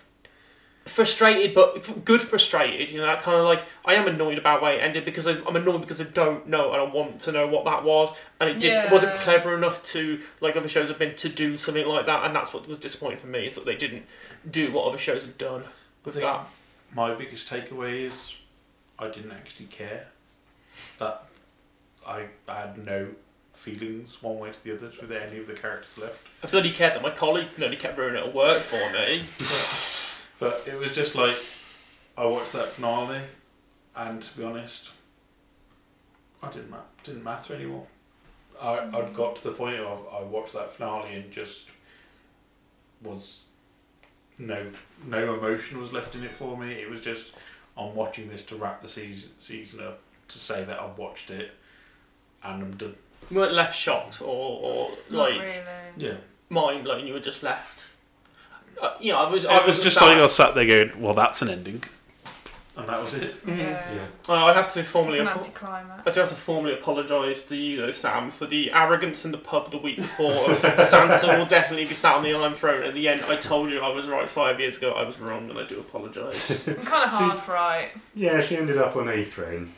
[0.86, 2.90] frustrated, but good frustrated.
[2.90, 5.32] You know, that kind of like I am annoyed about why it ended because I,
[5.46, 8.48] I'm annoyed because I don't know and I want to know what that was, and
[8.48, 8.86] it didn't.
[8.86, 12.24] It wasn't clever enough to like other shows have been to do something like that,
[12.24, 14.04] and that's what was disappointing for me is that they didn't
[14.50, 15.64] do what other shows have done
[16.04, 16.46] with that.
[16.94, 18.36] My biggest takeaway is
[18.98, 20.08] I didn't actually care.
[20.98, 21.24] That
[22.06, 23.08] I had no
[23.52, 26.26] feelings one way to the other with any of the characters left.
[26.44, 29.24] I bloody cared that my colleague nearly kept ruining it at work for me.
[30.38, 31.36] But it was just like
[32.16, 33.20] I watched that finale,
[33.94, 34.92] and to be honest,
[36.42, 37.86] I didn't ma- didn't matter anymore.
[38.60, 41.68] I I'd got to the point of I watched that finale and just
[43.02, 43.40] was
[44.38, 44.70] no
[45.06, 46.72] no emotion was left in it for me.
[46.72, 47.34] It was just
[47.76, 51.52] I'm watching this to wrap the season season up to say that I've watched it
[52.42, 52.94] and I'm done.
[53.30, 55.54] You weren't left shocked or, or Not like really.
[55.96, 56.16] Yeah.
[56.48, 57.06] mind blown.
[57.06, 57.90] You were just left.
[58.80, 59.44] Uh, you know, I was.
[59.44, 60.04] It I was was just sad.
[60.06, 61.82] like I sat there going, well, that's an ending,
[62.76, 63.34] and that was it.
[63.46, 64.06] Yeah.
[64.28, 65.18] Well, I have to formally.
[65.18, 66.02] It's an apo- anticlimax.
[66.06, 69.38] I do have to formally apologise to you, though, Sam, for the arrogance in the
[69.38, 70.32] pub the week before.
[70.78, 72.82] Sansa will definitely be sat on the Iron Throne.
[72.82, 74.92] At the end, I told you I was right five years ago.
[74.92, 76.68] I was wrong, and I do apologise.
[76.68, 77.90] I'm kind of hard half right.
[78.14, 79.72] Yeah, she ended up on a throne.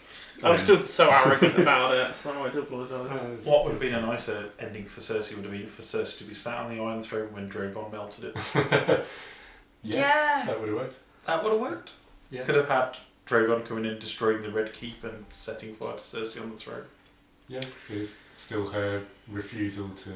[0.44, 3.10] I'm um, still so arrogant about it, so I do apologise.
[3.46, 6.18] Uh, what would have been a nicer ending for Cersei would have been for Cersei
[6.18, 9.06] to be sat on the Iron Throne when Drogon melted it.
[9.82, 10.44] Yeah.
[10.46, 10.98] that would have worked.
[11.26, 11.92] That would have worked.
[12.30, 12.42] Yeah.
[12.44, 16.42] Could have had Drogon coming in, destroying the Red Keep, and setting fire to Cersei
[16.42, 16.84] on the throne.
[17.48, 20.10] Yeah, it's still her refusal to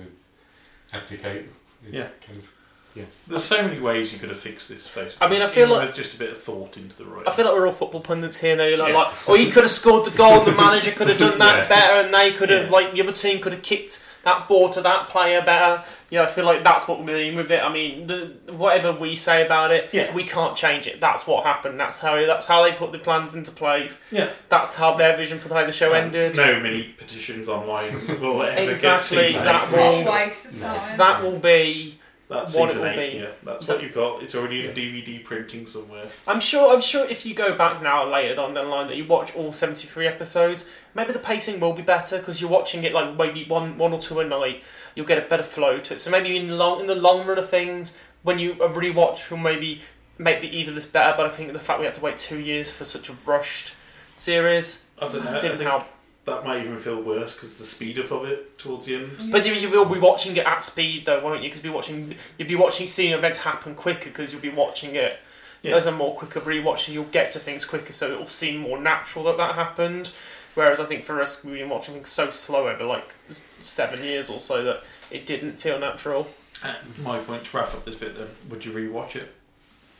[0.92, 1.46] abdicate.
[1.86, 2.08] Is Yeah.
[2.26, 2.52] kind of
[2.94, 3.04] Yeah.
[3.26, 4.88] There's so many ways you could have fixed this.
[4.88, 5.26] Basically.
[5.26, 7.26] I mean, I feel Even like- with just a bit of thought into the right.
[7.26, 8.64] I feel like we're all football pundits here now.
[8.64, 8.98] You're like, Yeah.
[8.98, 11.68] like, or you could have scored the goal, the manager could have done that Yeah.
[11.68, 12.70] better, and they could have, Yeah.
[12.72, 15.82] like, the other team could have kicked that ball to that player better.
[16.10, 17.64] Yeah, I feel like that's what we're doing with it.
[17.64, 20.12] I mean, the, whatever we say about it, Yeah.
[20.12, 21.00] we can't change it.
[21.00, 21.80] That's what happened.
[21.80, 24.00] That's how that's how they put the plans into place.
[24.12, 24.28] Yeah.
[24.50, 26.36] That's how their vision for the way the show um, ended.
[26.36, 30.60] No many petitions online will ever Exactly, get season that will- What a waste of
[30.60, 30.98] time.
[30.98, 31.98] That will be
[32.32, 33.12] That's what it will eight.
[33.12, 33.18] be.
[33.18, 34.22] Yeah, that's what you've got.
[34.22, 36.06] It's already in DVD printing somewhere.
[36.26, 36.74] I'm sure.
[36.74, 39.34] I'm sure if you go back now later on down the line that you watch
[39.36, 40.64] all 73 episodes,
[40.94, 44.00] maybe the pacing will be better because you're watching it like maybe one, one or
[44.00, 44.62] two a night.
[44.94, 46.00] You'll get a better flow to it.
[46.00, 49.30] So maybe in the long in the long run of things, when you uh, rewatch,
[49.30, 49.80] will maybe
[50.18, 51.14] make the ease of this better.
[51.16, 53.74] But I think the fact we had to wait two years for such a rushed
[54.14, 55.30] series I don't know.
[55.30, 55.86] I didn't think help.
[56.24, 59.10] That might even feel worse because the speed up of it towards the end.
[59.32, 61.48] But you, you will be watching it at speed though, won't you?
[61.48, 65.18] Because be watching, you'll be watching seeing events happen quicker because you'll be watching it
[65.62, 65.74] Yeah.
[65.76, 68.78] as a more quicker rewatch, and you'll get to things quicker, so it'll seem more
[68.80, 70.12] natural that that happened.
[70.54, 73.14] Whereas I think for us, we've been watching things so slow over like
[73.62, 76.28] seven years or so that it didn't feel natural.
[76.62, 79.32] Uh, my point to wrap up this bit then: Would you rewatch it?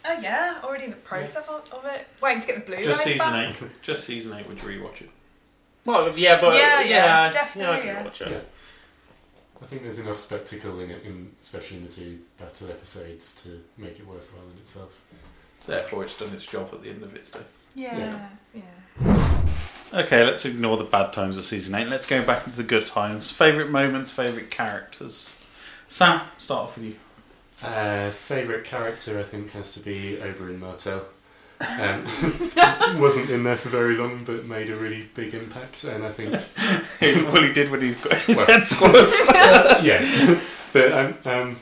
[0.04, 2.06] Oh yeah, already in the process of of it.
[2.20, 3.62] Waiting to get the Blu-rays Just season back.
[3.62, 3.82] eight.
[3.82, 4.46] Just season eight.
[4.48, 5.10] Would you rewatch it?
[5.84, 8.02] Well, yeah, but Yeah, yeah, yeah, yeah, definitely, I can yeah.
[8.04, 8.28] watch it.
[8.30, 8.38] Yeah.
[9.60, 13.62] I think there's enough spectacle in it, in, especially in the two battle episodes, to
[13.78, 15.00] make it worthwhile in itself.
[15.66, 17.40] Therefore, it's done its job at the end of its day.
[17.74, 18.28] Yeah, Yeah.
[18.54, 19.38] yeah.
[19.94, 21.86] Okay, let's ignore the bad times of season eight.
[21.86, 23.30] Let's go back into the good times.
[23.30, 25.32] Favorite moments, favorite characters.
[25.86, 26.96] Sam, start off with you.
[27.62, 31.04] Uh, Favourite character, I think, has to be Oberyn Martell.
[31.62, 36.10] Um, wasn't in there for very long, but made a really big impact, and I
[36.10, 36.32] think
[37.32, 39.84] well, he did when he got his Well- head squashed.
[39.84, 41.56] yes, but um, um,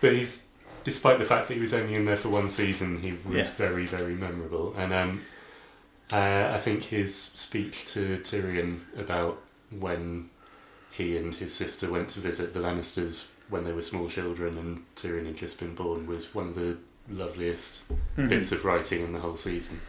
[0.00, 0.44] but he's
[0.84, 3.52] despite the fact that he was only in there for one season, he was Yeah.
[3.56, 5.22] very very memorable, and um,
[6.12, 9.40] uh, I think his speech to Tyrion about
[9.70, 10.28] when
[10.90, 14.82] he and his sister went to visit the Lannisters when they were small children and
[14.96, 16.76] Tyrion had just been born was one of the
[17.10, 17.84] loveliest
[18.16, 18.28] Mhm.
[18.28, 19.80] bits of writing in the whole season.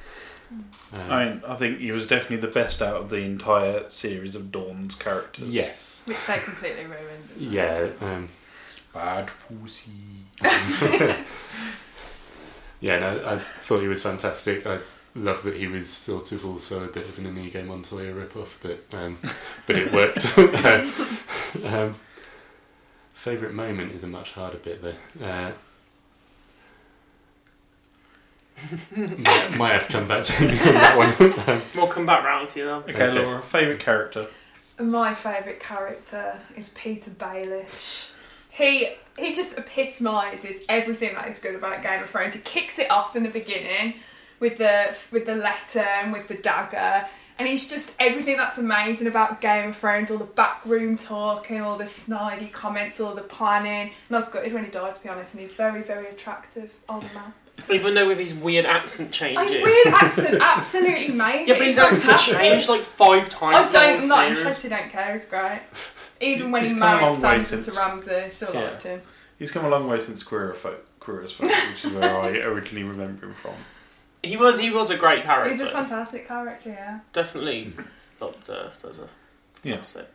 [0.93, 4.35] Um, I mean, I think he was definitely the best out of the entire series
[4.35, 5.47] of Dorne's characters.
[5.49, 7.29] yes, Which they completely ruined.
[7.37, 7.87] yeah.
[8.01, 8.29] Um,
[8.93, 9.91] Bad pussy.
[12.81, 14.65] Yeah, no, I thought he was fantastic.
[14.65, 14.79] I
[15.13, 18.83] love that he was sort of also a bit of an Inigo Montoya ripoff, but
[18.97, 19.17] um,
[19.67, 20.35] but it worked.
[21.65, 21.95] um,
[23.13, 24.95] Favorite moment is a much harder bit though.
[25.23, 25.51] Uh,
[28.95, 31.61] might, might have to come back to me on that one.
[31.75, 32.77] We'll come back round to you though.
[32.79, 33.25] Okay, Okay.
[33.25, 34.27] Laura, favourite character.
[34.79, 38.09] My favourite character is Petyr Baelish.
[38.49, 42.33] He he just epitomises everything that is good about Game of Thrones.
[42.33, 43.95] He kicks it off in the beginning
[44.39, 47.07] with the with the letter and with the dagger,
[47.39, 50.11] and he's just everything that's amazing about Game of Thrones.
[50.11, 53.91] All the backroom talking, all the snidey comments, all the planning.
[54.09, 55.33] And I was gutted when he died, to be honest.
[55.33, 57.33] And he's very very attractive older man.
[57.69, 59.53] Even though with his weird accent changes.
[59.53, 62.37] His weird accent absolutely made Yeah, but his accent fantastic.
[62.37, 63.55] changed like five times.
[63.55, 64.39] I in the whole don't, I'm not series.
[64.39, 65.61] interested, don't care, it's great.
[66.21, 68.61] Even when He's he married long way Sansa since- to Ramsay, still Yeah.
[68.61, 69.01] liked him.
[69.39, 72.29] He's come a long way since Queer, Folk, Queer as Folk, which is where I
[72.39, 73.55] originally remember him from.
[74.21, 75.51] He was he was a great character.
[75.51, 76.99] He's a fantastic character, yeah.
[77.11, 77.73] Definitely
[78.19, 79.07] loved uh, as a
[79.63, 79.77] Yeah.
[79.77, 80.07] classic.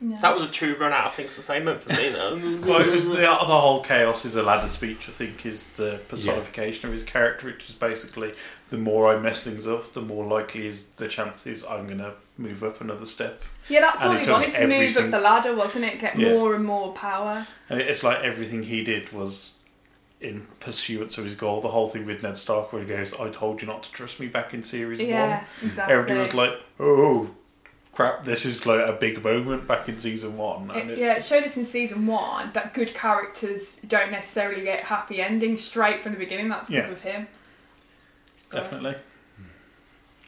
[0.00, 0.20] Yeah.
[0.20, 2.36] That was a true run out of things to say meant for me though.
[2.66, 5.08] Well, it was the, the whole chaos is a ladder speech.
[5.08, 8.32] I think is the personification of his character, which is basically
[8.70, 12.12] the more I mess things up, the more likely is the chances I'm going to
[12.38, 13.42] move up another step.
[13.68, 15.98] yeah, that's and all he wanted to move up the ladder, wasn't it?
[16.00, 16.30] Get Yeah.
[16.30, 17.46] more and more power.
[17.68, 19.50] And it's like everything he did was
[20.20, 21.60] in pursuance of his goal.
[21.60, 24.20] The whole thing with Ned Stark, where he goes, "I told you not to trust
[24.20, 25.94] me back in series Yeah, one." exactly.
[25.94, 27.30] Everybody was like, "Oh,
[27.92, 28.24] crap!
[28.24, 31.44] This is like a big moment back in season one." And It, yeah, it showed
[31.44, 36.18] us in season one that good characters don't necessarily get happy endings straight from the
[36.18, 36.48] beginning.
[36.48, 36.92] That's because Yeah.
[36.94, 37.28] of him.
[38.52, 38.96] Definitely.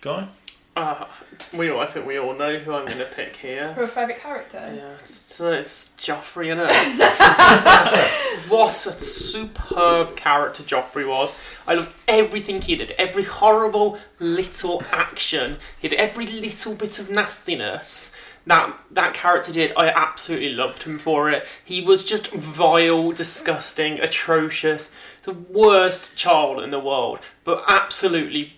[0.00, 0.28] Guy,
[0.74, 1.04] Uh,
[1.52, 3.74] we all, I think we all know who I'm going to pick here.
[3.74, 4.72] For a favourite character?
[4.74, 6.64] Yeah, just so it's Joffrey, know.
[8.48, 11.36] what a superb character Joffrey was.
[11.66, 17.10] I loved everything he did, every horrible little action, he did every little bit of
[17.10, 18.16] nastiness.
[18.46, 19.72] That that character did.
[19.76, 21.46] I absolutely loved him for it.
[21.64, 24.92] He was just vile, disgusting, atrocious,
[25.22, 28.54] the worst child in the world, but absolutely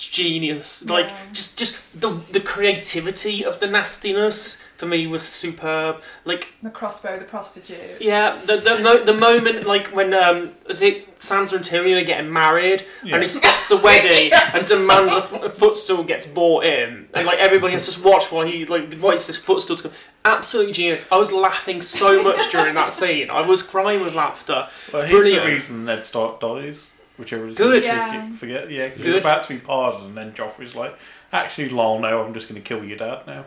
[0.00, 0.88] genius.
[0.88, 1.16] Like Yeah.
[1.32, 6.00] just just the the creativity of the nastiness for me was superb.
[6.24, 8.00] Like The crossbow, the prostitute.
[8.00, 12.04] yeah, the the, mo- the moment like when um is it Sansa and Tyrion are
[12.04, 13.14] getting married Yeah.
[13.14, 15.16] and he stops the wedding and demands a,
[15.48, 18.94] a footstool gets bought in and like everybody has to just watch while he like
[19.02, 19.92] waits this footstool to come.
[20.24, 21.10] Absolutely genius.
[21.12, 23.28] I was laughing so much during that scene.
[23.30, 24.68] I was crying with laughter.
[24.92, 25.44] Well, here's Brilliant.
[25.44, 27.84] the reason Ned Stark dies, which everyone Good.
[27.84, 28.26] seems to Yeah.
[28.26, 28.70] keep- forget.
[28.70, 29.20] Yeah, 'cause he's Good.
[29.20, 30.96] about to be pardoned, and then Joffrey's like,
[31.32, 33.44] "Actually, lol, no, I'm just going to kill your dad now."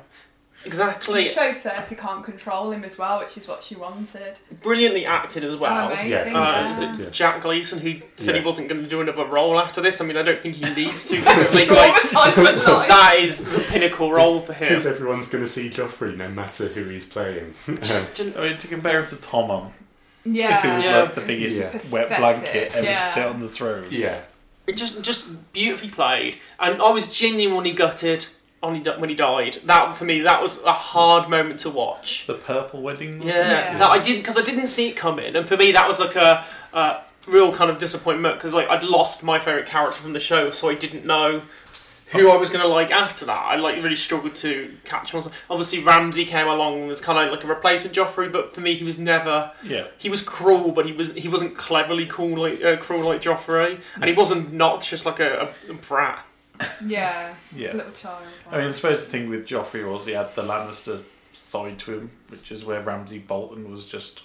[0.66, 1.24] Exactly.
[1.24, 4.38] It shows Cersei can't control him as well, which is what she wanted.
[4.62, 5.90] Brilliantly acted as well.
[5.90, 6.32] Oh, amazing.
[6.32, 7.10] Yeah, Uh, yeah.
[7.10, 10.00] Jack Gleeson, who said he wasn't going to do another role after this.
[10.00, 11.18] I mean, I don't think he needs to.
[11.28, 14.70] I think, like, that is the pinnacle role for him.
[14.70, 17.54] Because everyone's going to see Joffrey no matter who he's playing.
[17.68, 19.72] Um, Just didn't- I mean, to compare him to Tommen,
[20.24, 20.76] who Yeah.
[20.76, 21.00] was Yeah.
[21.02, 21.72] like the biggest Yeah.
[21.90, 22.96] wet Pathetic, blanket ever yeah.
[23.00, 23.88] to sit on the throne.
[23.90, 24.20] yeah.
[24.66, 28.28] it just just beautifully played, and I was genuinely gutted
[28.62, 29.58] on he, di- when he died.
[29.66, 32.26] That for me, that was a hard moment to watch.
[32.28, 33.20] The purple wedding.
[33.20, 33.28] was?
[33.28, 33.78] Yeah, Yeah.
[33.78, 36.16] that I did because I didn't see it coming, and for me, that was like
[36.16, 40.22] a, a real kind of disappointment because like I'd lost my favorite character from the
[40.22, 41.42] show, so I didn't know
[42.14, 43.38] who I was going to like after that.
[43.38, 45.24] I like really struggled to catch on.
[45.50, 48.74] Obviously, Ramsay came along and was kind of like a replacement Joffrey, but for me,
[48.76, 49.52] he was never.
[49.64, 49.88] Yeah.
[49.98, 53.80] He was cruel, but he was he wasn't cleverly cool like uh, cruel like Joffrey,
[53.96, 56.26] and he wasn't obnoxious like a, a, a brat.
[56.86, 57.34] Yeah.
[57.56, 57.74] Yeah.
[57.74, 58.24] Little child.
[58.52, 61.04] I mean, I suppose the thing with Joffrey was he had the Lannister
[61.34, 64.24] side to him, which is where Ramsay Bolton was just,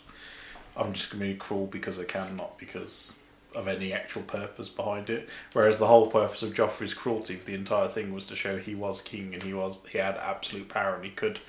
[0.77, 3.12] I'm just going to be cruel because I can, not because
[3.54, 5.28] of any actual purpose behind it.
[5.52, 8.74] Whereas the whole purpose of Joffrey's cruelty for the entire thing was to show he
[8.74, 11.40] was king and he was he had absolute power and he could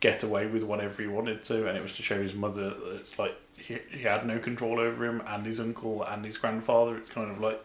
[0.00, 2.96] get away with whatever he wanted to, and it was to show his mother that
[3.00, 6.96] it's like he, he had no control over him and his uncle and his grandfather.
[6.96, 7.62] It's kind of like,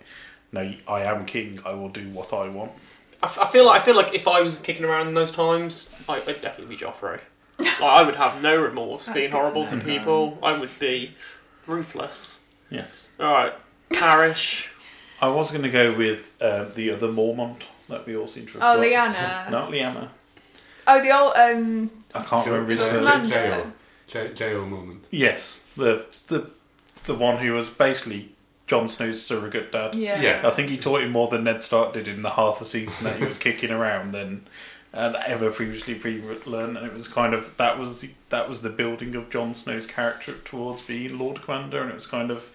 [0.52, 1.60] no, I am king.
[1.66, 2.72] I will do what I want.
[3.24, 5.32] I, f- I feel like I feel like if I was kicking around in those
[5.32, 7.22] times, I, I'd definitely be Joffrey.
[7.60, 10.38] like, I would have no remorse That's being good to horrible to people.
[10.44, 11.16] I would be
[11.66, 12.46] ruthless.
[12.70, 13.04] Yes.
[13.20, 13.54] All right,
[13.94, 14.70] Parish.
[15.22, 18.54] I was going to go with uh, the other Mormont that we all seem to
[18.54, 19.16] have Oh, got.
[19.16, 19.52] Lyanna.
[19.52, 20.10] Not Lyanna.
[20.88, 21.90] Oh, the old um.
[22.14, 23.30] I can't remember his the first commander.
[24.08, 24.34] Jail.
[24.34, 24.96] Jail, jail.
[25.10, 26.50] Yes, the the
[27.06, 28.30] the one who was basically
[28.68, 29.96] Jon Snow's surrogate dad.
[29.96, 30.22] Yeah.
[30.22, 30.42] Yeah.
[30.44, 33.06] I think he taught him more than Ned Stark did in the half a season
[33.06, 34.46] that he was kicking around than
[34.94, 36.78] and ever previously pre learned.
[36.78, 39.86] And it was kind of that was the, that was the building of Jon Snow's
[39.86, 42.50] character towards being Lord Commander, and it was kind of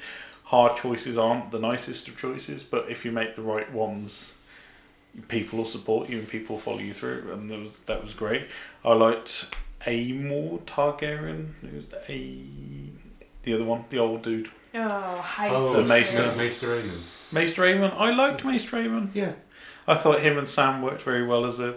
[0.51, 4.35] hard choices aren't the nicest of choices, but if you make the right ones,
[5.29, 8.15] people will support you and people will follow you through, and that was that was
[8.15, 8.49] great.
[8.85, 9.55] I liked
[9.87, 12.45] Aemon Targaryen, who's a
[13.45, 14.49] the other one, the old dude.
[14.75, 14.81] Oh,
[15.19, 16.23] oh hate Oh, The Maester.
[16.23, 17.33] yeah, Maester Aemon.
[17.33, 17.95] Maester Aemon.
[17.97, 19.11] I liked Maester Aemon.
[19.15, 19.33] Yeah.
[19.87, 21.77] I thought him and Sam worked very well as a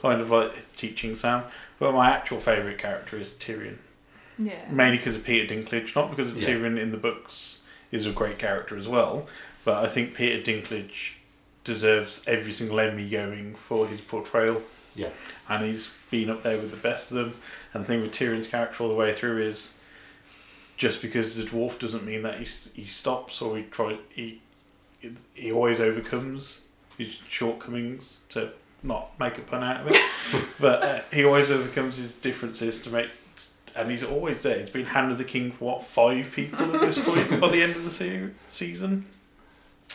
[0.00, 1.44] kind of like teaching Sam.
[1.78, 3.76] But my actual favourite character is Tyrion.
[4.38, 4.54] Yeah.
[4.70, 6.48] Mainly because of Peter Dinklage, not because of Yeah.
[6.48, 7.57] Tyrion in the books
[7.90, 9.26] is a great character as well.
[9.64, 11.14] But I think Peter Dinklage
[11.64, 14.62] deserves every single Emmy going for his portrayal.
[14.94, 15.10] Yeah.
[15.48, 17.34] And he's been up there with the best of them.
[17.72, 19.72] And the thing with Tyrion's character all the way through is
[20.78, 24.40] just because the dwarf doesn't mean that he, he stops or he tries he
[25.34, 26.62] he always overcomes
[26.96, 28.50] his shortcomings to
[28.82, 32.90] not make a pun out of it but uh, he always overcomes his differences to
[32.90, 33.10] make
[33.76, 36.80] and he's always there he's been hand of the king for what five people at
[36.80, 39.06] this point by the end of the se- season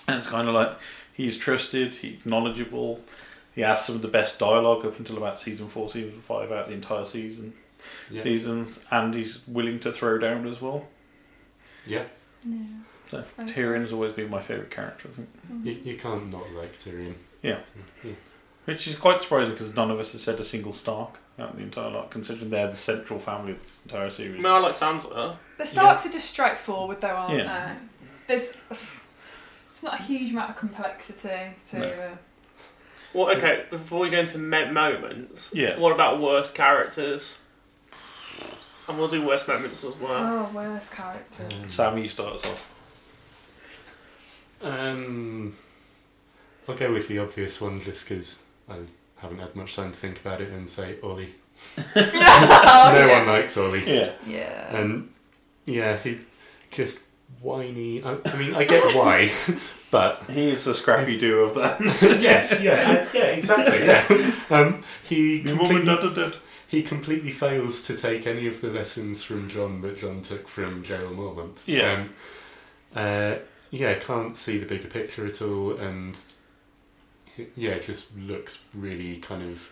[0.08, 0.78] and it's kind of like
[1.14, 3.02] he's trusted he's knowledgeable
[3.56, 6.64] he has some of the best dialogue up until about season four season five out
[6.64, 7.54] of the entire season
[8.10, 8.24] Yeah.
[8.24, 10.88] seasons, and he's willing to throw down as well.
[11.86, 12.04] Yeah.
[13.12, 13.52] So Okay.
[13.54, 15.30] Tyrion's always been my favourite character, I think.
[15.64, 17.14] You, you can't not like Tyrion.
[17.42, 17.60] Yeah.
[18.04, 18.14] Yeah.
[18.66, 21.62] Which is quite surprising because none of us has said a single Stark out the
[21.62, 24.36] entire lot, considering they're the central family of this entire series.
[24.36, 25.36] I mean, I like Sansa.
[25.58, 27.76] The Starks are just straightforward, though, aren't Yeah.
[28.28, 28.36] they?
[28.36, 28.58] There's.
[29.74, 31.80] It's not a huge amount of complexity to.
[31.80, 31.86] No.
[31.88, 32.16] Uh,
[33.14, 33.66] Well, okay.
[33.70, 35.78] Before we go into me- moments, Yeah.
[35.78, 37.38] What about worst characters?
[38.88, 40.12] And we'll do worst moments as well.
[40.14, 41.52] oh, worst characters.
[41.68, 42.70] Sammy starts off.
[44.62, 45.56] Um,
[46.68, 48.78] I'll go with the obvious one just because I
[49.24, 51.34] haven't had much time to think about it and say Olly.
[51.78, 52.02] oh, no
[53.08, 53.18] yeah.
[53.20, 53.84] one likes Olly.
[53.92, 54.12] Yeah.
[54.28, 54.76] Yeah.
[54.78, 55.10] And
[55.66, 56.20] yeah, he
[56.72, 57.06] just
[57.42, 58.04] whiny.
[58.04, 59.32] I, I mean, I get why,
[59.92, 61.80] but He is the scrappy do of that.
[62.22, 63.86] yes, yeah, yeah, exactly.
[63.86, 66.34] Yeah, um, he Your mum and completely, dead.
[66.68, 70.84] he completely fails to take any of the lessons from Jon that Jon took from
[70.84, 71.64] Jail Mormont.
[71.68, 71.94] Yeah.
[71.94, 72.10] Um,
[72.96, 73.36] uh,
[73.72, 76.24] yeah, can't see the bigger picture at all, and he-
[77.56, 79.72] yeah, it just looks really kind of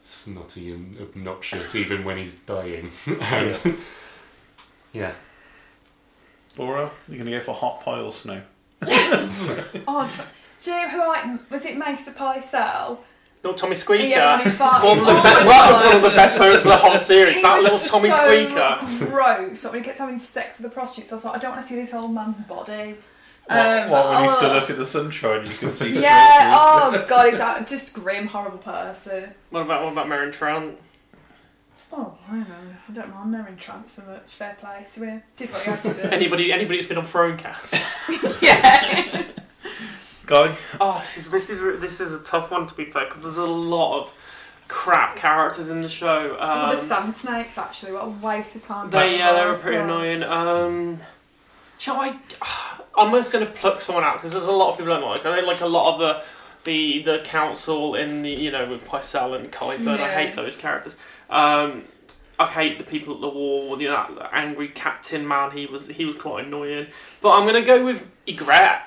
[0.00, 2.90] snotty and obnoxious even when he's dying.
[3.06, 3.56] um, Yeah.
[4.92, 5.14] yeah.
[6.56, 8.42] Laura, you're going to go for hot pile or snow?
[8.82, 10.26] Oh,
[10.62, 12.98] do you know who I was it Maester Pycelle?
[13.42, 14.04] Little Tommy Squeaker.
[14.04, 16.70] Yeah, when one of the Oh best, my was one of the best moments of
[16.72, 17.36] the whole series.
[17.36, 19.10] He that little Tommy so Squeaker.
[19.10, 19.64] Gross.
[19.64, 21.62] Like when he kept having sex with the prostitutes, I was like, I don't want
[21.62, 22.96] to see this old man's body.
[23.48, 24.32] What, Um, what, when he oh.
[24.36, 26.90] stood up in the sunshine, you could see straight Yeah.
[26.90, 27.00] through.
[27.00, 29.32] Oh god, he's a just grim, horrible person.
[29.50, 30.74] What about what about Meryn Trant?
[31.90, 32.54] Oh, I don't know.
[32.88, 34.32] I don't mind Meryn Trant so much.
[34.34, 35.22] Fair play to him.
[35.36, 36.00] Did what he had to do.
[36.12, 38.42] Anybody anybody that's been on Thronecast?
[38.42, 39.24] yeah.
[40.26, 43.22] Guy, oh, this is this is this is a tough one to be fair because
[43.22, 44.14] there's a lot of
[44.68, 46.36] crap characters in the show.
[46.38, 47.92] Well, Um, the sand snakes actually.
[47.92, 48.90] What a waste of time.
[48.90, 49.84] They yeah, they were Oh, pretty God.
[49.84, 50.22] annoying.
[50.22, 50.98] Um,
[51.78, 52.18] shall I?
[52.96, 55.08] I'm just going to pluck someone out because there's a lot of people I don't
[55.08, 55.24] like.
[55.24, 56.22] I don't like a lot of the
[56.64, 59.78] the the council in the you know with Pycelle and Qyburn.
[59.78, 60.96] and I hate those characters.
[61.30, 61.84] Um,
[62.38, 63.80] I hate the people at the war.
[63.80, 65.52] You know, that angry captain man.
[65.52, 66.88] He was he was quite annoying.
[67.20, 68.82] But I'm going to go with Ygritte.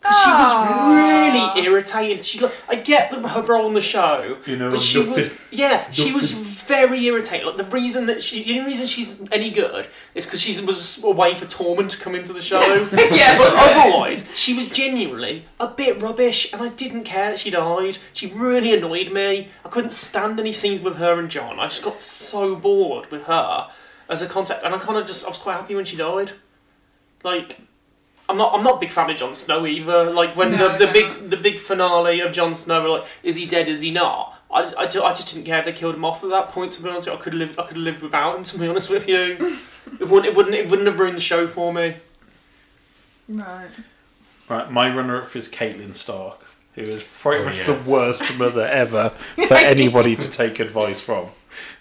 [0.00, 0.68] Because she Ah.
[0.86, 2.22] was really irritating.
[2.22, 5.36] She, like, I get her role in the show, You know, but she nothing- was
[5.50, 7.46] yeah, she was nothing- very irritating.
[7.46, 11.02] Like the reason that she, the only reason she's any good is because she was
[11.02, 12.60] away for Tormund to come into the show.
[13.10, 17.50] Yeah, but otherwise, she was genuinely a bit rubbish, and I didn't care that she
[17.50, 17.98] died.
[18.12, 19.48] She really annoyed me.
[19.64, 21.58] I couldn't stand any scenes with her and Jon.
[21.58, 23.68] I just got so bored with her
[24.08, 26.32] as a concept, and I kind of just I was quite happy when she died.
[27.24, 27.58] Like.
[28.28, 28.54] I'm not.
[28.54, 30.10] I'm not a big fan of Jon Snow either.
[30.10, 33.04] Like when No, the, the no, big the big finale of Jon Snow, were like,
[33.22, 33.68] is he dead?
[33.68, 34.34] Is he not?
[34.50, 36.72] I, I, I just didn't care if they killed him off at that point.
[36.72, 37.18] To be honest, with you.
[37.18, 37.58] I could live.
[37.58, 38.42] I could live without him.
[38.44, 39.36] To be honest with you,
[40.00, 40.26] it wouldn't.
[40.26, 40.54] It wouldn't.
[40.54, 41.94] It wouldn't have ruined the show for me.
[43.28, 43.68] Right.
[44.48, 47.66] right, my runner-up is Catelyn Stark, who is pretty Oh, much yeah.
[47.66, 49.10] the worst mother ever
[49.48, 51.28] for anybody to take advice from.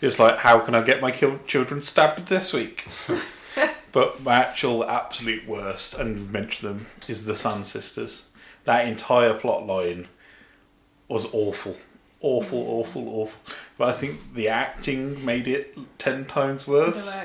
[0.01, 2.85] It's like, how can I get my kil- children stabbed this week?
[3.91, 8.29] but my actual absolute worst, and we've mentioned them, is the Sand Sisters.
[8.65, 10.07] That entire plot line
[11.07, 11.77] was awful.
[12.19, 13.53] Awful, awful, awful.
[13.77, 17.15] But I think the acting made it ten times worse.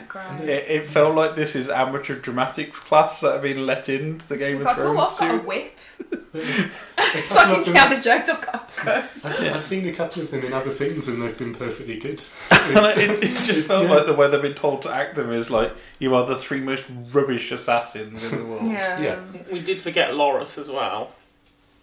[0.41, 4.37] It, it felt like this is amateur dramatics class that have been let into the
[4.37, 5.19] Game It's of like, oh, Thrones.
[5.21, 5.79] I've got a whip.
[7.15, 9.05] It's like of in them- Indiana Jones, I've got a gun.
[9.25, 12.23] I've, I've seen a couple of them in other things and they've been perfectly good.
[12.51, 13.91] It, it just felt Yeah.
[13.97, 16.61] like the way they've been told to act them is like you are the three
[16.61, 18.67] most rubbish assassins in the world.
[18.67, 18.99] Yeah.
[19.01, 19.21] Yeah.
[19.53, 21.13] We did forget Loris as well.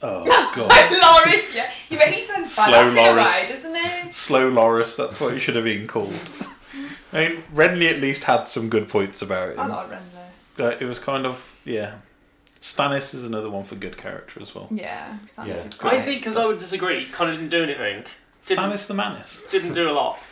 [0.01, 0.23] Oh
[0.55, 1.25] god.
[1.27, 1.69] Loris, yeah.
[1.89, 3.41] Yeah, but he turns Slow badass in a Loris.
[3.43, 4.11] way, doesn't he?
[4.11, 6.13] Slow Loris, that's what it should have been called.
[7.13, 9.57] I mean, Renly at least had some good points about it.
[9.59, 9.69] I him.
[9.71, 9.99] like Renly.
[10.59, 11.95] Uh, it was kind of yeah.
[12.61, 14.67] Stannis is another one for good character as well.
[14.71, 15.17] Yeah.
[15.25, 15.53] Stannis Yeah.
[15.55, 15.93] is great.
[15.93, 17.05] I see because I would disagree.
[17.05, 18.03] Kind of didn't do anything.
[18.45, 19.45] Didn't, Stannis the Manus.
[19.49, 20.19] didn't do a lot.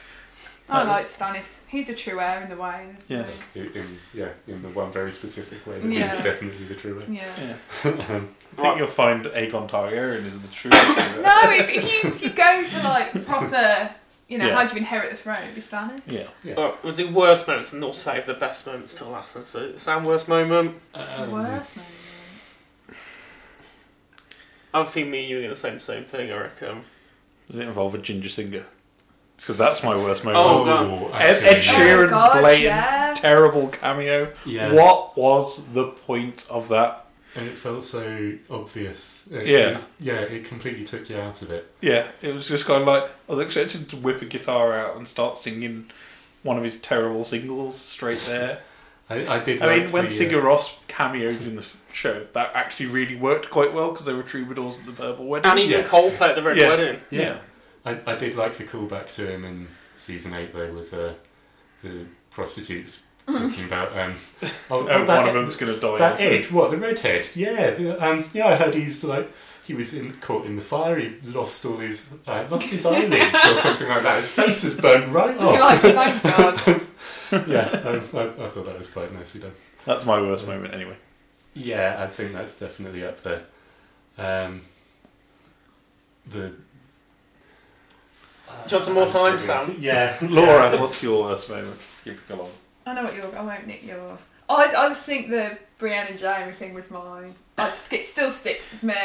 [0.70, 1.66] I like Stannis.
[1.70, 3.48] He's a true heir in the way, isn't Yes.
[3.56, 6.12] In, in- yeah, in the one very specific way that Yeah.
[6.14, 7.06] is definitely the true way.
[7.06, 7.16] he?
[7.16, 7.26] Yeah.
[7.40, 7.86] Yes.
[7.86, 10.72] Um, I think you'll find Aegon Targaryen is the true.
[10.72, 11.22] hero.
[11.24, 13.92] No, if, if you if you go to like proper,
[14.28, 14.56] you know, Yeah.
[14.56, 15.38] how do you inherit the throne?
[15.42, 16.32] It'd be Stannis.
[16.44, 16.56] Yeah.
[16.56, 19.36] Alright, we'll do worst moments and not save the best moments till last.
[19.38, 20.76] And So, Sam, worst moment.
[20.94, 21.94] um, Worst moment.
[24.74, 26.84] I think me and you are going to say the same thing, I reckon.
[27.50, 28.66] Does it involve a ginger singer?
[29.38, 30.44] Because that's my worst moment.
[30.44, 33.14] Oh, Oh, Ed, Ed Sheeran's Oh, God, blatant, yeah.
[33.16, 34.32] terrible cameo.
[34.46, 34.74] Yeah.
[34.74, 37.06] What was the point of that?
[37.36, 39.28] And it felt so obvious.
[39.32, 39.78] It- Yeah.
[39.78, 41.72] it yeah, it completely took you out of it.
[41.82, 44.96] Yeah, it was just kind of like I was expecting to whip a guitar out
[44.98, 45.92] and start singing
[46.42, 48.60] one of his terrible singles straight there.
[49.10, 49.62] I, I did.
[49.62, 53.16] I like mean, when the, Sigur uh, Rós cameoed in the show, that actually really
[53.16, 55.50] worked quite well because they were troubadours at the Purple Wedding.
[55.52, 55.86] And even Yeah.
[55.88, 56.68] Coldplay at the Red Yeah.
[56.70, 57.02] Wedding.
[57.12, 57.38] yeah.
[57.88, 61.14] I, I did like the callback to him in season eight though, with uh,
[61.84, 63.98] the prostitutes talking about.
[63.98, 64.16] Um,
[64.72, 65.98] oh, Oh, that- one of them's going to die.
[65.98, 67.28] That Ed, what the redhead?
[67.36, 68.48] Yeah, the, um, yeah.
[68.48, 69.30] I heard he's like
[69.66, 70.98] he was in, caught in the fire.
[70.98, 74.18] He lost all his uh, lost his eyelids or something like that.
[74.18, 75.60] His face is burned right off.
[75.60, 76.82] like, thank God.
[77.50, 79.52] yeah, I, I, I thought that was quite nicely done.
[79.86, 80.96] That's my worst moment anyway.
[81.54, 83.44] Yeah, I think that's definitely up there.
[84.18, 84.62] Um,
[86.26, 86.54] the.
[88.48, 89.76] Do you want some more time, Sam?
[89.80, 91.82] Yeah, Laura, what's your worst moment?
[91.82, 92.52] Skipping along.
[92.86, 93.34] I know what yours.
[93.34, 94.30] I won't nick yours.
[94.50, 97.34] I, I just think the Brienne and Jaime thing was mine.
[97.58, 98.96] I just, it still sticks with me.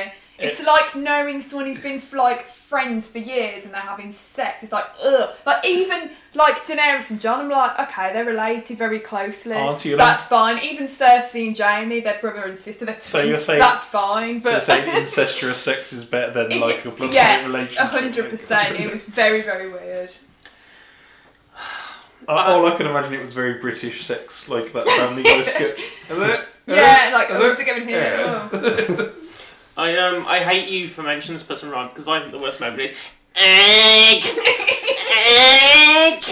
[0.42, 4.62] It's like knowing someone who's been like friends for years and they're having sex.
[4.62, 5.30] It's like ugh.
[5.46, 9.54] Like even like Daenerys and Jon, I'm like, okay, they're related very closely.
[9.54, 10.58] Aren't you, That's fine.
[10.62, 12.84] Even Cersei and Jaime, they're brother and sister.
[12.86, 13.06] They're twins.
[13.06, 14.40] So you're saying- that's fine.
[14.40, 17.86] So But saying incestuous sex is better than like a platonic yes, relationship.
[17.86, 18.80] hundred percent.
[18.80, 20.10] It was very very weird.
[22.28, 25.80] Uh, all I can imagine it was very British sex, like that Family Guy sketch.
[26.08, 26.40] Is it?
[26.68, 27.12] Is Yeah, it?
[27.14, 27.48] like oh, it?
[27.48, 27.98] what's it going here?
[28.00, 28.48] Yeah.
[29.76, 32.60] I um I hate you for mentioning this person wrong because I think the worst
[32.60, 32.94] moment is
[33.34, 34.24] egg
[35.26, 36.24] egg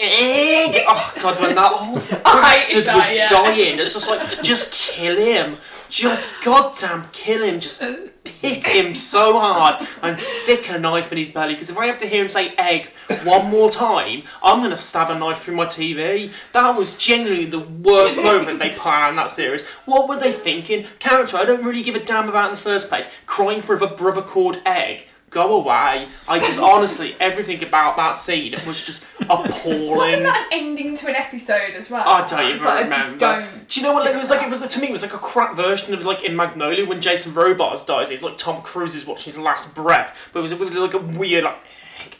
[0.00, 0.84] egg.
[0.88, 3.26] Oh god, when that whole bastard that, was yeah.
[3.26, 5.58] dying, it's just like just kill him,
[5.90, 7.82] just goddamn kill him, just
[8.28, 11.54] hit him so hard and stick a knife in his belly.
[11.54, 12.90] Because if I have to hear him say egg
[13.24, 16.32] one more time, I'm gonna stab a knife through my TV.
[16.52, 19.66] That was genuinely the worst moment they put out in that series.
[19.84, 20.86] What were they thinking?
[20.98, 23.08] Character I don't really give a damn about in the first place.
[23.26, 25.06] Crying for a brother called egg.
[25.30, 26.06] Go away.
[26.28, 29.96] I just honestly everything about that scene was just appalling.
[29.96, 32.08] Wasn't that an ending to an episode as well?
[32.08, 32.96] I don't even It's like, I remember.
[32.96, 33.68] just don't.
[33.68, 34.04] Do you know what?
[34.04, 34.88] Like, it was like it was to me.
[34.88, 38.10] It was like a crap version of like in Magnolia when Jason Robards dies.
[38.10, 40.94] It's like Tom Cruise is watching his last breath, but it was, it was like
[40.94, 41.58] a weird like.
[42.00, 42.16] egg,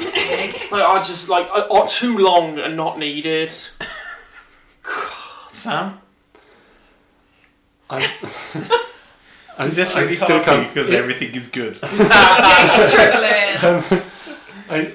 [0.00, 0.70] egg, egg.
[0.70, 3.52] Like I just like uh, uh, too long and not needed.
[5.50, 5.98] Sam?
[7.88, 8.06] I,
[9.60, 11.78] I, Is this I really still hard for you can't- because everything is good?
[11.82, 14.02] Yeah, he's struggling.
[14.70, 14.92] I,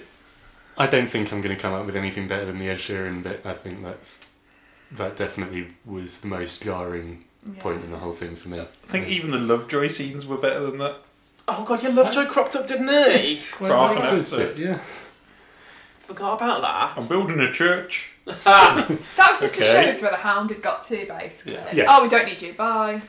[0.77, 3.21] I don't think I'm going to come up with anything better than the Ed Sheeran
[3.23, 3.41] bit.
[3.45, 4.27] I think that's
[4.91, 7.25] that definitely was the most jarring
[7.59, 8.59] point in the whole thing for me.
[8.59, 10.95] I think even the Lovejoy scenes were better than that.
[11.47, 13.35] Oh god, your Lovejoy cropped up, didn't he?
[13.35, 14.57] For half an episode.
[14.57, 14.79] Yeah.
[15.99, 16.93] Forgot about that.
[17.03, 18.13] I'm building a church.
[18.25, 18.87] That
[19.29, 21.53] was just to show us where the hound had got to, basically.
[21.53, 21.69] Yeah.
[21.73, 21.85] Yeah.
[21.89, 22.53] Oh, we don't need you.
[22.53, 23.01] Bye.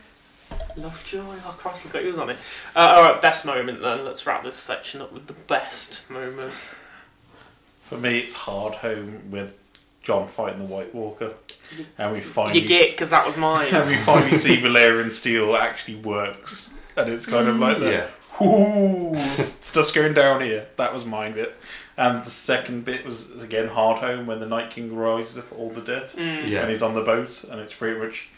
[0.77, 1.21] Lovejoy.
[1.45, 2.37] Oh Christ, forgot he was on it.
[2.75, 4.05] Uh, all right, best moment then.
[4.05, 6.53] Let's wrap this section up with the best moment.
[7.83, 9.55] For me, it's Hard Home with
[10.03, 11.35] Jon fighting the White Walker,
[11.99, 13.69] and we finally You get because that was mine.
[13.75, 18.09] and we finally see Valyrian Steel actually works, and it's kind of like the Yeah.
[18.47, 20.67] Ooh, stuff's going down here.
[20.77, 21.57] That was mine bit.
[21.97, 25.71] And the second bit was again Hard Home when the Night King rises up all
[25.71, 26.61] the dead Yeah.
[26.63, 28.29] and he's on the boat, and it's pretty much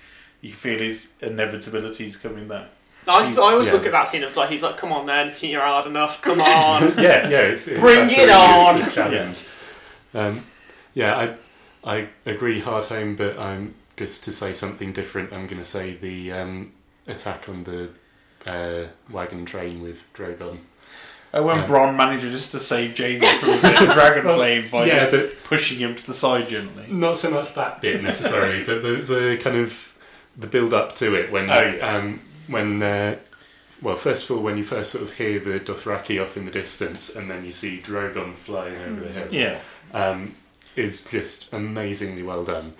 [0.40, 2.68] you feel his inevitabilities coming there.
[3.06, 3.72] I, I always Yeah.
[3.74, 6.20] look at that scene of like he's like, "Come on, then, you're hard enough.
[6.20, 8.82] Come on." yeah, yeah, it's, it's Bring it absolutely on.
[8.82, 9.44] a challenge.
[10.14, 10.44] Um,
[10.94, 11.34] yeah, I
[11.90, 15.32] I agree hard home, but I'm just to say something different.
[15.32, 16.72] I'm going to say the um,
[17.06, 17.90] attack on the
[18.46, 20.58] uh, wagon train with Drogon.
[21.32, 21.66] And when Yeah.
[21.66, 23.60] Bronn manages to save Jaime from a
[23.94, 26.86] dragon flame by yeah, just but pushing him to the side gently.
[26.90, 29.94] not so much that bit necessarily, but the the kind of
[30.38, 31.96] the build up to it when Oh, yeah.
[31.96, 33.16] um, when uh,
[33.82, 36.50] well, first of all, when you first sort of hear the Dothraki off in the
[36.50, 39.28] distance, and then you see Drogon flying over the hill.
[39.32, 39.60] Yeah.
[39.92, 40.34] um,
[40.76, 42.72] is just amazingly well done.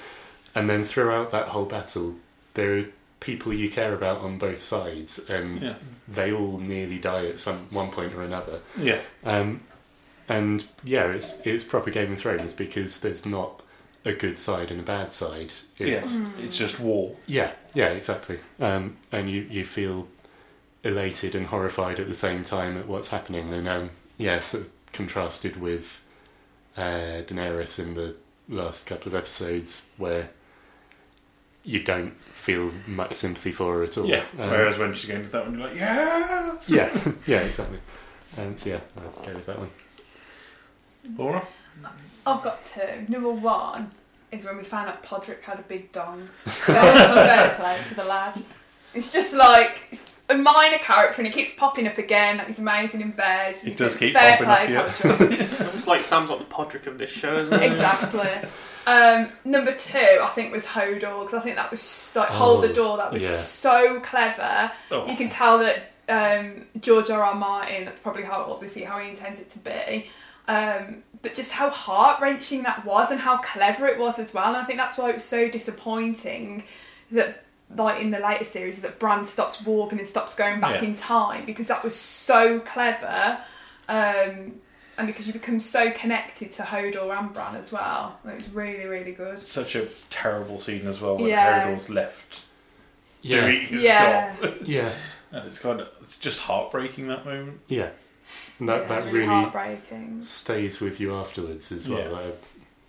[0.55, 2.15] And then throughout that whole battle,
[2.55, 2.85] there are
[3.21, 5.75] people you care about on both sides, and Yeah.
[6.07, 8.61] they all nearly die at some one point or another.
[8.77, 9.01] Yeah.
[9.25, 9.61] Um,
[10.29, 13.63] and yeah, it's it's proper Game of Thrones because there's not
[14.05, 15.53] a good side and a bad side.
[15.77, 16.19] It's, Yes.
[16.39, 17.15] It's just war.
[17.27, 18.39] yeah, yeah, exactly.
[18.61, 20.09] Um, and you, you feel
[20.85, 23.53] elated and horrified at the same time at what's happening.
[23.53, 26.03] And um, yeah, sort of contrasted with
[26.77, 28.15] uh, Daenerys in the
[28.49, 30.31] last couple of episodes where
[31.65, 34.07] you don't feel much sympathy for her at all.
[34.07, 34.25] Yeah.
[34.39, 36.71] Um, Whereas when she's going to that one, you're like, yes.
[36.71, 37.79] yeah, yeah, exactly.
[38.39, 39.71] Um, so yeah, I'll go with that one.
[41.17, 41.47] Laura.
[42.29, 43.07] I've got two.
[43.09, 43.91] Number one
[44.31, 46.29] is when we found out Podrick had a big dong.
[46.45, 48.41] Fair fair play to the lad.
[48.95, 52.39] It's just like it's a minor character and he keeps popping up again.
[52.39, 53.57] Like He's amazing in bed.
[53.57, 55.71] He does keep fair popping up, play, yeah.
[55.75, 57.67] It's like Sam's like the Podrick of this show, isn't it?
[57.67, 58.31] exactly.
[58.87, 62.71] Um, number two, I think was Hodor because I think that was like hold the
[62.71, 62.97] Oh, door.
[62.97, 63.29] That was yeah.
[63.37, 64.73] so clever.
[64.91, 65.07] Oh.
[65.07, 67.23] You can tell that um, George R.
[67.23, 67.35] R.
[67.35, 67.85] Martin.
[67.85, 70.07] That's probably how obviously how he intends it to be.
[70.49, 74.47] Um, but just how heart wrenching that was and how clever it was as well.
[74.49, 76.65] And I think that's why it was so disappointing
[77.11, 77.45] that
[77.77, 80.89] like in the later series that Bran stops walking and stops going back Yeah.
[80.89, 83.39] in time because that was so clever.
[83.89, 84.61] Um,
[84.97, 88.19] and because you become so connected to Hodor and Bran as well.
[88.27, 89.41] It was really, really good.
[89.47, 91.69] Such a terrible scene as well when Yeah.
[91.69, 92.43] Hodor's left
[93.23, 94.35] Yeah, doing his Yeah.
[94.41, 94.55] job.
[94.65, 94.93] yeah,
[95.33, 97.61] and it's kind of it's just heartbreaking that moment.
[97.69, 97.91] yeah.
[98.59, 100.23] And that Yeah, that really heartbreaking.
[100.23, 102.01] stays with you afterwards as well.
[102.01, 102.19] Yeah.
[102.19, 102.31] Uh,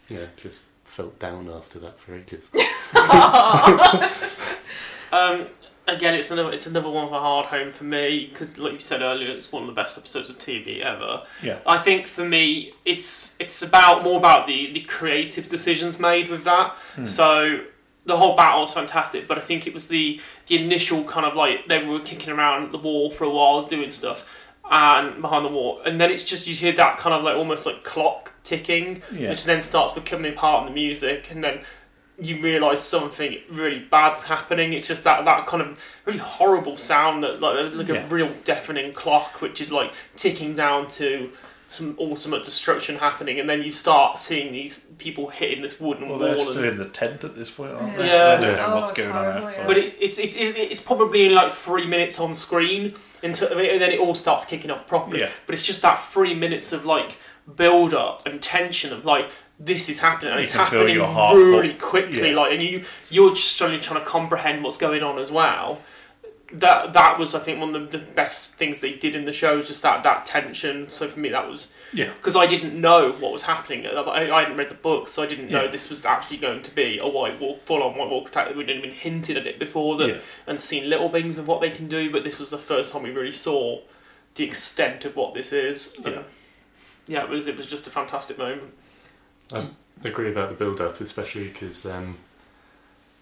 [0.09, 2.49] yeah, just felt down after that for ages.
[5.11, 5.47] Um,
[5.87, 8.79] again, it's another it's another one of a hard home for me because, like you
[8.79, 11.23] said earlier, it's one of the best episodes of TV ever.
[11.41, 11.57] Yeah.
[11.65, 16.43] I think for me, it's it's about more about the the creative decisions made with
[16.43, 16.75] that.
[16.95, 17.05] Hmm.
[17.05, 17.61] So
[18.05, 21.35] the whole battle was fantastic, but I think it was the the initial kind of
[21.35, 24.27] like they were kicking around the wall for a while doing stuff.
[24.71, 27.65] And behind the wall, and then it's just you hear that kind of like almost
[27.65, 29.29] like clock ticking, Yeah.
[29.29, 31.61] which then starts becoming part of the music, and then
[32.21, 34.73] you realise something really bad's happening.
[34.73, 38.05] It's just that that kind of really horrible sound that like like Yeah.
[38.05, 41.31] a real deafening clock, which is like ticking down to
[41.65, 46.19] some ultimate destruction happening, and then you start seeing these people hitting this wooden Well,
[46.19, 46.27] wall.
[46.27, 48.05] they're and- still in the tent at this point, aren't they?
[48.07, 48.35] Yeah.
[48.35, 49.61] So they don't know Oh, what's it's going on horrible, outside.
[49.61, 49.67] yeah.
[49.67, 52.93] but it, it's, it's it's it's probably in like three minutes on screen
[53.23, 55.21] until and then it all starts kicking off properly.
[55.21, 55.29] Yeah.
[55.45, 57.17] But it's just that three minutes of like
[57.55, 59.27] build up and tension of like
[59.59, 61.81] this is happening and You it's happening really pump.
[61.81, 62.29] quickly.
[62.31, 62.35] Yeah.
[62.37, 65.81] Like and you you're just slowly trying to comprehend what's going on as well.
[66.51, 69.57] That that was I think one of the best things they did in the show,
[69.57, 70.89] was just that that tension.
[70.89, 72.13] So for me that was Yeah.
[72.13, 73.87] because I didn't know what was happening.
[73.87, 75.71] I, I hadn't read the book, so I didn't know Yeah.
[75.71, 78.55] this was actually going to be a White Walk, full-on White Walk attack.
[78.55, 80.17] We'd even hinted at it before that, Yeah.
[80.47, 83.03] and seen little things of what they can do, but this was the first time
[83.03, 83.81] we really saw
[84.35, 85.95] the extent of what this is.
[85.99, 86.07] Yeah.
[86.09, 86.25] And,
[87.07, 87.47] yeah, it was.
[87.47, 88.71] It was just a fantastic moment.
[89.51, 89.65] I
[90.03, 92.17] agree about the build up, especially because um,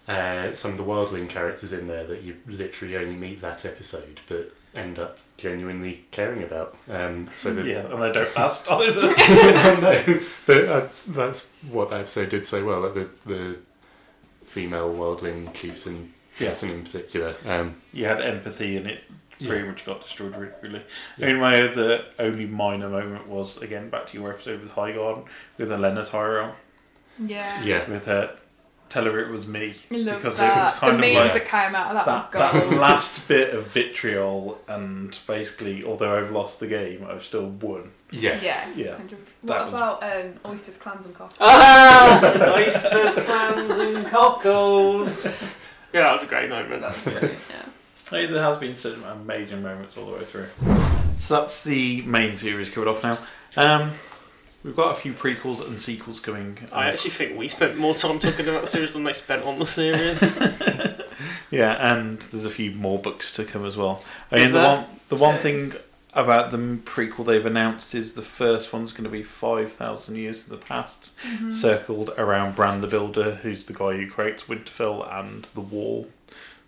[0.06, 4.20] uh, some of the Wildling characters in there that you literally only meet that episode,
[4.28, 6.76] but end up genuinely caring about.
[6.88, 9.08] Um, so that Yeah, and they don't last either.
[9.80, 12.80] no, but uh, that's what that episode did so well.
[12.80, 13.56] Like the the
[14.44, 16.48] female Wildling chiefs and Yeah.
[16.48, 17.34] person in particular.
[17.46, 19.04] Um, you had empathy and it
[19.38, 19.70] pretty Yeah.
[19.70, 20.82] much got destroyed really.
[21.16, 21.26] Yeah.
[21.26, 25.26] I mean my other only minor moment was again back to your episode with Highgarden
[25.58, 26.54] with Olenna Tyrell
[27.18, 27.62] Yeah.
[27.62, 28.36] yeah, with her
[28.88, 30.56] tell her it was me love because that.
[30.56, 33.28] it was kind the of memes like that came out of that, that, that last
[33.28, 37.90] bit of vitriol and basically although I've lost the game I've still won.
[38.10, 38.68] yeah, Yeah.
[38.74, 38.96] Yeah.
[38.96, 39.08] 100%.
[39.44, 41.36] That What was- about um, oysters, clams, and coffee?
[41.40, 45.54] Ah, oysters, clams, and cockles.
[45.92, 46.82] Yeah, that was a great moment.
[46.82, 47.32] That's brilliant.
[47.50, 47.62] Yeah.
[48.10, 50.46] Hey, there has been some amazing moments all the way through.
[51.18, 53.18] So that's the main series covered off now.
[53.56, 53.90] Um,
[54.64, 56.58] we've got a few prequels and sequels coming.
[56.72, 59.58] I actually think we spent more time talking about the series than they spent on
[59.58, 60.38] the series.
[61.50, 64.04] Yeah, and there's a few more books to come as well.
[64.30, 64.76] I mean, Is the there?
[64.76, 65.42] one the one Okay.
[65.42, 65.72] thing
[66.12, 70.46] about the prequel they've announced is the first one's going to be five thousand years
[70.46, 71.50] in the past, Mm-hmm.
[71.50, 76.08] circled around Bran the Builder, who's the guy who creates Winterfell and the Wall.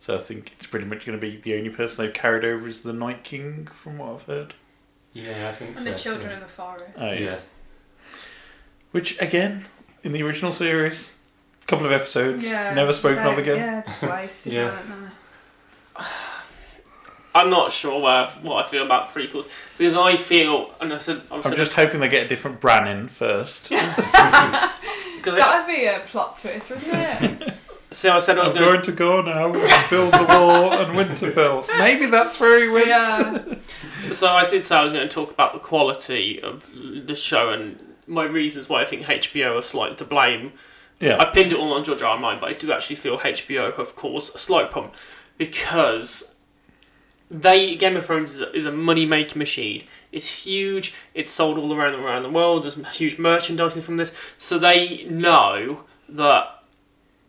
[0.00, 2.66] So I think it's pretty much going to be the only person they've carried over
[2.66, 4.54] is the Night King, from what I've heard.
[5.12, 5.50] yeah.
[5.50, 5.92] I think And so.
[5.92, 6.36] the children yeah.
[6.36, 6.94] of the forest.
[6.96, 7.38] Oh, yeah.
[8.92, 9.64] Which again,
[10.02, 11.16] in the original series,
[11.62, 13.56] a couple of episodes, Yeah, never spoken of again.
[13.56, 14.64] Yeah, just wasted, Yeah.
[14.70, 15.12] weren't?
[17.32, 19.48] I'm not sure where, what I feel about prequels
[19.78, 22.60] because I feel, and I said, I I'm said just hoping they get a different
[22.60, 23.68] Bran in first.
[25.22, 27.54] That'd be a plot twist, wouldn't it?
[27.90, 30.72] so I said I was I'm going going to go now and build the wall
[30.72, 31.68] and Winterfell.
[31.78, 32.88] Maybe that's where he went.
[32.88, 33.42] yeah.
[34.12, 37.50] So I did say I was going to talk about the quality of the show
[37.50, 37.80] and
[38.10, 40.52] my reasons why I think HBO are slightly to blame.
[40.98, 41.16] Yeah.
[41.18, 42.10] I pinned it all on George R.
[42.10, 42.18] R.
[42.18, 44.92] Martin, but I do actually feel HBO have caused a slight problem
[45.38, 46.36] because
[47.30, 49.84] they Game of Thrones is a, is a money making machine.
[50.12, 50.94] It's huge.
[51.14, 52.64] It's sold all around around the world.
[52.64, 56.64] There's huge merchandising from this, so they know that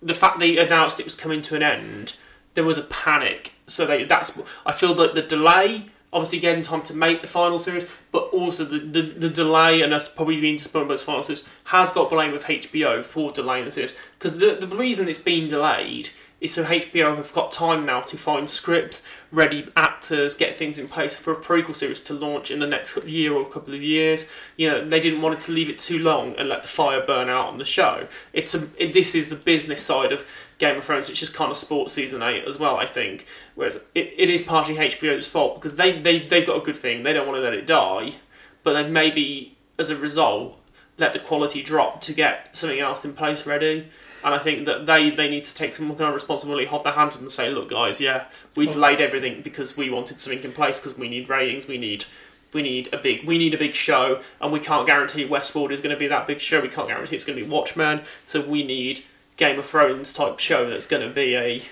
[0.01, 2.15] the fact they announced it was coming to an end,
[2.55, 3.53] there was a panic.
[3.67, 4.33] So they that's
[4.65, 8.65] I feel that the delay, obviously getting time to make the final series, but also
[8.65, 12.09] the, the, the delay and us probably being disappointed by this final series has got
[12.09, 13.95] blame with HBO for delaying the series.
[14.17, 16.09] Because the, the reason it's been delayed
[16.41, 20.87] is so HBO have got time now to find scripts, ready actors, get things in
[20.87, 24.27] place for a prequel series to launch in the next year or couple of years.
[24.57, 27.05] You know, they didn't want it to leave it too long and let the fire
[27.05, 28.07] burn out on the show.
[28.33, 30.27] It's a this is the business side of
[30.61, 32.77] Game of Thrones, which is kind of sports season eight as well.
[32.77, 33.25] I think,
[33.55, 37.03] whereas it, it is partially HBO's fault because they they they've got a good thing.
[37.03, 38.15] They don't want to let it die,
[38.63, 40.57] but they maybe as a result
[40.97, 43.87] let the quality drop to get something else in place ready.
[44.23, 46.93] And I think that they, they need to take some kind of responsibility, hold their
[46.93, 48.25] hands up and say, look, guys, yeah,
[48.55, 52.05] we delayed everything because we wanted something in place because we need ratings, we need
[52.53, 55.81] we need a big we need a big show, and we can't guarantee Westworld is
[55.81, 56.61] going to be that big show.
[56.61, 59.03] We can't guarantee it's going to be Watchmen, so we need
[59.41, 61.63] Game of Thrones type show that's going to be a.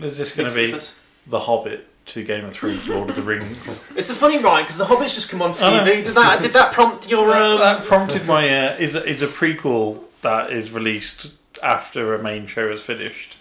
[0.00, 0.94] Is this going to be success.
[1.26, 3.80] The Hobbit to Game of Thrones, Lord of the Rings?
[3.94, 6.02] It's a funny rhyme because the Hobbits just come on TV.
[6.04, 7.58] Did that did that prompt your that, um?
[7.60, 11.32] that prompted my uh, is a, is a prequel that is released
[11.62, 13.36] after a main show is finished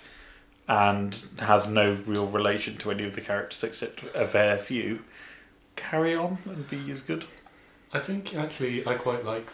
[0.68, 5.00] and has no real relation to any of the characters except a fair few,
[5.76, 7.26] carry on and be as good.
[7.92, 9.48] I think actually I quite like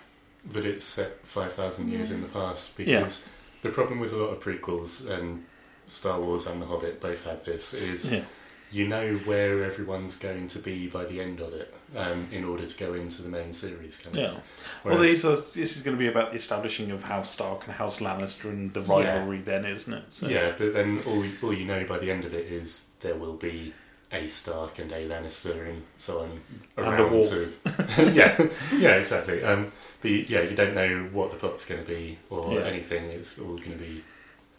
[0.51, 2.17] that it's set 5,000 years Yeah.
[2.17, 2.99] in the past Yeah.
[2.99, 3.27] because
[3.61, 5.45] the problem with a lot of prequels and
[5.87, 8.23] Star Wars and The Hobbit both had this is Yeah.
[8.71, 12.65] you know where everyone's going to be by the end of it um, in order
[12.65, 13.97] to go into the main series.
[13.97, 14.29] Kind of Yeah.
[14.31, 14.41] thing.
[14.83, 17.73] Well, these are, this is going to be about the establishing of House Stark and
[17.75, 20.03] House Lannister and the rivalry then, isn't it?
[20.11, 23.15] So- Yeah, but then all, all you know by the end of it is there
[23.15, 23.73] will be
[24.11, 26.39] a Stark and a Lannister and so on
[26.77, 27.51] around to
[28.13, 28.47] yeah,
[28.77, 29.43] yeah, exactly.
[29.43, 29.71] Um,
[30.01, 32.61] but you- yeah, you don't know what the plot's going to be or Yeah.
[32.61, 33.05] anything.
[33.05, 34.03] It's all going to be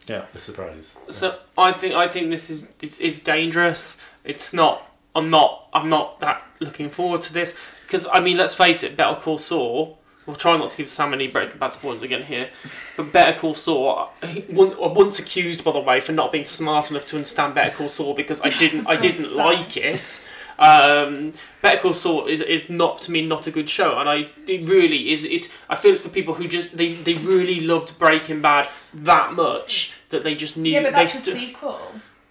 [0.06, 0.96] yeah a surprise.
[1.10, 4.00] So I think I think this is it's, it's dangerous.
[4.24, 4.84] It's not.
[5.14, 5.68] I'm not.
[5.72, 7.54] I'm not that looking forward to this
[7.86, 8.96] because I mean, let's face it.
[8.96, 9.98] Better Call Saul.
[10.26, 12.50] We'll try not to give Sam any Breaking Bad spoilers again here,
[12.98, 14.12] but Better Call Saul.
[14.22, 17.74] he- I once accused, by the way, for not being smart enough to understand Better
[17.74, 18.86] Call Saul because I didn't.
[18.86, 20.22] I didn't like it.
[20.58, 24.30] Um, Better Call Saul is, is not to me not a good show, and I
[24.46, 25.24] it really is.
[25.24, 29.34] It's I feel it's for people who just they, they really loved Breaking Bad that
[29.34, 30.72] much that they just need.
[30.72, 31.80] Yeah, but that's a stu- sequel.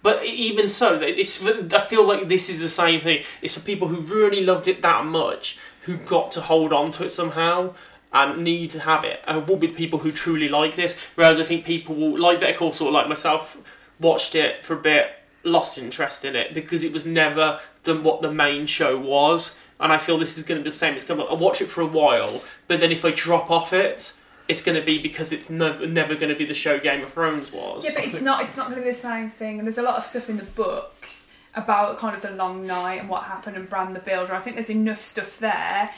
[0.02, 1.42] but even so, it's.
[1.44, 3.24] I feel like this is the same thing.
[3.40, 7.04] It's for people who really loved it that much, who got to hold on to
[7.04, 7.74] it somehow
[8.12, 9.20] and need to have it.
[9.26, 10.96] And will be the people who truly like this.
[11.14, 13.58] Whereas I think people will like Better Call Saul, like myself,
[14.00, 15.10] watched it for a bit,
[15.44, 19.58] lost interest in it because it was never the what the main show was.
[19.80, 20.94] And I feel this is going to be the same.
[20.94, 21.26] It's going to.
[21.26, 24.14] I'll watch it for a while, but then if I drop off it.
[24.48, 27.12] It's going to be because it's no, never going to be the show Game of
[27.12, 27.84] Thrones was.
[27.84, 28.42] Yeah, but it's not.
[28.42, 29.58] It's not going to be the same thing.
[29.58, 33.00] And there's a lot of stuff in the books about kind of the long night
[33.00, 34.32] and what happened and Bran the Builder.
[34.32, 35.90] I think there's enough stuff there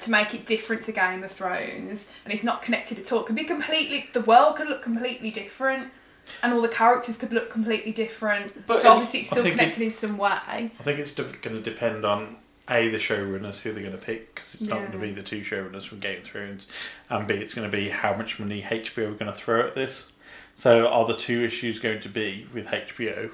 [0.00, 3.20] to make it different to Game of Thrones, and it's not connected at all.
[3.20, 4.08] It could be completely.
[4.12, 5.92] The world could look completely different,
[6.42, 8.54] and all the characters could look completely different.
[8.66, 10.30] But, But obviously, it's still connected it- in some way.
[10.44, 12.36] I think it's going to depend on
[12.68, 15.22] a the showrunners who they're going to pick because it's not going to be the
[15.22, 16.66] two showrunners from Game of Thrones,
[17.10, 19.74] and b it's going to be how much money HBO are going to throw at
[19.74, 20.12] this.
[20.56, 23.32] So are the two issues going to be with HBO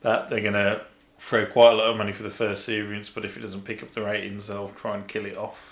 [0.00, 0.82] that they're going to
[1.18, 3.82] throw quite a lot of money for the first series, but if it doesn't pick
[3.82, 5.71] up the ratings, they'll try and kill it off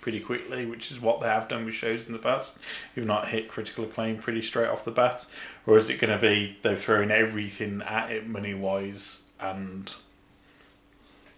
[0.00, 2.58] pretty quickly, which is what they have done with shows in the past.
[2.96, 5.26] You've not hit critical acclaim pretty straight off the bat,
[5.66, 9.92] or is it going to be they're throwing everything at it money wise and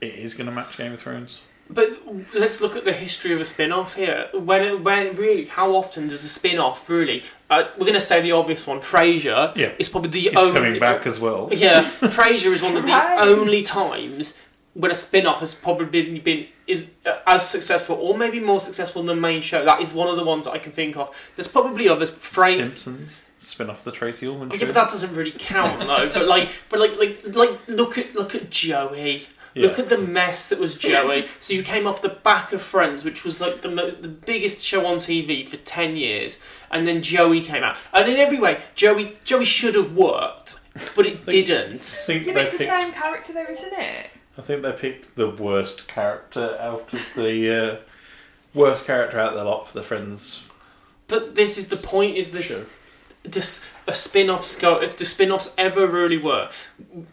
[0.00, 1.40] it is going to match Game of Thrones?
[1.70, 2.02] But
[2.34, 4.28] let's look at the history of a spin-off here.
[4.34, 7.22] When, when really, how often does a spin-off really?
[7.48, 8.80] Uh, we're going to say the obvious one.
[8.80, 9.72] Frasier Yeah.
[9.78, 10.52] is probably the It's only.
[10.54, 11.48] coming back as well.
[11.52, 14.38] Yeah, Frasier is one of the only times
[14.74, 19.02] when a spin-off has probably been, been is uh, as successful, or maybe more successful
[19.02, 19.64] than the main show.
[19.64, 21.14] That is one of the ones that I can think of.
[21.36, 22.10] There's probably others.
[22.10, 24.66] Fra- Simpsons spin off the Tracey Ullman yeah, show.
[24.66, 26.10] but that doesn't really count though.
[26.14, 29.26] but like, but like, like, like, look at look at Joey.
[29.54, 29.66] Yeah.
[29.66, 31.26] Look at the mess that was Joey.
[31.38, 34.62] so you came off the back of Friends, which was like the mo- the biggest
[34.62, 36.40] show on TV for ten years,
[36.70, 37.76] and then Joey came out.
[37.92, 40.60] And in every way, Joey Joey should have worked,
[40.96, 41.80] but it didn't.
[41.80, 44.10] I think Yeah, but it's the same character though, isn't it?
[44.36, 47.76] I think they picked the worst character out of the uh,
[48.54, 50.48] worst character out of the lot for the Friends.
[51.08, 52.80] But this is the point: is this
[53.28, 56.48] just a spin-off go if the spin-offs ever really were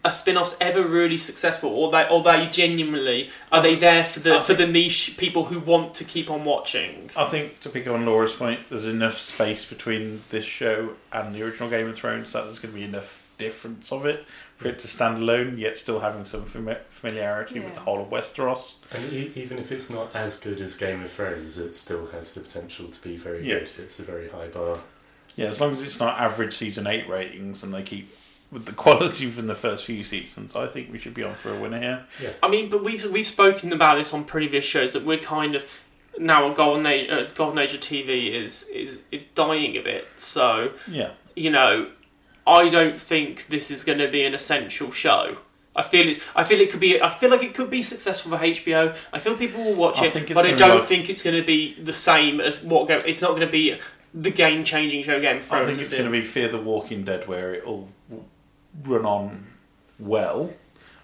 [0.04, 4.40] a spin-offs ever really successful or they or they genuinely are they there for the
[4.40, 7.10] for the niche people who want to keep on watching?
[7.16, 11.34] I think to pick up on Laura's point, there's enough space between this show and
[11.34, 14.24] the original Game of Thrones that there's going to be enough difference of it
[14.60, 18.10] for it to stand alone, yet still having some fami- familiarity with the whole of
[18.10, 18.74] Westeros.
[18.92, 22.34] And e- even if it's not as good as Game of Thrones, it still has
[22.34, 23.60] the potential to be very Yeah.
[23.60, 23.70] good.
[23.78, 24.80] It's a very high bar.
[25.34, 28.14] Yeah, as long as it's not average season eight ratings and they keep
[28.52, 31.50] with the quality from the first few seasons, I think we should be on for
[31.50, 32.04] a winner here.
[32.22, 32.30] Yeah.
[32.42, 35.64] I mean, but we've we've spoken about this on previous shows that we're kind of
[36.18, 40.06] now a golden age, uh, golden age of TV is is is dying a bit.
[40.16, 41.12] So Yeah.
[41.34, 41.86] you know,
[42.50, 45.38] I don't think this is going to be an essential show.
[45.76, 46.20] I feel it's.
[46.34, 47.00] I feel it could be.
[47.00, 48.96] I feel like it could be successful for HBO.
[49.12, 51.44] I feel people will watch I it, think but I don't think it's going to
[51.46, 52.88] be the same as what.
[52.88, 53.78] Go, it's not going to be
[54.12, 55.66] the game-changing show Game of I Thrones.
[55.66, 57.88] think has it's going to be Fear the Walking Dead where it'll
[58.84, 59.46] run on
[60.00, 60.52] well.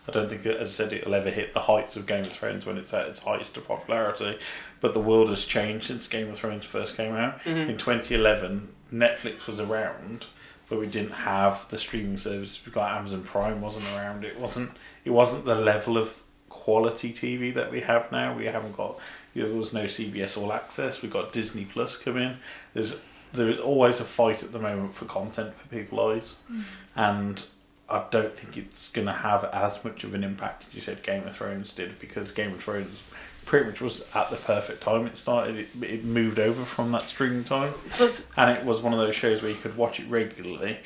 [0.08, 2.64] I don't think, as I said, it'll ever hit the heights of Game of Thrones
[2.66, 4.38] when it's at its highest of popularity.
[4.80, 7.42] But the world has changed since Game of Thrones first came out.
[7.44, 7.68] Mhm.
[7.68, 10.26] In 2011, Netflix was around,
[10.68, 12.60] but we didn't have the streaming service.
[12.64, 14.24] We got Amazon Prime wasn't around.
[14.24, 14.70] It wasn't.
[15.04, 18.36] It wasn't the level of quality TV that we have now.
[18.36, 18.98] We haven't got.
[19.34, 21.02] You know, there was no CBS All Access.
[21.02, 22.38] We got Disney Plus come in.
[22.74, 22.98] There's
[23.32, 26.62] there is always a fight at the moment for content for people's eyes, mm.
[26.94, 27.44] and
[27.88, 31.02] I don't think it's going to have as much of an impact as you said
[31.02, 33.02] Game of Thrones did because Game of Thrones
[33.46, 35.56] pretty much was at the perfect time it started.
[35.56, 39.14] It, it moved over from that streaming time, Plus, and it was one of those
[39.14, 40.80] shows where you could watch it regularly,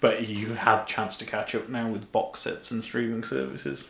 [0.00, 3.88] but you had chance to catch up now with box sets and streaming services.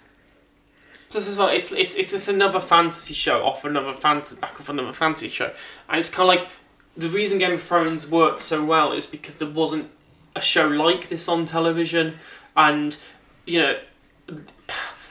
[1.11, 4.69] plus as well, it's it's it's just another fantasy show off another fantasy back off
[4.69, 5.53] another fantasy show,
[5.89, 6.49] and it's kind of like
[6.97, 9.91] the reason Game of Thrones worked so well is because there wasn't
[10.35, 12.19] a show like this on television,
[12.57, 12.99] and
[13.47, 13.79] you know.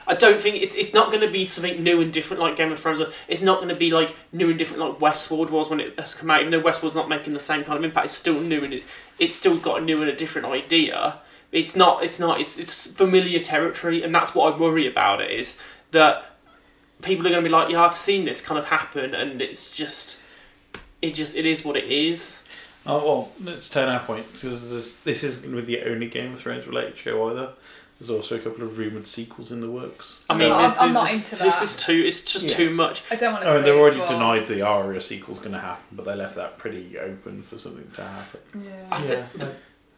[0.06, 2.72] I don't think it's it's not going to be something new and different like Game
[2.72, 3.00] of Thrones.
[3.28, 6.14] It's not going to be like new and different like Westworld was when it has
[6.14, 6.40] come out.
[6.40, 8.82] Even though Westworld's not making the same kind of impact, it's still new and it,
[9.18, 11.20] it's still got a new and a different idea.
[11.52, 12.02] It's not.
[12.02, 12.40] It's not.
[12.40, 15.20] It's it's familiar territory, and that's what I worry about.
[15.20, 15.58] It is
[15.92, 16.24] that
[17.02, 19.74] people are going to be like, yeah, I've seen this kind of happen, and it's
[19.74, 20.22] just,
[21.00, 22.44] it just it is what it is.
[22.86, 26.08] Oh well, let's turn our point because this, this isn't going to be the only
[26.08, 27.52] Game of Thrones related show either.
[28.00, 30.24] There's also a couple of rumored sequels in the works.
[30.28, 31.62] I mean, I'm- this, I'm is, not this, into this that.
[31.64, 32.02] is too.
[32.06, 32.56] It's just Yeah.
[32.56, 33.02] too much.
[33.10, 33.48] I don't want to.
[33.48, 36.14] Oh, see and they've already but- denied the Arya sequel's going to happen, but they
[36.16, 38.40] left that pretty open for something to happen.
[38.64, 39.04] Yeah.
[39.38, 39.46] Yeah,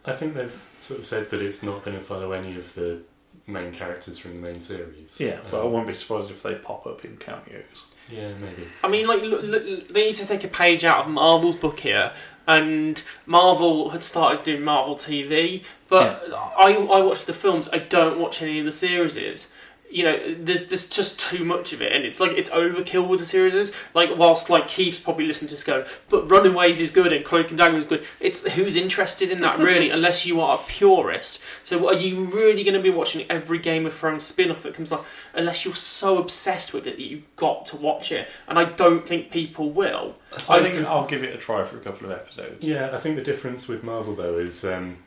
[0.06, 2.74] I, I think they've sort of said that it's not going to follow any of
[2.74, 3.00] the
[3.46, 5.18] main characters from the main series.
[5.18, 7.86] Yeah, but I Um, wouldn't be surprised if they pop up in cameos.
[8.10, 8.68] Yeah, maybe.
[8.84, 11.80] I mean, like, look, look, they need to take a page out of Marvel's book
[11.80, 12.12] here.
[12.46, 17.68] And Marvel had started doing Marvel TV, but I, I watch the films.
[17.72, 19.52] I don't watch any of the series.
[19.90, 23.20] You know, there's there's just too much of it, and it's like it's overkill with
[23.20, 23.74] the series.
[23.94, 27.48] Like, whilst like Keith's probably listening to this go, but Runaways is good and Cloak
[27.48, 28.04] and Dagger is good.
[28.20, 31.42] It's who's interested in that really, unless you are a purist.
[31.62, 34.92] So, are you really going to be watching every Game of Thrones spin-off that comes
[34.92, 35.04] on?
[35.34, 39.06] Unless you're so obsessed with it that you've got to watch it, and I don't
[39.06, 40.16] think people will.
[40.48, 42.64] I think I'll give it a try for a couple of episodes.
[42.64, 44.98] Yeah, I think the difference with Marvel though is um,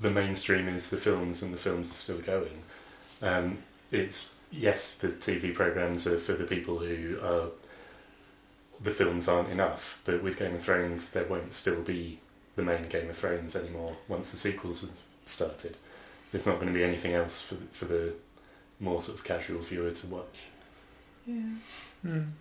[0.00, 2.62] the mainstream is the films, and the films are still going.
[3.22, 3.58] Um,
[3.92, 7.50] it's yes, the TV programs are for the people who are.
[8.80, 12.18] The films aren't enough, but with Game of Thrones, there won't still be
[12.56, 14.90] the main Game of Thrones anymore once the sequels have
[15.24, 15.76] started.
[16.32, 18.14] There's not going to be anything else for for the
[18.80, 20.46] more sort of casual viewer to watch.
[21.28, 22.34] Um,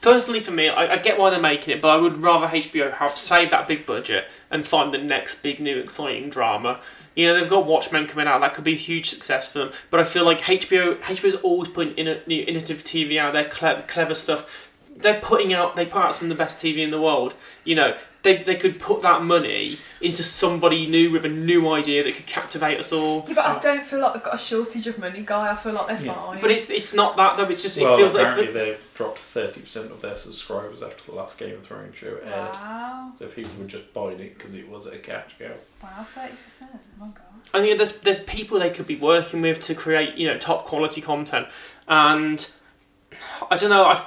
[0.00, 2.92] Personally, for me, I, I get why they're making it, but I would rather HBO
[2.94, 6.80] have save that big budget and find the next big new exciting drama.
[7.18, 9.72] You know, they've got Watchmen coming out; that could be a huge success for them.
[9.90, 13.32] But I feel like HBO HBO's always putting in a new innovative TV out.
[13.32, 14.70] Their clever, clever stuff.
[14.96, 15.74] They're putting out.
[15.74, 17.34] They put out some of the best TV in the world.
[17.64, 22.02] You know, they they could put that money into somebody new with a new idea
[22.04, 23.24] that could captivate us all.
[23.28, 23.60] Yeah, but I oh.
[23.60, 25.52] don't feel like they've got a shortage of money, guy.
[25.52, 26.14] I feel like they're Yeah.
[26.14, 26.40] fine.
[26.40, 27.44] But it's it's not that though.
[27.44, 31.10] It's just well, it feels like apparently they've dropped thirty percent of their subscribers after
[31.10, 32.52] the last Game of Thrones show aired.
[32.54, 35.52] wow, So people were just buying it because it was a cash cow.
[35.82, 36.70] wow, thirty percent.
[36.74, 37.24] Oh my god.
[37.54, 40.64] I think there's there's people they could be working with to create you know top
[40.66, 41.46] quality content,
[41.86, 42.50] and
[43.50, 43.84] I don't know.
[43.84, 44.04] I,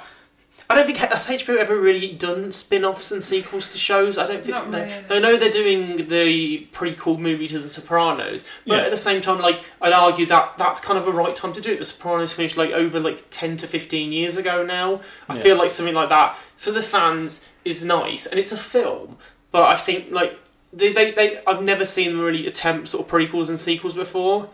[0.70, 4.16] I don't think has HBO ever really done spin-offs and sequels to shows.
[4.16, 5.02] I don't think Not they, really.
[5.08, 8.80] they know they're doing the prequel movie to The Sopranos, but Yeah.
[8.82, 11.60] at the same time, like I'd argue that that's kind of a right time to
[11.60, 11.78] do it.
[11.78, 15.00] The Sopranos finished like over like ten to fifteen years ago now.
[15.28, 15.42] I Yeah.
[15.42, 19.18] feel like something like that for the fans is nice, and it's a film.
[19.50, 20.38] But I think like
[20.72, 24.48] they, they, they I've never seen them really attempt sort of prequels and sequels before.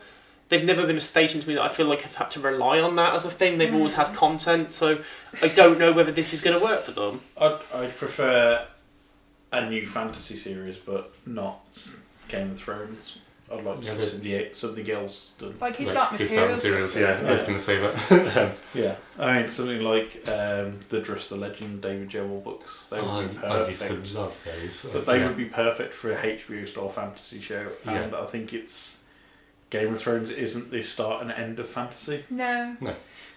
[0.49, 2.81] They've never been a station to me that I feel like I've had to rely
[2.81, 3.59] on that as a thing.
[3.59, 5.03] They've always had content, so
[5.43, 7.21] I don't know whether this is going to work for them.
[7.37, 8.67] I'd, I'd prefer
[9.53, 11.61] a new fantasy series, but not
[12.29, 13.19] Game of Thrones.
[13.51, 15.55] I'd like to Yeah, see but- something, something else done.
[15.61, 16.65] Like his like dark his materials.
[16.65, 16.97] Materials.
[16.97, 18.37] Yeah, I was going to say that.
[18.39, 22.89] Um, Yeah, I mean something like um, the Dress the Legend David Gemmell books.
[22.91, 24.87] They would I, be I used to love those.
[24.93, 25.29] But they Yeah.
[25.29, 28.98] would be perfect for a HBO style fantasy show, and I think it's
[29.71, 32.25] Game of Thrones isn't the start and end of fantasy.
[32.31, 32.77] No.
[32.81, 32.95] No.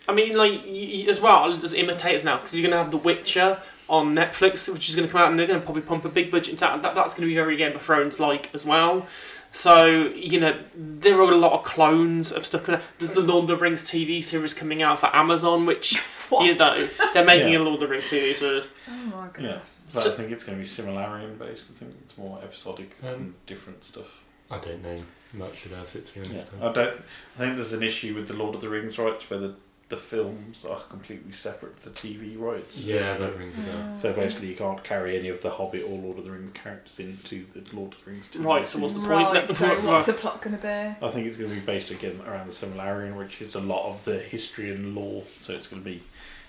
[0.08, 2.92] I mean, like you, you- as well, there's imitators now because you're going to have
[2.92, 3.60] The Witcher
[3.90, 6.10] on Netflix, which is going to come out, and they're going to probably pump a
[6.10, 6.82] big budget into that.
[6.82, 9.06] that that's going to be very Game of Thrones like as well.
[9.52, 9.86] So
[10.16, 12.64] you know, there are a lot of clones of stuff.
[12.64, 12.88] coming out.
[13.00, 15.94] There's the Lord of the Rings TV series coming out for Amazon, which
[16.42, 17.60] you know they're making Yeah.
[17.60, 18.64] a Lord of the Rings TV series.
[18.90, 19.42] Oh my god.
[19.44, 19.60] Yeah,
[19.94, 21.66] but So- I think it's going to be Silmarillion based.
[21.70, 24.24] I think it's more episodic Um, and different stuff.
[24.50, 25.04] I don't know
[25.34, 26.30] much about it to be Yeah.
[26.32, 26.54] honest.
[26.62, 26.98] I don't.
[26.98, 29.54] I think there's an issue with the Lord of the Rings rights where the
[29.90, 32.80] the films are completely separate to the TV rights.
[32.80, 34.00] Yeah, that rings a bell.
[34.00, 36.98] So basically, you can't carry any of the Hobbit or Lord of the Rings characters
[37.02, 38.26] into the Lord of the Rings.
[38.32, 39.10] TV Right, so what's the point?
[39.34, 40.70] Right, so what's the plot going to be?
[41.06, 43.90] I think it's going to be based again around the Silmarillion, which is a lot
[43.90, 45.24] of the history and lore.
[45.24, 46.02] So it's going to be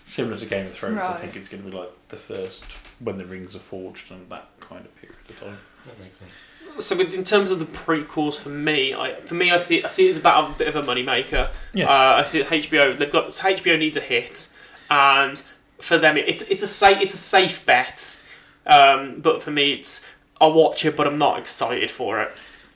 [0.04, 1.00] similar to Game of Thrones.
[1.00, 2.64] I think it's going to be like the first
[3.00, 5.58] when the rings are forged and that kind of period of time.
[5.86, 6.46] That makes sense.
[6.78, 9.88] So, with, in terms of the prequels, for me, I for me, I see I
[9.88, 11.50] see it as about a bit of a moneymaker.
[11.74, 11.86] Yeah.
[11.86, 14.52] Uh, I see that HBO they've got HBO needs a hit,
[14.90, 15.42] and
[15.78, 18.22] for them, it, it's it's a safe it's a safe bet.
[18.66, 20.06] Um, but for me, it's
[20.40, 22.32] I'll watch it, but I'm not excited for it.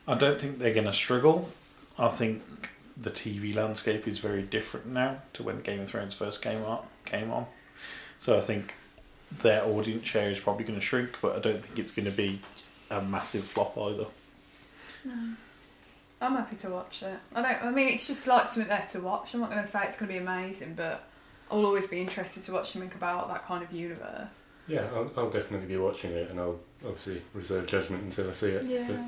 [0.07, 1.49] I don't think they're going to struggle.
[1.97, 2.43] I think
[2.95, 6.85] the TV landscape is very different now to when Game of Thrones first came on.
[7.05, 7.45] Came on,
[8.19, 8.75] so I think
[9.31, 12.11] their audience share is probably going to shrink, but I don't think it's going to
[12.11, 12.41] be
[12.89, 14.05] a massive flop either.
[15.05, 15.33] No.
[16.19, 17.19] I'm happy to watch it.
[17.35, 17.63] I don't.
[17.63, 19.33] I mean, it's just like something there to watch.
[19.33, 21.03] I'm not going to say it's going to be amazing, but
[21.51, 24.43] I'll always be interested to watch something about that kind of universe.
[24.67, 28.49] Yeah, I'll, I'll definitely be watching it, and I'll obviously reserve judgment until I see
[28.49, 28.65] it.
[28.65, 28.87] Yeah.
[28.87, 28.99] But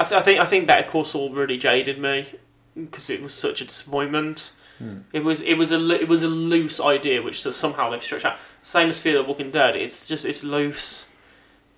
[0.00, 2.26] I, th- I think I think Better Call Saul really jaded me
[2.74, 4.54] because it was such a disappointment.
[4.78, 4.98] Hmm.
[5.12, 8.24] It was it was a lo- it was a loose idea which somehow they've stretched
[8.24, 8.38] out.
[8.62, 9.76] Same as Fear the Walking Dead.
[9.76, 11.10] It's just it's loose,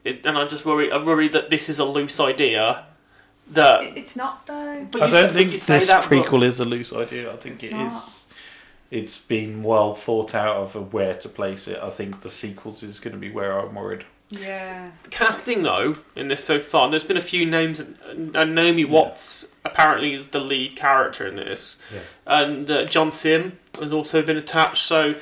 [0.06, 2.84] it, and I just worry I worry that this is a loose idea.
[3.52, 4.86] That it's not though.
[4.90, 6.92] but I you don't say- think you say this that, but- prequel is a loose
[6.92, 7.32] idea.
[7.32, 7.92] I think It's it not.
[7.92, 8.26] is.
[8.90, 11.78] It's been well thought out of where to place it.
[11.82, 14.04] I think the sequels is going to be where I'm worried.
[14.28, 14.90] Yeah.
[15.10, 16.90] casting though in this so far.
[16.90, 21.80] There's been a few names, and Naomi Watts apparently is the lead character in this,
[21.94, 22.00] Yeah.
[22.26, 24.84] and uh, John Simm has also been attached.
[24.84, 25.14] So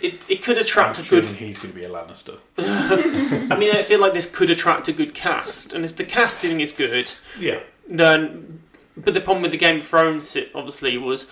[0.00, 1.24] it, it could attract I'm a good.
[1.24, 2.38] feeling he's going to be a Lannister.
[2.58, 6.60] I mean, I feel like this could attract a good cast, and if the casting
[6.60, 8.60] is good, Yeah, then.
[8.98, 11.30] But the problem with the Game of Thrones, obviously, was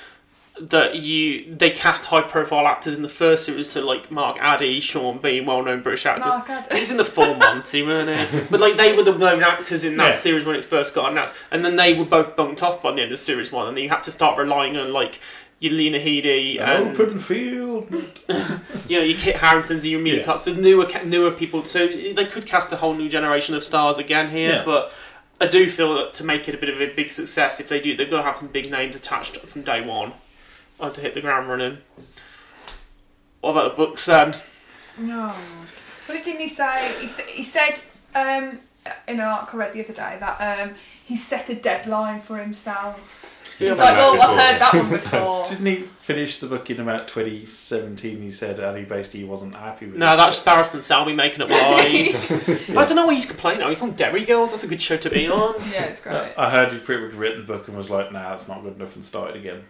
[0.60, 4.78] that you they cast high profile actors in the first series, so like Mark Addy,
[4.80, 6.26] Sean Bean, well known British actors.
[6.26, 6.78] Mark Addy.
[6.78, 8.40] He's in the full Monty, weren't he?
[8.50, 10.12] But like they were the known actors in that Yeah.
[10.12, 13.02] series when it first got announced, and then they were both bunked off by the
[13.02, 15.20] end of series one, and then you had to start relying on like
[15.64, 17.90] your Lena Headey and open field.
[18.88, 20.24] you know your Kit Haringtons, and your Emilia Yeah.
[20.24, 21.64] Clarkes, the newer newer people.
[21.64, 24.64] So they could cast a whole new generation of stars again here, Yeah.
[24.64, 24.92] but.
[25.40, 27.80] I do feel that to make it a bit of a big success, if they
[27.80, 30.12] do, they've got to have some big names attached from day one,
[30.78, 31.78] or to hit the ground running.
[33.40, 34.34] What about the books then?
[34.96, 35.34] No.
[36.06, 36.94] But didn't he say?
[37.00, 37.80] He, he said
[38.14, 38.60] um,
[39.08, 42.38] in an article I read the other day that um, he set a deadline for
[42.38, 43.33] himself.
[43.58, 45.44] He's like, that oh, I've heard that one before.
[45.44, 48.20] Didn't he finish the book in about 2017?
[48.22, 50.16] He said, and he basically wasn't happy with No, it.
[50.16, 52.32] that's Barristan Selmy making up lies.
[52.70, 53.66] I don't know why he's complaining.
[53.68, 54.50] He's on Derry Girls.
[54.50, 55.54] That's a good show to be on.
[55.72, 56.32] yeah, it's great.
[56.36, 58.76] I heard he'd pretty much written the book and was like, nah, that's not good
[58.76, 59.64] enough and started again.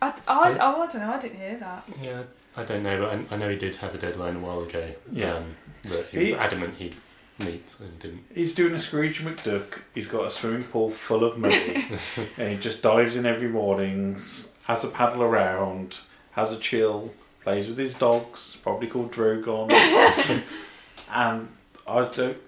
[0.00, 1.12] I, I, oh, I don't know.
[1.12, 1.84] I didn't hear that.
[2.02, 2.22] yeah,
[2.56, 4.88] I don't know, but I, I know he did have a deadline a while ago.
[5.10, 5.34] Yeah.
[5.34, 6.96] Um, that he was He- adamant he'd
[7.38, 8.24] meet and didn't.
[8.34, 9.82] He's doing a Scrooge McDuck.
[9.94, 11.86] He's got a swimming pool full of money,
[12.36, 14.14] and he just dives in every morning,
[14.64, 15.98] has a paddle around,
[16.32, 19.70] has a chill, plays with his dogs, probably called Drogon,
[21.12, 21.48] and
[21.86, 22.38] I don't.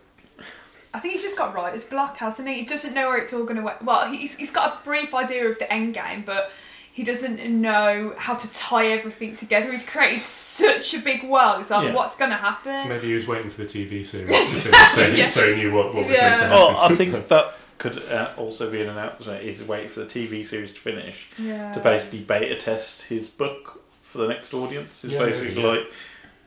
[0.95, 2.61] I think he's just got writer's block, hasn't he?
[2.61, 3.77] He doesn't know where it's all going to.
[3.83, 6.51] Well, he's, he's got a brief idea of the end game, but
[6.99, 9.71] he doesn't know how to tie everything together.
[9.71, 11.61] He's created such a big world.
[11.61, 11.95] It's like, Yeah.
[11.95, 12.89] what's going to happen?
[12.89, 15.29] Maybe he was waiting for the TV series to finish, so, he, Yeah.
[15.29, 16.31] so he knew what, what was Yeah.
[16.31, 16.75] going to happen.
[16.77, 19.45] Oh, I think that could uh, also be an announcement.
[19.45, 21.71] Is wait for the TV series to finish Yeah.
[21.73, 25.05] to basically beta test his book for the next audience.
[25.05, 25.69] Is Yeah, basically yeah.
[25.69, 25.87] like.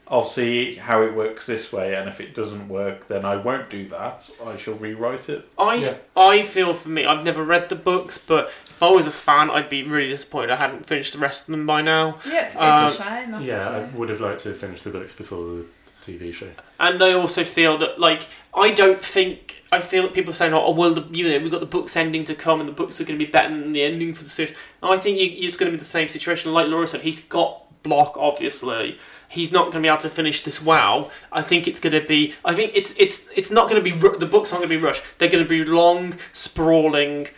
[0.10, 3.70] I'll see how it works this way, and if it doesn't work, then I won't
[3.70, 4.30] do that.
[4.46, 5.48] I shall rewrite it.
[5.58, 5.94] I Yeah.
[6.18, 8.52] I feel for me, I've never read the books, but
[8.82, 11.52] if I was a fan, I'd be really disappointed I hadn't finished the rest of
[11.52, 12.18] them by now.
[12.26, 13.32] Yeah, it's, it's Um, a shame.
[13.32, 15.66] That's yeah, the I would have liked to have finished the books before the
[16.02, 16.50] TV show.
[16.80, 18.24] And I also feel that, like,
[18.56, 19.64] I don't think.
[19.72, 21.96] I feel that people are saying, oh, well, the, you know, we've got the books
[21.96, 24.24] ending to come and the books are going to be better than the ending for
[24.24, 24.54] the series.
[24.82, 26.52] And I think you, it's going to be the same situation.
[26.52, 28.98] Like Laura said, he's got block, obviously.
[29.30, 31.10] He's not going to be able to finish this well.
[31.32, 32.34] I think it's going to be.
[32.44, 33.96] I think it's it's it's not going to be.
[33.96, 35.04] The books aren't going to be rushed.
[35.20, 37.30] They're going to be long, sprawling,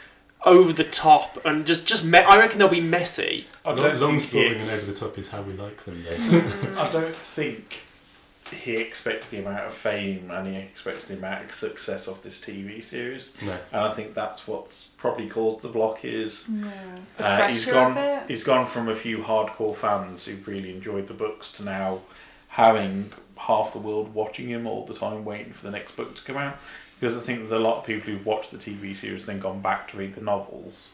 [0.46, 2.04] over the top, and just just.
[2.04, 3.46] Me- I reckon they'll be messy.
[3.66, 6.04] I Long, don't long think sprawling and over the top is how we like them,
[6.04, 6.82] though.
[6.82, 7.82] I don't think
[8.52, 12.40] he expected the amount of fame and he expected the amount of success of this
[12.40, 13.36] TV series.
[13.42, 13.54] no.
[13.72, 16.70] And I think that's what's probably caused the block is Yeah.
[17.18, 18.24] The uh, he's pressure of gone it.
[18.28, 22.02] he's gone from a few hardcore fans who've really enjoyed the books to now
[22.50, 26.22] having half the world watching him all the time waiting for the next book to
[26.24, 26.58] come out.
[27.04, 29.60] Because I think there's a lot of people who've watched the TV series then gone
[29.60, 30.88] back to read the novels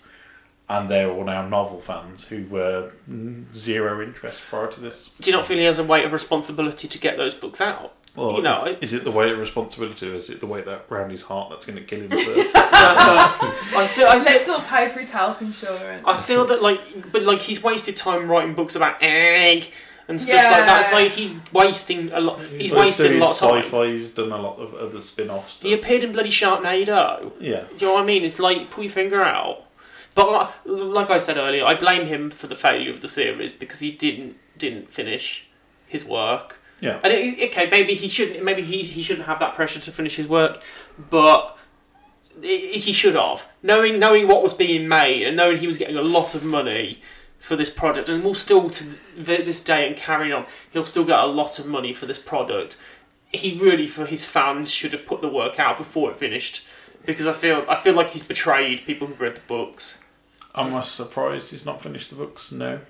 [0.67, 2.93] and they're all now novel fans who were
[3.53, 5.11] zero interest prior to this.
[5.21, 7.93] Do you not feel he has a weight of responsibility to get those books out?
[8.15, 10.65] Well, you know, is, is it the weight of responsibility, or is it the weight
[10.65, 12.55] that round his heart that's going to kill him first?
[12.57, 16.03] I feel, I feel, Let's all pay for his health insurance.
[16.07, 19.71] I feel that like, but like he's wasted time writing books about egg
[20.09, 20.51] and stuff Yeah.
[20.51, 20.81] like that.
[20.81, 22.41] It's like he's wasting a lot.
[22.41, 23.63] He's, Well, wasted a doing lot of time.
[23.63, 23.85] Sci-fi.
[23.85, 25.63] He's done a lot of other spin-off stuff.
[25.63, 27.31] He appeared in bloody Sharknado.
[27.39, 27.63] Yeah.
[27.77, 28.25] Do you know what I mean?
[28.25, 29.63] It's like pull your finger out.
[30.15, 33.07] But uh, like, like I said earlier, I blame him for the failure of the
[33.07, 35.47] series because he didn't didn't finish
[35.87, 36.59] his work.
[36.81, 36.99] Yeah.
[37.03, 38.43] And it, okay, maybe he shouldn't.
[38.43, 40.61] Maybe he, he shouldn't have that pressure to finish his work,
[41.09, 41.55] but
[42.41, 43.45] i he should have.
[43.61, 46.99] Knowing knowing what was being made and knowing he was getting a lot of money
[47.39, 48.83] for this product, and will still to
[49.15, 52.77] this day and carrying on, he'll still get a lot of money for this product.
[53.31, 56.67] He really, for his fans, should have put the work out before it finished,
[57.05, 60.03] because I feel I feel like he's betrayed people who've read the books.
[60.55, 62.51] Am I surprised he's not finished the books?
[62.51, 62.81] No.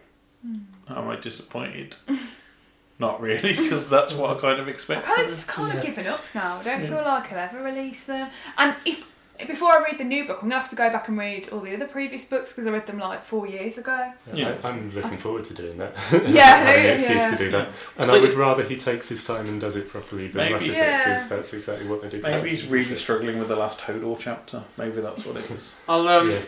[0.41, 0.57] Hmm.
[0.87, 1.97] Am I disappointed?
[2.99, 5.03] not really, because that's what I kind of expect.
[5.03, 6.57] I kind of just kind of given up now.
[6.59, 6.87] I don't Yeah.
[6.87, 8.29] feel like he'll ever release them.
[8.57, 9.08] And if
[9.47, 11.59] before I read the new book, I'm gonna have to go back and read all
[11.59, 14.11] the other previous books because I read them like four years ago.
[14.33, 15.93] Yeah, I, I'm looking forward to doing that.
[16.27, 17.31] Yeah, Having an excuse yeah.
[17.31, 17.69] to do that.
[17.97, 20.53] And So I would rather he takes his time and does it properly than Maybe-
[20.53, 22.21] rushes it, because that's exactly what they do.
[22.21, 24.63] Maybe he's really struggling with the last Hodor chapter.
[24.77, 25.75] Maybe that's what it is.
[25.87, 26.41] I'll um, Yeah.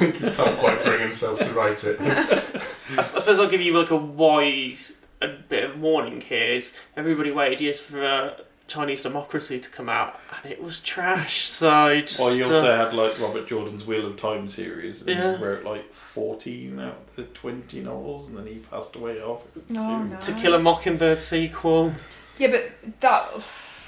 [0.12, 2.00] just can't quite bring himself to write it.
[2.00, 6.52] I suppose I'll give you like a wise a bit of warning here.
[6.52, 8.34] Is everybody waited years for uh,
[8.72, 11.46] Chinese democracy to come out, and it was trash.
[11.48, 15.10] So just Well, you uh, also had like Robert Jordan's Wheel of Time series, and
[15.10, 15.36] Yeah.
[15.36, 19.60] he wrote like fourteen out of the twenty novels, and then he passed away after
[19.76, 20.16] Oh, no.
[20.16, 21.92] To Kill a Mockingbird sequel.
[22.38, 23.28] Yeah, but that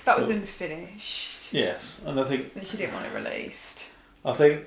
[0.05, 1.53] that was unfinished.
[1.53, 3.91] Yes, and I think And she didn't want it released.
[4.25, 4.65] I think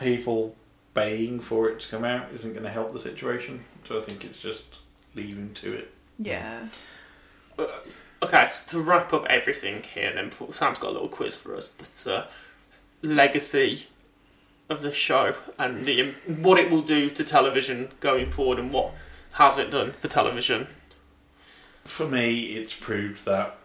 [0.00, 0.56] people
[0.94, 3.60] baying for it to come out isn't going to help the situation.
[3.86, 4.78] So I think it's just
[5.14, 5.92] leaving to it.
[6.18, 6.66] Yeah.
[8.22, 11.68] Okay, so to wrap up everything here, then Sam's got a little quiz for us,
[11.68, 12.26] but uh,
[13.02, 13.86] legacy
[14.68, 18.92] of the show and the what it will do to television going forward, and what
[19.32, 20.66] has it done for television.
[21.84, 23.56] For me, it's proved that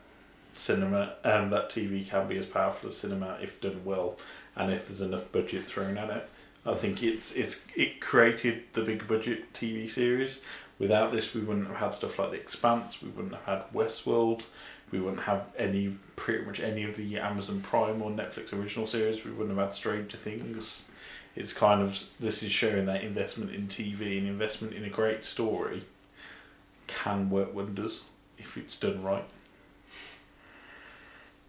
[0.54, 4.18] cinema and that TV can be as powerful as cinema if done well,
[4.56, 6.30] and if there's enough budget thrown at it.
[6.66, 10.40] I think it's it's it created the big budget TV series.
[10.78, 13.02] Without this, we wouldn't have had stuff like The Expanse.
[13.02, 14.44] We wouldn't have had Westworld.
[14.92, 19.24] We wouldn't have any pretty much any of the Amazon Prime or Netflix original series.
[19.24, 20.90] We wouldn't have had Stranger Things.
[21.36, 25.26] It's kind of this is showing that investment in TV and investment in a great
[25.26, 25.84] story
[26.88, 28.04] can work wonders
[28.38, 29.26] if it's done right.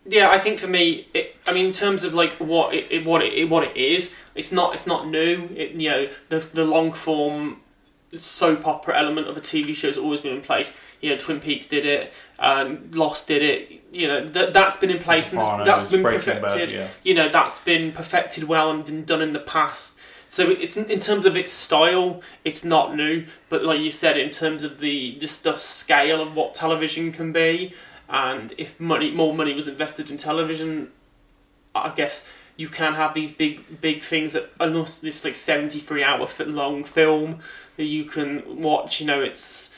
[0.09, 3.05] Yeah, I think for me, it, I mean, in terms of like what it, it
[3.05, 5.49] what it, what it is, it's not it's not new.
[5.57, 7.61] It, you know, the the long form
[8.19, 10.75] soap opera element of a TV show has always been in place.
[11.01, 13.83] You know, Twin Peaks did it, um, Lost did it.
[13.93, 16.71] You know, that that's been in place and that's, that's been Bad, perfected.
[16.71, 16.89] yeah.
[17.03, 19.97] You know, that's been perfected well and been done in the past.
[20.29, 23.27] So it's in terms of its style, it's not new.
[23.49, 27.33] But like you said, in terms of the just the scale of what television can
[27.33, 27.75] be,
[28.09, 30.91] and if money more money was invested in television,
[31.75, 36.27] I guess you can have these big big things that almost this like 73 hour
[36.47, 37.41] long film
[37.77, 39.01] that you can watch.
[39.01, 39.76] You know, it's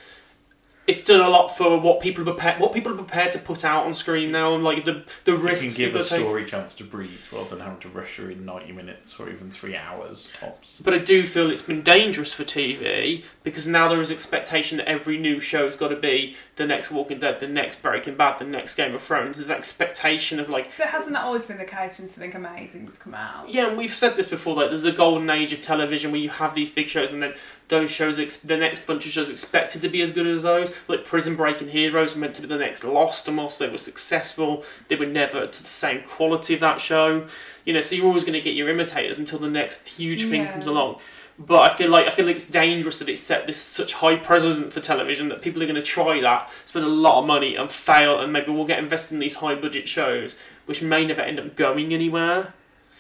[0.89, 3.63] it's done a lot for what people are prepared what people are prepared to put
[3.65, 6.25] out on screen now, and like the the You can give a are taking.
[6.25, 9.51] story chance to breathe rather than having to rush her in 90 minutes or even
[9.51, 10.81] three hours tops.
[10.83, 14.89] But I do feel it's been dangerous for TV because now there is expectation that
[14.89, 18.47] every new show's got to be the next Walking Dead, the next Breaking Bad, the
[18.47, 19.37] next Game of Thrones.
[19.37, 23.15] There's expectation of like But hasn't that always been the case when something amazing's come
[23.15, 23.51] out?
[23.51, 24.57] Yeah, and we've said this before.
[24.57, 27.35] Like, there's a golden age of television where you have these big shows, and then
[27.69, 30.73] those shows, ex- the next bunch of shows, expected to be as good as those.
[30.89, 33.69] Like Prison Break and Heroes were meant to be the next Lost, and whilst they
[33.69, 37.27] were successful, they were never to the same quality of that show.
[37.65, 40.43] You know, so you're always going to get your imitators until the next huge thing
[40.43, 40.53] Yeah.
[40.53, 40.99] comes along.
[41.41, 44.17] But I feel like I feel like it's dangerous that it's set this such high
[44.17, 47.55] precedent for television that people are going to try that, spend a lot of money,
[47.55, 50.37] and fail, and maybe we'll get invested in these high budget shows,
[50.67, 52.55] which may never end up going anywhere.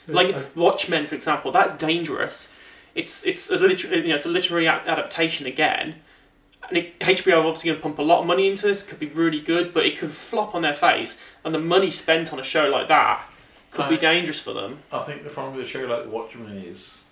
[0.06, 2.52] Like Watchmen, for example, that's dangerous.
[2.98, 5.96] It's it's a literary, you know, it's a literary adaptation again,
[6.68, 8.82] and it, HBO are obviously going to pump a lot of money into this.
[8.82, 12.32] Could be really good, but it could flop on their face, and the money spent
[12.32, 13.24] on a show like that
[13.70, 14.82] could be dangerous for them.
[14.92, 17.04] I think the problem with a show like Watchmen is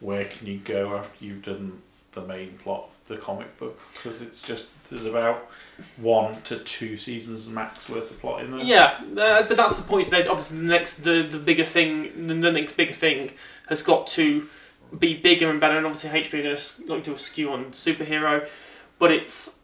[0.00, 1.82] where can you go after you've done
[2.12, 3.80] the main plot of the comic book?
[3.92, 5.50] Because it's just, there's about
[5.96, 8.64] one to two seasons max worth of plot in there.
[8.64, 10.08] Yeah, uh, but that's the point.
[10.10, 13.32] That obviously the next, the the bigger thing, the, the next bigger thing
[13.68, 14.48] has got to
[14.96, 15.76] be bigger and better.
[15.76, 18.48] And obviously, HBO are going to like do a skew on superhero,
[18.98, 19.62] but it's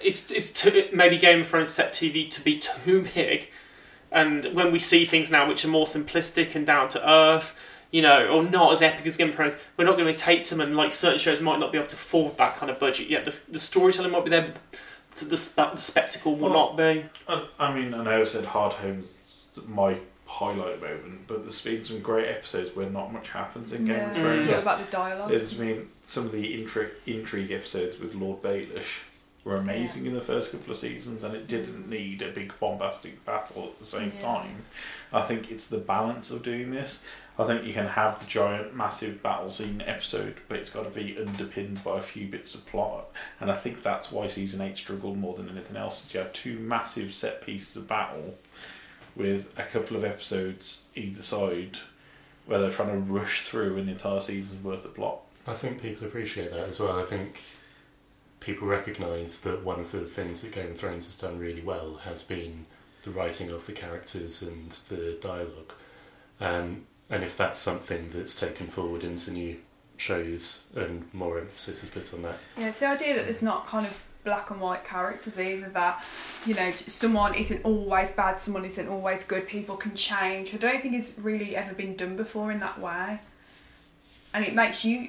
[0.00, 3.50] it's it's too, maybe Game of Thrones set TV to be too big,
[4.12, 7.56] and when we see things now which are more simplistic and down to earth.
[7.90, 9.54] You know, or not as epic as Game of Thrones.
[9.78, 11.96] We're not going to take them, and like certain shows might not be able to
[11.96, 13.24] afford that kind of budget yet.
[13.24, 17.04] The, the storytelling might be there, but the, the spectacle will Well, not be.
[17.26, 19.14] I, I mean, I know I said Hardhome's
[19.66, 19.96] my
[20.28, 24.14] highlight moment, but there's been some great episodes where not much happens in Game of
[24.14, 24.40] Thrones.
[24.40, 24.42] Mm.
[24.42, 25.30] it's all about the dialogue.
[25.30, 29.00] There's been some of the intrigue, intrigue episodes with Lord Baelish
[29.44, 33.24] were amazing in the first couple of seasons, and it didn't need a big bombastic
[33.24, 34.26] battle at the same Yeah.
[34.26, 34.64] time.
[35.12, 37.02] I think it's the balance of doing this.
[37.38, 40.90] I think you can have the giant, massive battle scene episode, but it's got to
[40.90, 43.10] be underpinned by a few bits of plot.
[43.40, 46.04] And I think that's why season eight struggled more than anything else.
[46.04, 48.34] is You have two massive set pieces of battle
[49.18, 51.76] with a couple of episodes either side,
[52.46, 55.20] where they're trying to rush through an entire season's worth of plot.
[55.46, 56.98] I think people appreciate that as well.
[56.98, 57.42] I think
[58.40, 62.00] people recognise that one of the things that Game of Thrones has done really well
[62.04, 62.66] has been
[63.02, 65.72] the writing of the characters and the dialogue.
[66.40, 69.56] Um, and if that's something that's taken forward into new
[69.96, 73.66] shows and more emphasis is put on that, Yeah, it's the idea that there's not
[73.66, 75.68] kind of black and white characters either.
[75.70, 76.04] That
[76.46, 79.46] you know, someone isn't always bad, someone isn't always good.
[79.48, 80.54] People can change.
[80.54, 83.20] I don't think it's really ever been done before in that way.
[84.34, 85.08] And it makes you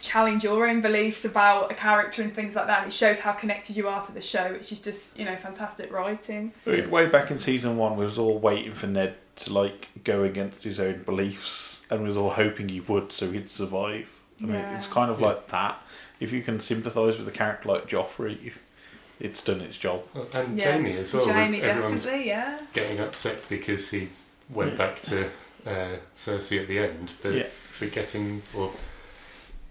[0.00, 2.78] challenge your own beliefs about a character and things like that.
[2.84, 5.36] And it shows how connected you are to the show, which is just you know
[5.36, 6.52] fantastic writing.
[6.64, 10.62] Way back in season one, we was all waiting for Ned to like go against
[10.62, 14.10] his own beliefs, and we was all hoping he would, so he'd survive.
[14.40, 14.76] I mean, Yeah.
[14.78, 15.78] it's kind of like that.
[16.20, 18.52] If you can sympathise with a character like Joffrey,
[19.20, 20.02] it's done its job.
[20.32, 21.26] and Yeah, Jaime as well.
[21.28, 22.58] Jaime everyone's definitely, yeah.
[22.72, 24.08] getting upset because he
[24.50, 24.76] went Yeah.
[24.78, 25.26] back to
[25.66, 27.46] uh, Cersei at the end, but Yeah.
[27.68, 28.70] forgetting or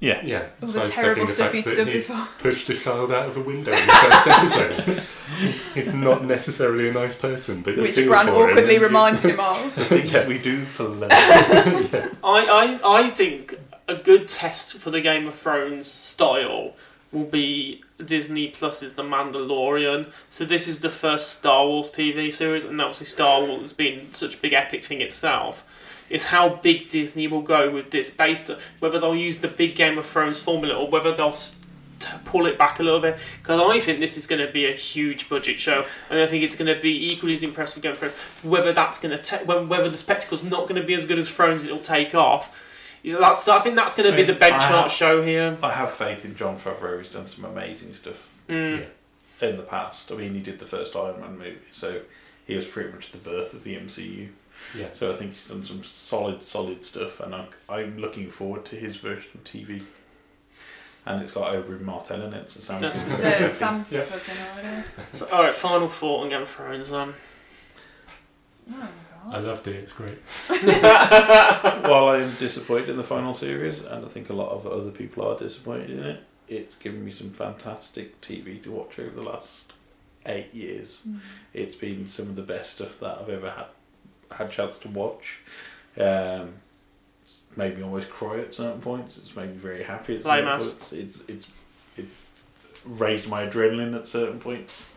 [0.01, 2.27] Yeah, yeah, All the terrible the stuff fact he'd done he before.
[2.39, 4.27] pushed a child out of a window in the first
[4.59, 5.03] episode.
[5.39, 8.49] he's, he's not necessarily a nice person, but Which feel Bran for him.
[8.49, 9.73] awkwardly reminded him of.
[9.73, 11.09] The things we do for love.
[11.11, 16.73] I, I, I think a good test for the Game of Thrones style
[17.11, 20.11] will be Disney Plus's The Mandalorian.
[20.29, 24.13] So this is the first Star Wars TV series, and obviously Star Wars has been
[24.13, 25.65] such a big epic thing itself.
[26.09, 29.75] Is how big Disney will go with this, based on whether they'll use the big
[29.75, 31.35] Game of Thrones formula or whether they'll
[32.25, 33.17] pull it back a little bit.
[33.41, 36.43] Because I think this is going to be a huge budget show, and I think
[36.43, 38.13] it's going to be equally as impressive with Game of Thrones.
[38.43, 41.29] Whether that's going to whether whether the spectacle's not going to be as good as
[41.29, 42.55] Thrones, it'll take off.
[43.05, 44.91] You know, that's I think that's going to be I the mean, I benchmark have-
[44.91, 45.57] show here.
[45.61, 46.97] I have faith in Jon Favreau.
[46.97, 48.85] He's done some amazing stuff Mm.
[49.41, 50.11] in the past.
[50.11, 52.01] I mean, he did the first Iron Man movie, so
[52.47, 54.29] he was pretty much the birth of the MCU.
[54.75, 54.87] Yeah.
[54.93, 58.75] So I think he's done some solid, solid stuff, and I, I'm looking forward to
[58.75, 59.83] his version of TV.
[61.05, 62.99] And it's got Oberyn Martell in it, so Sam's Yes.
[63.03, 63.51] gonna be The happy.
[63.51, 64.83] Sam stuff was in order.
[65.13, 66.91] So, all right, final thought on Game of Thrones.
[66.91, 67.13] Um,
[68.73, 68.89] Oh
[69.27, 69.43] I god.
[69.43, 69.75] loved it.
[69.75, 70.17] It's great.
[70.47, 75.27] While I'm disappointed in the final series, and I think a lot of other people
[75.27, 79.73] are disappointed in it, it's given me some fantastic TV to watch over the last
[80.25, 81.03] eight years.
[81.53, 83.65] It's been some of the best stuff that I've ever had
[84.31, 85.39] had chance to watch.
[85.97, 86.53] Um,
[87.23, 89.17] it's made me almost cry at certain points.
[89.17, 90.69] It's made me very happy at certain us.
[90.69, 90.93] points.
[90.93, 91.47] It's it's
[91.97, 92.21] it's
[92.83, 94.95] raised my adrenaline at certain points,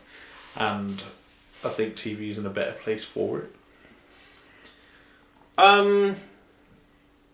[0.57, 1.01] and
[1.63, 3.55] I think TV is in a better place for it.
[5.63, 6.15] Um,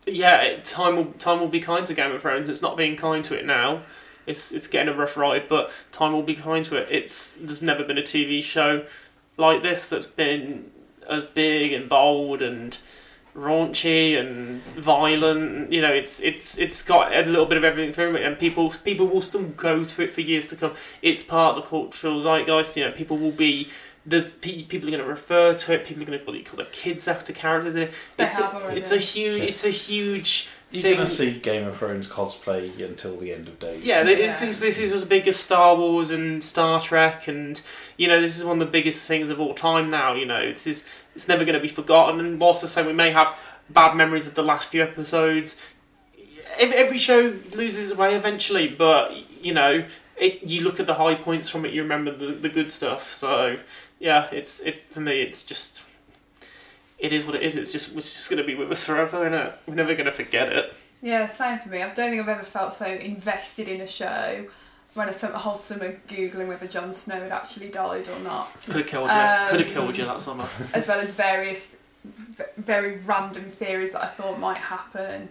[0.06, 2.50] yeah, time will time will be kind to Game of Thrones.
[2.50, 3.84] It's not being kind to it now.
[4.26, 6.88] It's it's getting a rough ride, but time will be kind to it.
[6.92, 8.86] It's there's never been a TV show
[9.38, 10.72] like this that's been
[11.08, 12.78] as big and bold and
[13.36, 15.72] raunchy and violent.
[15.72, 18.72] You know, it's it's it's got a little bit of everything through it, and people
[18.84, 20.74] people will still go to it for years to come.
[21.02, 22.76] It's part of the cultural zeitgeist.
[22.78, 23.70] You know, people will be.
[24.06, 25.86] There's pe- people are going to refer to it.
[25.86, 27.94] People are going to call their kids after characters in it.
[28.18, 28.80] They It's have a, already.
[28.82, 29.42] it's a huge.
[29.42, 30.94] It's a huge You're thing.
[30.96, 33.84] going to see Game of Thrones cosplay until the end of days.
[33.84, 34.48] Yeah, this, Yeah.
[34.50, 37.60] is, this is as big as Star Wars and Star Trek, and
[37.98, 40.14] you know this is one of the biggest things of all time now.
[40.14, 42.20] You know, it's is it's never going to be forgotten.
[42.20, 43.36] And whilst I say we may have
[43.72, 45.60] bad memories of the last few episodes,
[46.60, 48.68] every, every show loses its way eventually.
[48.68, 49.84] But you know,
[50.18, 53.12] it, you look at the high points from it, you remember the, the good stuff.
[53.12, 53.58] So
[54.06, 55.82] yeah, it's it's for me, it's just.
[57.00, 57.56] It is what it is.
[57.56, 60.12] It's just it's just going to be with us forever, and we're never going to
[60.12, 60.78] forget it.
[61.02, 61.82] Yeah, same for me.
[61.82, 64.46] I don't think I've ever felt so invested in a show
[64.94, 68.62] when I spent the whole summer googling whether Jon Snow had actually died or not,
[68.62, 69.16] Could have killed you.
[69.16, 70.48] Um, Could have killed you that summer.
[70.74, 71.82] as well as various
[72.58, 75.30] very random theories that I thought might happen.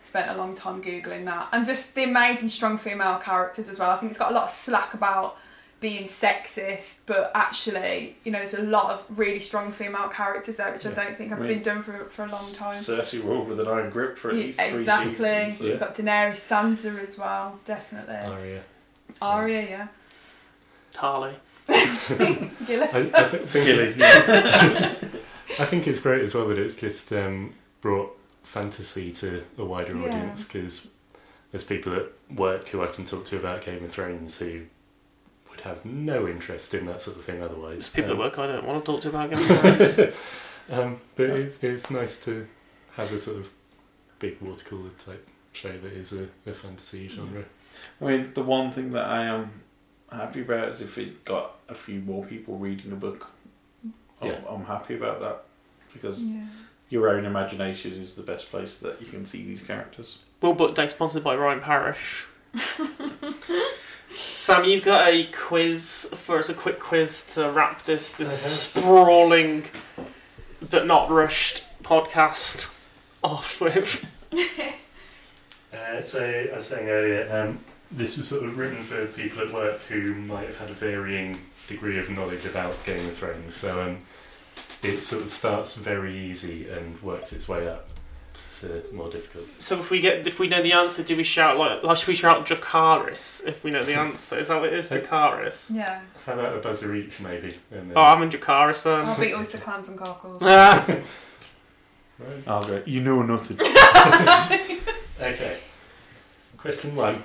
[0.00, 3.90] Spent a long time googling that, and just the amazing strong female characters as well.
[3.90, 5.38] I think it's got a lot of slack about
[5.80, 10.72] being sexist, but actually, you know, there's a lot of really strong female characters there,
[10.72, 12.76] which I don't think have I mean, been done for for a long time.
[12.76, 15.14] Cersei ruled with an iron grip for at Yeah, least three exactly.
[15.14, 15.58] seasons.
[15.58, 18.14] so- You've got Daenerys Sansa as well, definitely.
[18.16, 18.62] Arya.
[19.20, 19.88] Arya, yeah.
[20.94, 21.34] Tarly.
[21.68, 22.86] Gilly.
[22.92, 24.94] I, I th- think Gilly, it's, yeah.
[25.60, 29.94] I think it's great as well that it's just um, brought fantasy to a wider
[29.96, 30.04] Yeah.
[30.04, 30.90] audience because
[31.50, 34.68] there's people at work who I can talk to about Game of Thrones who would
[35.68, 37.90] have no interest in that sort of thing otherwise.
[37.90, 40.12] There's people Um, at work I don't want to talk to about Game
[40.70, 42.46] um, but it's, it's nice to
[42.96, 43.50] have a sort of
[44.18, 47.44] big water cooler type show that is a, a fantasy genre.
[48.00, 49.62] I mean, the one thing that I am
[50.10, 53.30] happy about is if it got a few more people reading a book.
[54.20, 54.40] I'm, Yeah.
[54.48, 55.44] I'm happy about that
[55.92, 56.44] because Yeah.
[56.88, 60.24] your own imagination is the best place that you can see these characters.
[60.40, 62.26] Will Book Day sponsored by Ryan Parrish.
[64.10, 69.64] Sam, you've got a quiz for us, a quick quiz to wrap this this sprawling
[70.70, 72.88] but not rushed podcast
[73.22, 74.04] off with.
[75.72, 77.60] Uh, so, I was saying earlier, um,
[77.90, 81.38] this was sort of written for people at work who might have had a varying
[81.68, 83.54] degree of knowledge about Game of Thrones.
[83.54, 83.98] So, um,
[84.82, 87.88] it sort of starts very easy and works its way up
[88.60, 89.46] to more difficult.
[89.58, 92.08] So if we get if we know the answer, do we shout like like should
[92.08, 94.38] we shout Dracarys if we know the answer?
[94.38, 95.74] Is that what it is, Dracarys?
[95.74, 96.00] Yeah.
[96.24, 97.54] How about a buzzer each, maybe?
[97.70, 99.06] And then- Oh, I'm in Dracarys then.
[99.06, 100.42] I'll beat oyster clams and cockles.
[100.46, 100.84] Ah.
[102.18, 102.48] Right.
[102.48, 103.58] I'll go, you know nothing.
[105.20, 105.58] Okay.
[106.58, 107.22] Question one.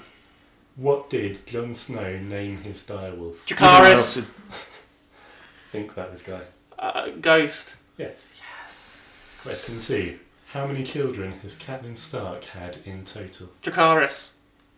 [0.77, 3.35] What did Jon Snow name his direwolf?
[3.45, 4.21] Dracarys.
[4.21, 4.23] I
[5.69, 6.39] think that was Guy.
[6.79, 7.75] Uh, ghost.
[7.97, 8.29] Yes.
[8.37, 9.43] Yes.
[9.45, 10.19] Question two.
[10.53, 13.47] How many children has Catelyn Stark had in total?
[13.63, 14.33] Dracarys.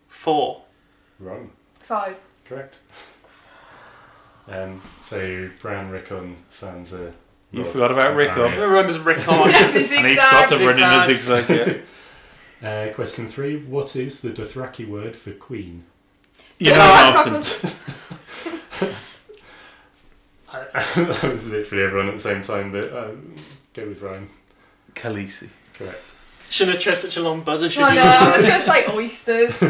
[0.08, 0.62] Four.
[1.20, 1.52] Wrong.
[1.80, 2.20] Five.
[2.46, 2.80] Correct.
[4.48, 7.14] Um, so Bran, Rickon, Sansa.
[7.52, 8.42] You Robb, forgot about and Rickon.
[8.42, 8.68] Arya.
[8.68, 9.26] Remembers Rickon.
[9.26, 9.76] The And
[10.08, 11.46] he forgot to run in a Zigzag.
[11.48, 11.68] zigzag.
[11.68, 11.78] Yeah.
[12.64, 13.58] Uh, question three.
[13.62, 15.84] What is the Dothraki word for queen?
[16.60, 17.62] You Yeah, know cockles.
[20.54, 21.06] nothing.
[21.06, 23.36] that was literally everyone at the same time, but um,
[23.74, 24.30] go with Ryan.
[24.96, 25.50] Khaleesi.
[25.74, 26.14] Correct.
[26.50, 27.96] Shouldn't have chose such a long buzzer, should I you?
[27.96, 29.58] know, I'm just going to say oysters,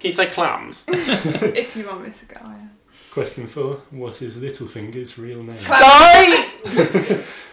[0.00, 0.84] Can you say clams?
[0.88, 2.40] if you want me to go.
[2.42, 2.68] Yeah.
[3.10, 3.82] Question four.
[3.90, 5.56] What is Littlefinger's real name?
[5.64, 6.48] Die!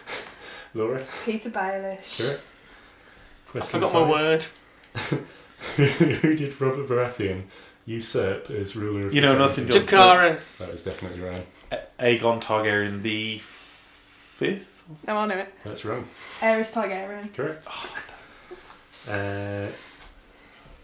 [0.76, 1.04] Laura.
[1.24, 2.22] Petyr Baelish.
[2.24, 2.44] Correct.
[3.48, 4.08] I Question forgot five.
[4.08, 4.46] my word.
[6.22, 7.44] Who did Robert Baratheon
[7.86, 9.92] usurp as ruler of You the know Seven nothing, Kingdoms?
[9.92, 10.18] John.
[10.18, 10.58] Dracarys.
[10.60, 11.44] That was definitely Ryan.
[11.72, 11.80] A-
[12.20, 14.75] Aegon Targaryen the fifth.
[15.08, 15.54] No, I know it.
[15.64, 16.08] That's wrong.
[16.42, 17.34] Aerys Targaryen.
[17.34, 17.68] Correct.
[19.10, 19.68] Uh,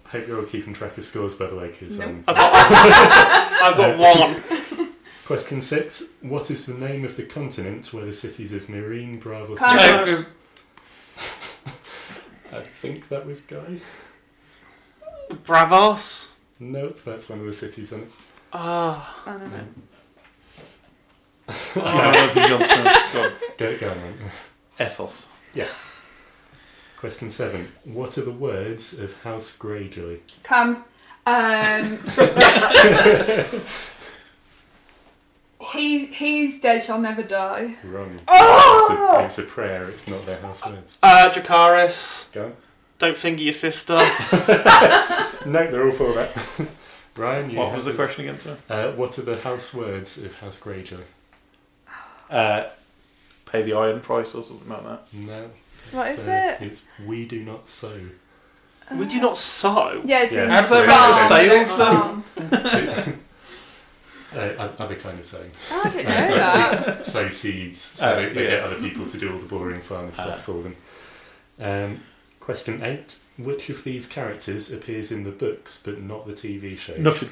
[0.10, 2.10] hope you're all keeping track of scores, by the way, because Nope.
[2.10, 4.90] um, I've got, I've got one.
[5.26, 6.04] question six.
[6.22, 10.26] What is the name of the continent where the cities of Meereen, Braavos, Carlos.
[12.54, 13.80] I think that was Guy.
[15.32, 16.30] Braavos.
[16.60, 18.10] Nope, that's one of the cities on it.
[18.54, 19.24] Ah.
[19.26, 19.58] I don't know.
[19.58, 19.64] You
[21.76, 22.60] know nothing, Jon
[23.14, 23.32] Go on.
[23.58, 24.32] Go, go on, Ryan.
[24.80, 25.26] Essos.
[25.54, 25.92] Yes.
[26.98, 27.72] Question seven.
[27.84, 30.20] What are the words of House Greyjoy?
[30.44, 30.78] Comes.
[31.26, 32.00] Um,
[35.72, 37.76] he, he's dead shall never die.
[37.84, 38.20] Wrong.
[38.28, 39.18] Oh!
[39.24, 40.98] It's, a, it's a prayer, it's not their house words.
[41.04, 42.32] Uh, Dracarys.
[42.34, 42.56] Go on.
[43.00, 44.00] Don't finger your sister.
[45.44, 46.38] No, they're all for that.
[47.16, 48.58] Ryan, you What have was the question again, sir?
[48.70, 51.02] Uh, what are the house words of House Greyjoy?
[52.32, 52.64] Uh,
[53.46, 55.14] pay the iron price or something like that.
[55.14, 55.50] No.
[55.92, 56.62] What is So it?
[56.62, 58.00] It's we do not sow.
[58.96, 60.02] we do not sew.
[60.06, 60.46] Yeah, it's Yeah.
[60.46, 63.18] in How does that farm, make a don't sales farm.
[64.34, 65.52] Uh, other kind of sowing.
[65.72, 67.06] Oh, I didn't know that.
[67.06, 68.50] sow seeds so Oh, they, they yeah.
[68.52, 70.42] get other people to do all the boring farmer stuff Ah.
[70.42, 70.76] for them.
[71.60, 72.00] Um,
[72.40, 73.18] question eight.
[73.38, 76.96] Which of these characters appears in the books but not the TV show?
[76.96, 77.28] Nothing.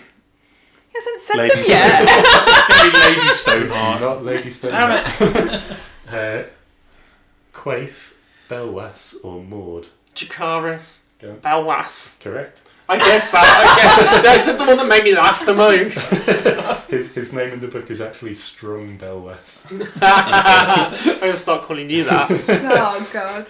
[0.91, 2.05] He hasn't said Lady them yet.
[2.93, 4.01] Lady It's Stoneheart.
[4.01, 4.71] not Lady Stone.
[4.71, 4.91] Damn
[6.09, 6.43] uh,
[7.53, 8.13] Quaithe,
[8.49, 9.87] Belwas, or Maud?
[10.15, 11.03] Dracarys.
[11.19, 11.35] Go.
[11.35, 12.21] Belwas.
[12.23, 12.61] Correct.
[12.87, 13.43] I guess that.
[13.43, 14.23] I guess that.
[14.23, 16.25] That's the one that made me laugh the most.
[16.89, 19.67] His, his name in the book is actually Strong Belwas.
[20.01, 22.31] I'm gonna start calling you that.
[22.31, 23.45] oh, God.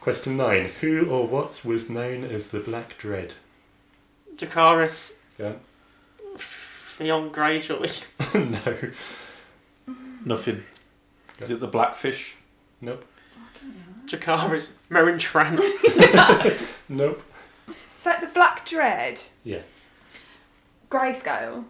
[0.00, 0.70] Question nine.
[0.80, 3.34] Who or what was known as the Black Dread?
[4.36, 5.16] Dracarys.
[5.38, 5.56] Go
[7.00, 8.34] Young Greyjoy.
[8.34, 8.52] on.
[9.86, 9.96] no.
[10.24, 10.62] Nothing.
[11.40, 12.34] Is it the blackfish?
[12.80, 13.04] Nope.
[14.06, 14.74] Dracarys.
[14.90, 15.58] Meryn Trant.
[16.88, 17.22] Nope.
[17.68, 19.20] Is that the Black Dread?
[19.44, 19.60] Yeah.
[20.90, 21.64] Grayscale?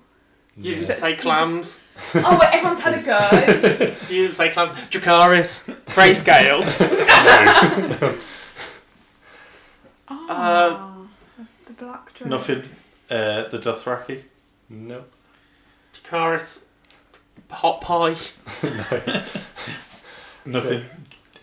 [0.57, 0.81] You No.
[0.81, 1.87] didn't say clams.
[2.15, 3.87] Oh, wait, everyone's had a go.
[4.13, 4.73] You didn't say clams.
[4.91, 5.73] Dracarys.
[5.87, 6.63] Grayscale.
[10.09, 11.07] Oh, Uh,
[11.67, 12.31] the Black Dread.
[12.31, 12.63] Nothing.
[13.11, 14.23] Uh, the Dothraki.
[14.73, 15.13] Nope.
[15.95, 16.65] Dracarys.
[17.51, 18.17] Hot pie.
[20.45, 20.59] No.
[20.59, 20.83] Nothing.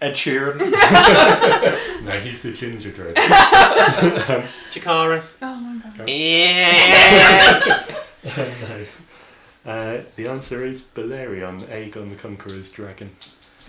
[0.01, 0.60] Ed Sheeran.
[2.03, 3.15] No, he's the ginger dread.
[4.73, 5.38] Dracarys.
[5.41, 6.10] Oh my god.
[6.10, 7.85] Yeah.
[8.26, 8.85] no.
[9.65, 13.11] Uh, the answer is Balerion, Aegon the Conqueror's dragon.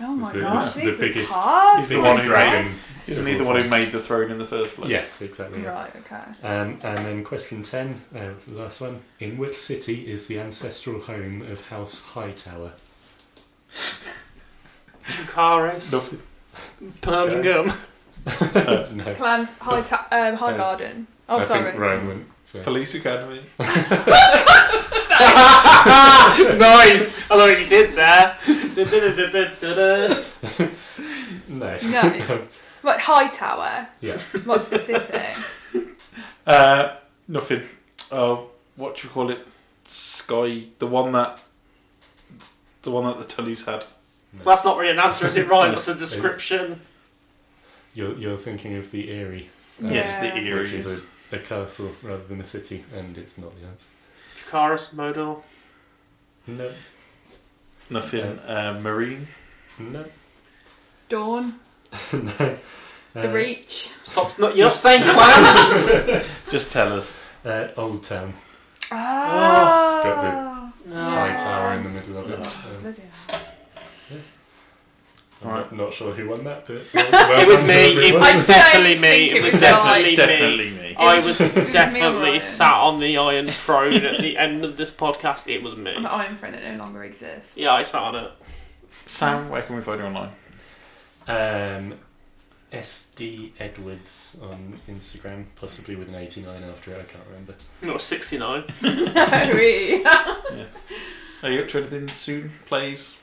[0.01, 1.79] Oh my the- gosh, the these biggest- hard.
[1.79, 2.73] He's the biggest one who dragon.
[3.07, 4.89] Isn't he the one who made the throne in the first place?
[4.89, 5.63] Yes, exactly.
[5.63, 5.69] yeah.
[5.73, 6.21] Right, okay.
[6.43, 9.01] Um, and then question 10, uh, the last one.
[9.19, 12.73] In which city is the ancestral home of House Hightower?
[15.03, 15.91] Dracarys.
[15.91, 16.21] Nothing.
[17.01, 17.73] Birmingham.
[18.95, 19.15] no.
[19.15, 21.07] Clans, High, ta- um, high Uh, Garden.
[21.27, 21.63] Oh, I sorry.
[21.63, 22.63] think Ryan went first.
[22.65, 23.41] Police Academy.
[26.57, 27.29] nice.
[27.31, 28.37] I know what you did there.
[31.47, 31.77] No.
[31.83, 32.47] No.
[32.81, 33.87] What, High Tower?
[33.99, 34.17] yeah.
[34.45, 35.19] What's the city?
[36.47, 36.95] Uh,
[37.27, 37.61] nothing.
[38.11, 39.45] Oh, what do you call it?
[39.83, 40.63] Sky.
[40.79, 41.43] The one that.
[42.81, 43.85] The one that the Tullys had.
[44.43, 45.47] That's not really an answer, is it?
[45.47, 46.81] Right, that's a description.
[47.93, 49.49] You're, you're thinking of the Eyrie.
[49.79, 50.33] Yes, the Yeah.
[50.35, 50.61] Eyrie.
[50.63, 53.87] Which is a, a castle rather than a city, and it's not the answer.
[54.51, 55.41] Dracarys, Mordor.
[56.47, 56.71] No.
[57.89, 58.39] Nothing.
[58.39, 59.25] Uh, Meereen.
[59.79, 60.05] No.
[61.07, 61.53] Dawn?
[62.13, 62.57] no.
[63.13, 63.91] The Uh, Reach?
[64.03, 66.05] Stop, not, you're not saying clams!
[66.51, 67.17] Just tell us.
[67.43, 68.33] Uh, Old Town.
[68.91, 70.01] Ah.
[70.03, 70.95] got No.
[70.95, 72.39] High tower in the middle of it.
[72.39, 73.41] Um, Bloody hell.
[75.43, 75.71] I'm Alright.
[75.71, 78.07] not, not sure who won that, but It was me.
[78.09, 79.29] It was I definitely don't me.
[79.31, 80.15] It it was was definitely me.
[80.15, 80.95] Definitely me.
[80.97, 84.63] I was was- it was me definitely sat on the Iron Throne at the end
[84.63, 85.47] of this podcast.
[85.53, 85.95] It was me.
[85.95, 87.57] An Iron Throne that no longer exists.
[87.57, 88.31] Yeah, I sat on it.
[89.05, 90.29] Sam, where can we find you online?
[91.27, 91.97] Um,
[92.71, 97.55] SD Edwards on Instagram, possibly with an 89 after it, I can't remember.
[97.81, 98.63] No, 69.
[98.81, 100.05] Really?
[101.43, 102.51] Are you up to anything soon?
[102.67, 103.15] Plays?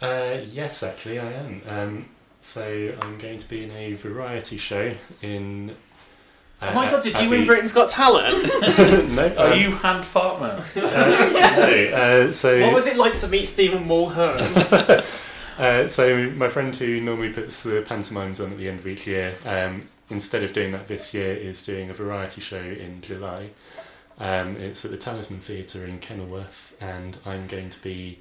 [0.00, 1.62] Uh, yes, actually, I am.
[1.68, 2.06] Um,
[2.40, 5.70] so I'm going to be in a variety show in.
[5.70, 8.42] Uh, Oh my god, did you win Britain's Got Talent?
[9.10, 10.62] no, Are um, you hand fart man?
[10.76, 11.96] no,
[12.28, 15.04] uh, so what was it like to meet Stephen Mulhern?
[15.58, 19.06] Uh, so my friend who normally puts the pantomimes on at the end of each
[19.06, 23.50] year, um, instead of doing that this year, is doing a variety show in July.
[24.18, 28.18] Um, it's at the Talisman Theatre in Kenilworth, and I'm going to be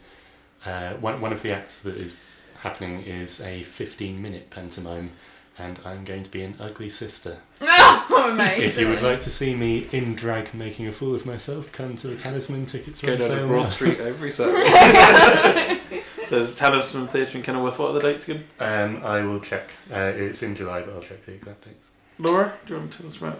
[0.65, 1.21] uh, one.
[1.21, 2.19] One of the acts that is
[2.59, 5.11] happening is a 15-minute pantomime,
[5.57, 7.37] and I'm going to be an ugly sister.
[7.61, 8.63] oh, amazing.
[8.63, 11.95] If you would like to see me in drag making a fool of myself, come
[11.97, 13.03] to the Talisman tickets.
[13.03, 13.69] are Go on down to Broad.
[13.69, 14.31] Street every
[14.67, 15.79] Saturday.
[16.27, 17.77] so there's Talisman Theatre in Kenilworth.
[17.79, 18.45] What are the dates again?
[18.59, 19.69] Um, I will check.
[19.91, 21.91] Uh, it's in July, but I'll check the exact dates.
[22.19, 23.39] Laura, do you want to tell us about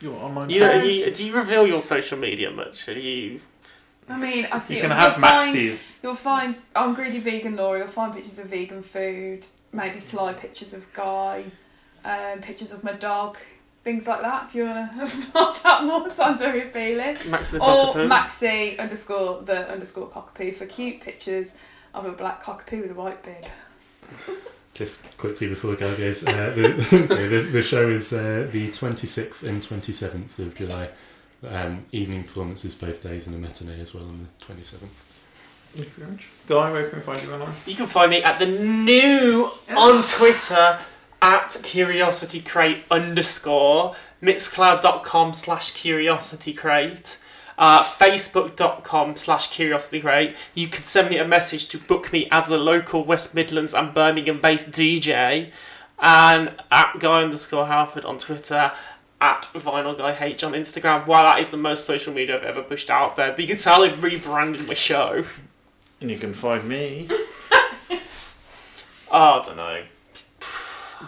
[0.00, 0.96] your online You, presence?
[1.06, 2.88] you, do you reveal your social media much?
[2.88, 3.40] Are you?
[4.08, 6.02] I mean, I You think can you'll have find, Maxis.
[6.02, 7.80] You'll find on Greedy Vegan Laura.
[7.80, 11.44] You'll find pictures of vegan food, maybe sly pictures of Guy,
[12.04, 13.36] um, pictures of my dog,
[13.84, 14.46] things like that.
[14.48, 17.16] If you want to find out more, sounds very appealing.
[17.30, 18.08] Max the Or Cockapoo?
[18.08, 21.56] Maxi underscore the underscore cockapoo for cute pictures
[21.94, 23.46] of a black cockapoo with a white beard.
[24.74, 29.42] Just quickly before Gal goes, uh, the, sorry, the, the show is uh, the 26th
[29.42, 30.90] and 27th of July.
[31.46, 34.88] Um, evening performances both days and a matinee as well on the 27th.
[35.68, 36.26] Thank you very much.
[36.48, 37.54] Guy, where can we find you online?
[37.64, 40.78] You can find me at the new on Twitter
[41.20, 47.18] at curiosity crate underscore mixcloud.com slash curiosity crate
[47.58, 52.50] uh, facebook.com slash curiosity crate you can send me a message to book me as
[52.50, 55.50] a local west midlands and birmingham based dj
[56.00, 58.72] and at guy underscore halford on twitter
[59.20, 62.62] at vinyl guy h on instagram wow that is the most social media i've ever
[62.62, 65.24] pushed out there you can tell i've rebranded my show
[66.00, 67.08] And you can find me.
[69.10, 69.82] oh, i don't know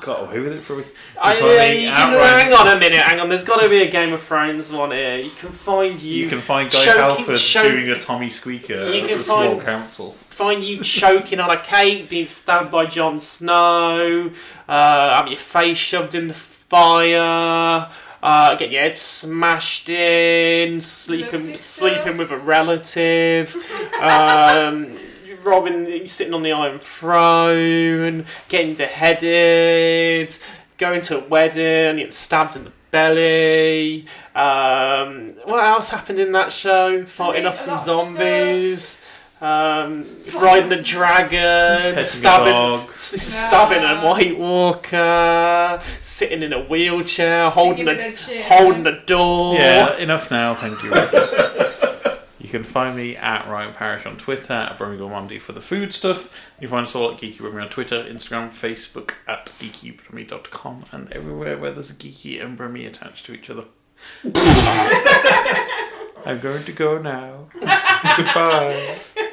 [0.01, 0.95] Got away with it for a week.
[1.21, 1.57] I, find uh,
[1.97, 3.29] can, hang on a minute, hang on.
[3.29, 5.17] There's got to be a Game of Thrones one here.
[5.17, 6.15] You can find you.
[6.15, 9.51] You can find Guy choking- Halford choke- doing a Tommy Squeaker You can the small
[9.57, 10.13] find- council.
[10.31, 14.31] Find you choking on a cake, being stabbed by Jon Snow,
[14.69, 16.35] uh, having your face shoved in the
[16.71, 17.91] fire,
[18.23, 23.55] uh, getting your head smashed in, sleeping sleeping with a relative,
[24.01, 24.97] um,
[25.43, 30.37] robbing, sitting on the Iron Throne, getting beheaded,
[30.79, 34.07] going to a wedding, getting stabbed in the Belly.
[34.35, 37.05] Um, what else happened in that show?
[37.05, 39.00] Fighting off some zombies.
[39.41, 40.05] Um,
[40.39, 42.91] riding a dragon, a stabbing, dog.
[42.91, 49.01] s- stabbing a White Walker, sitting in a wheelchair, holding in a a holding a
[49.07, 49.55] door.
[49.55, 50.91] Yeah, enough now, thank you.
[52.39, 55.95] you can find me at Ryan Parish on Twitter, at Birmingham Monday for the food
[55.95, 56.35] stuff.
[56.61, 61.11] You can find us all at Geeky Brummy on Twitter, Instagram, Facebook, at geekybrummy.com, and
[61.15, 63.65] everywhere where there's a geeky and Brummy attached to each other.
[66.27, 67.49] I'm going to go now.
[68.17, 68.95] Goodbye.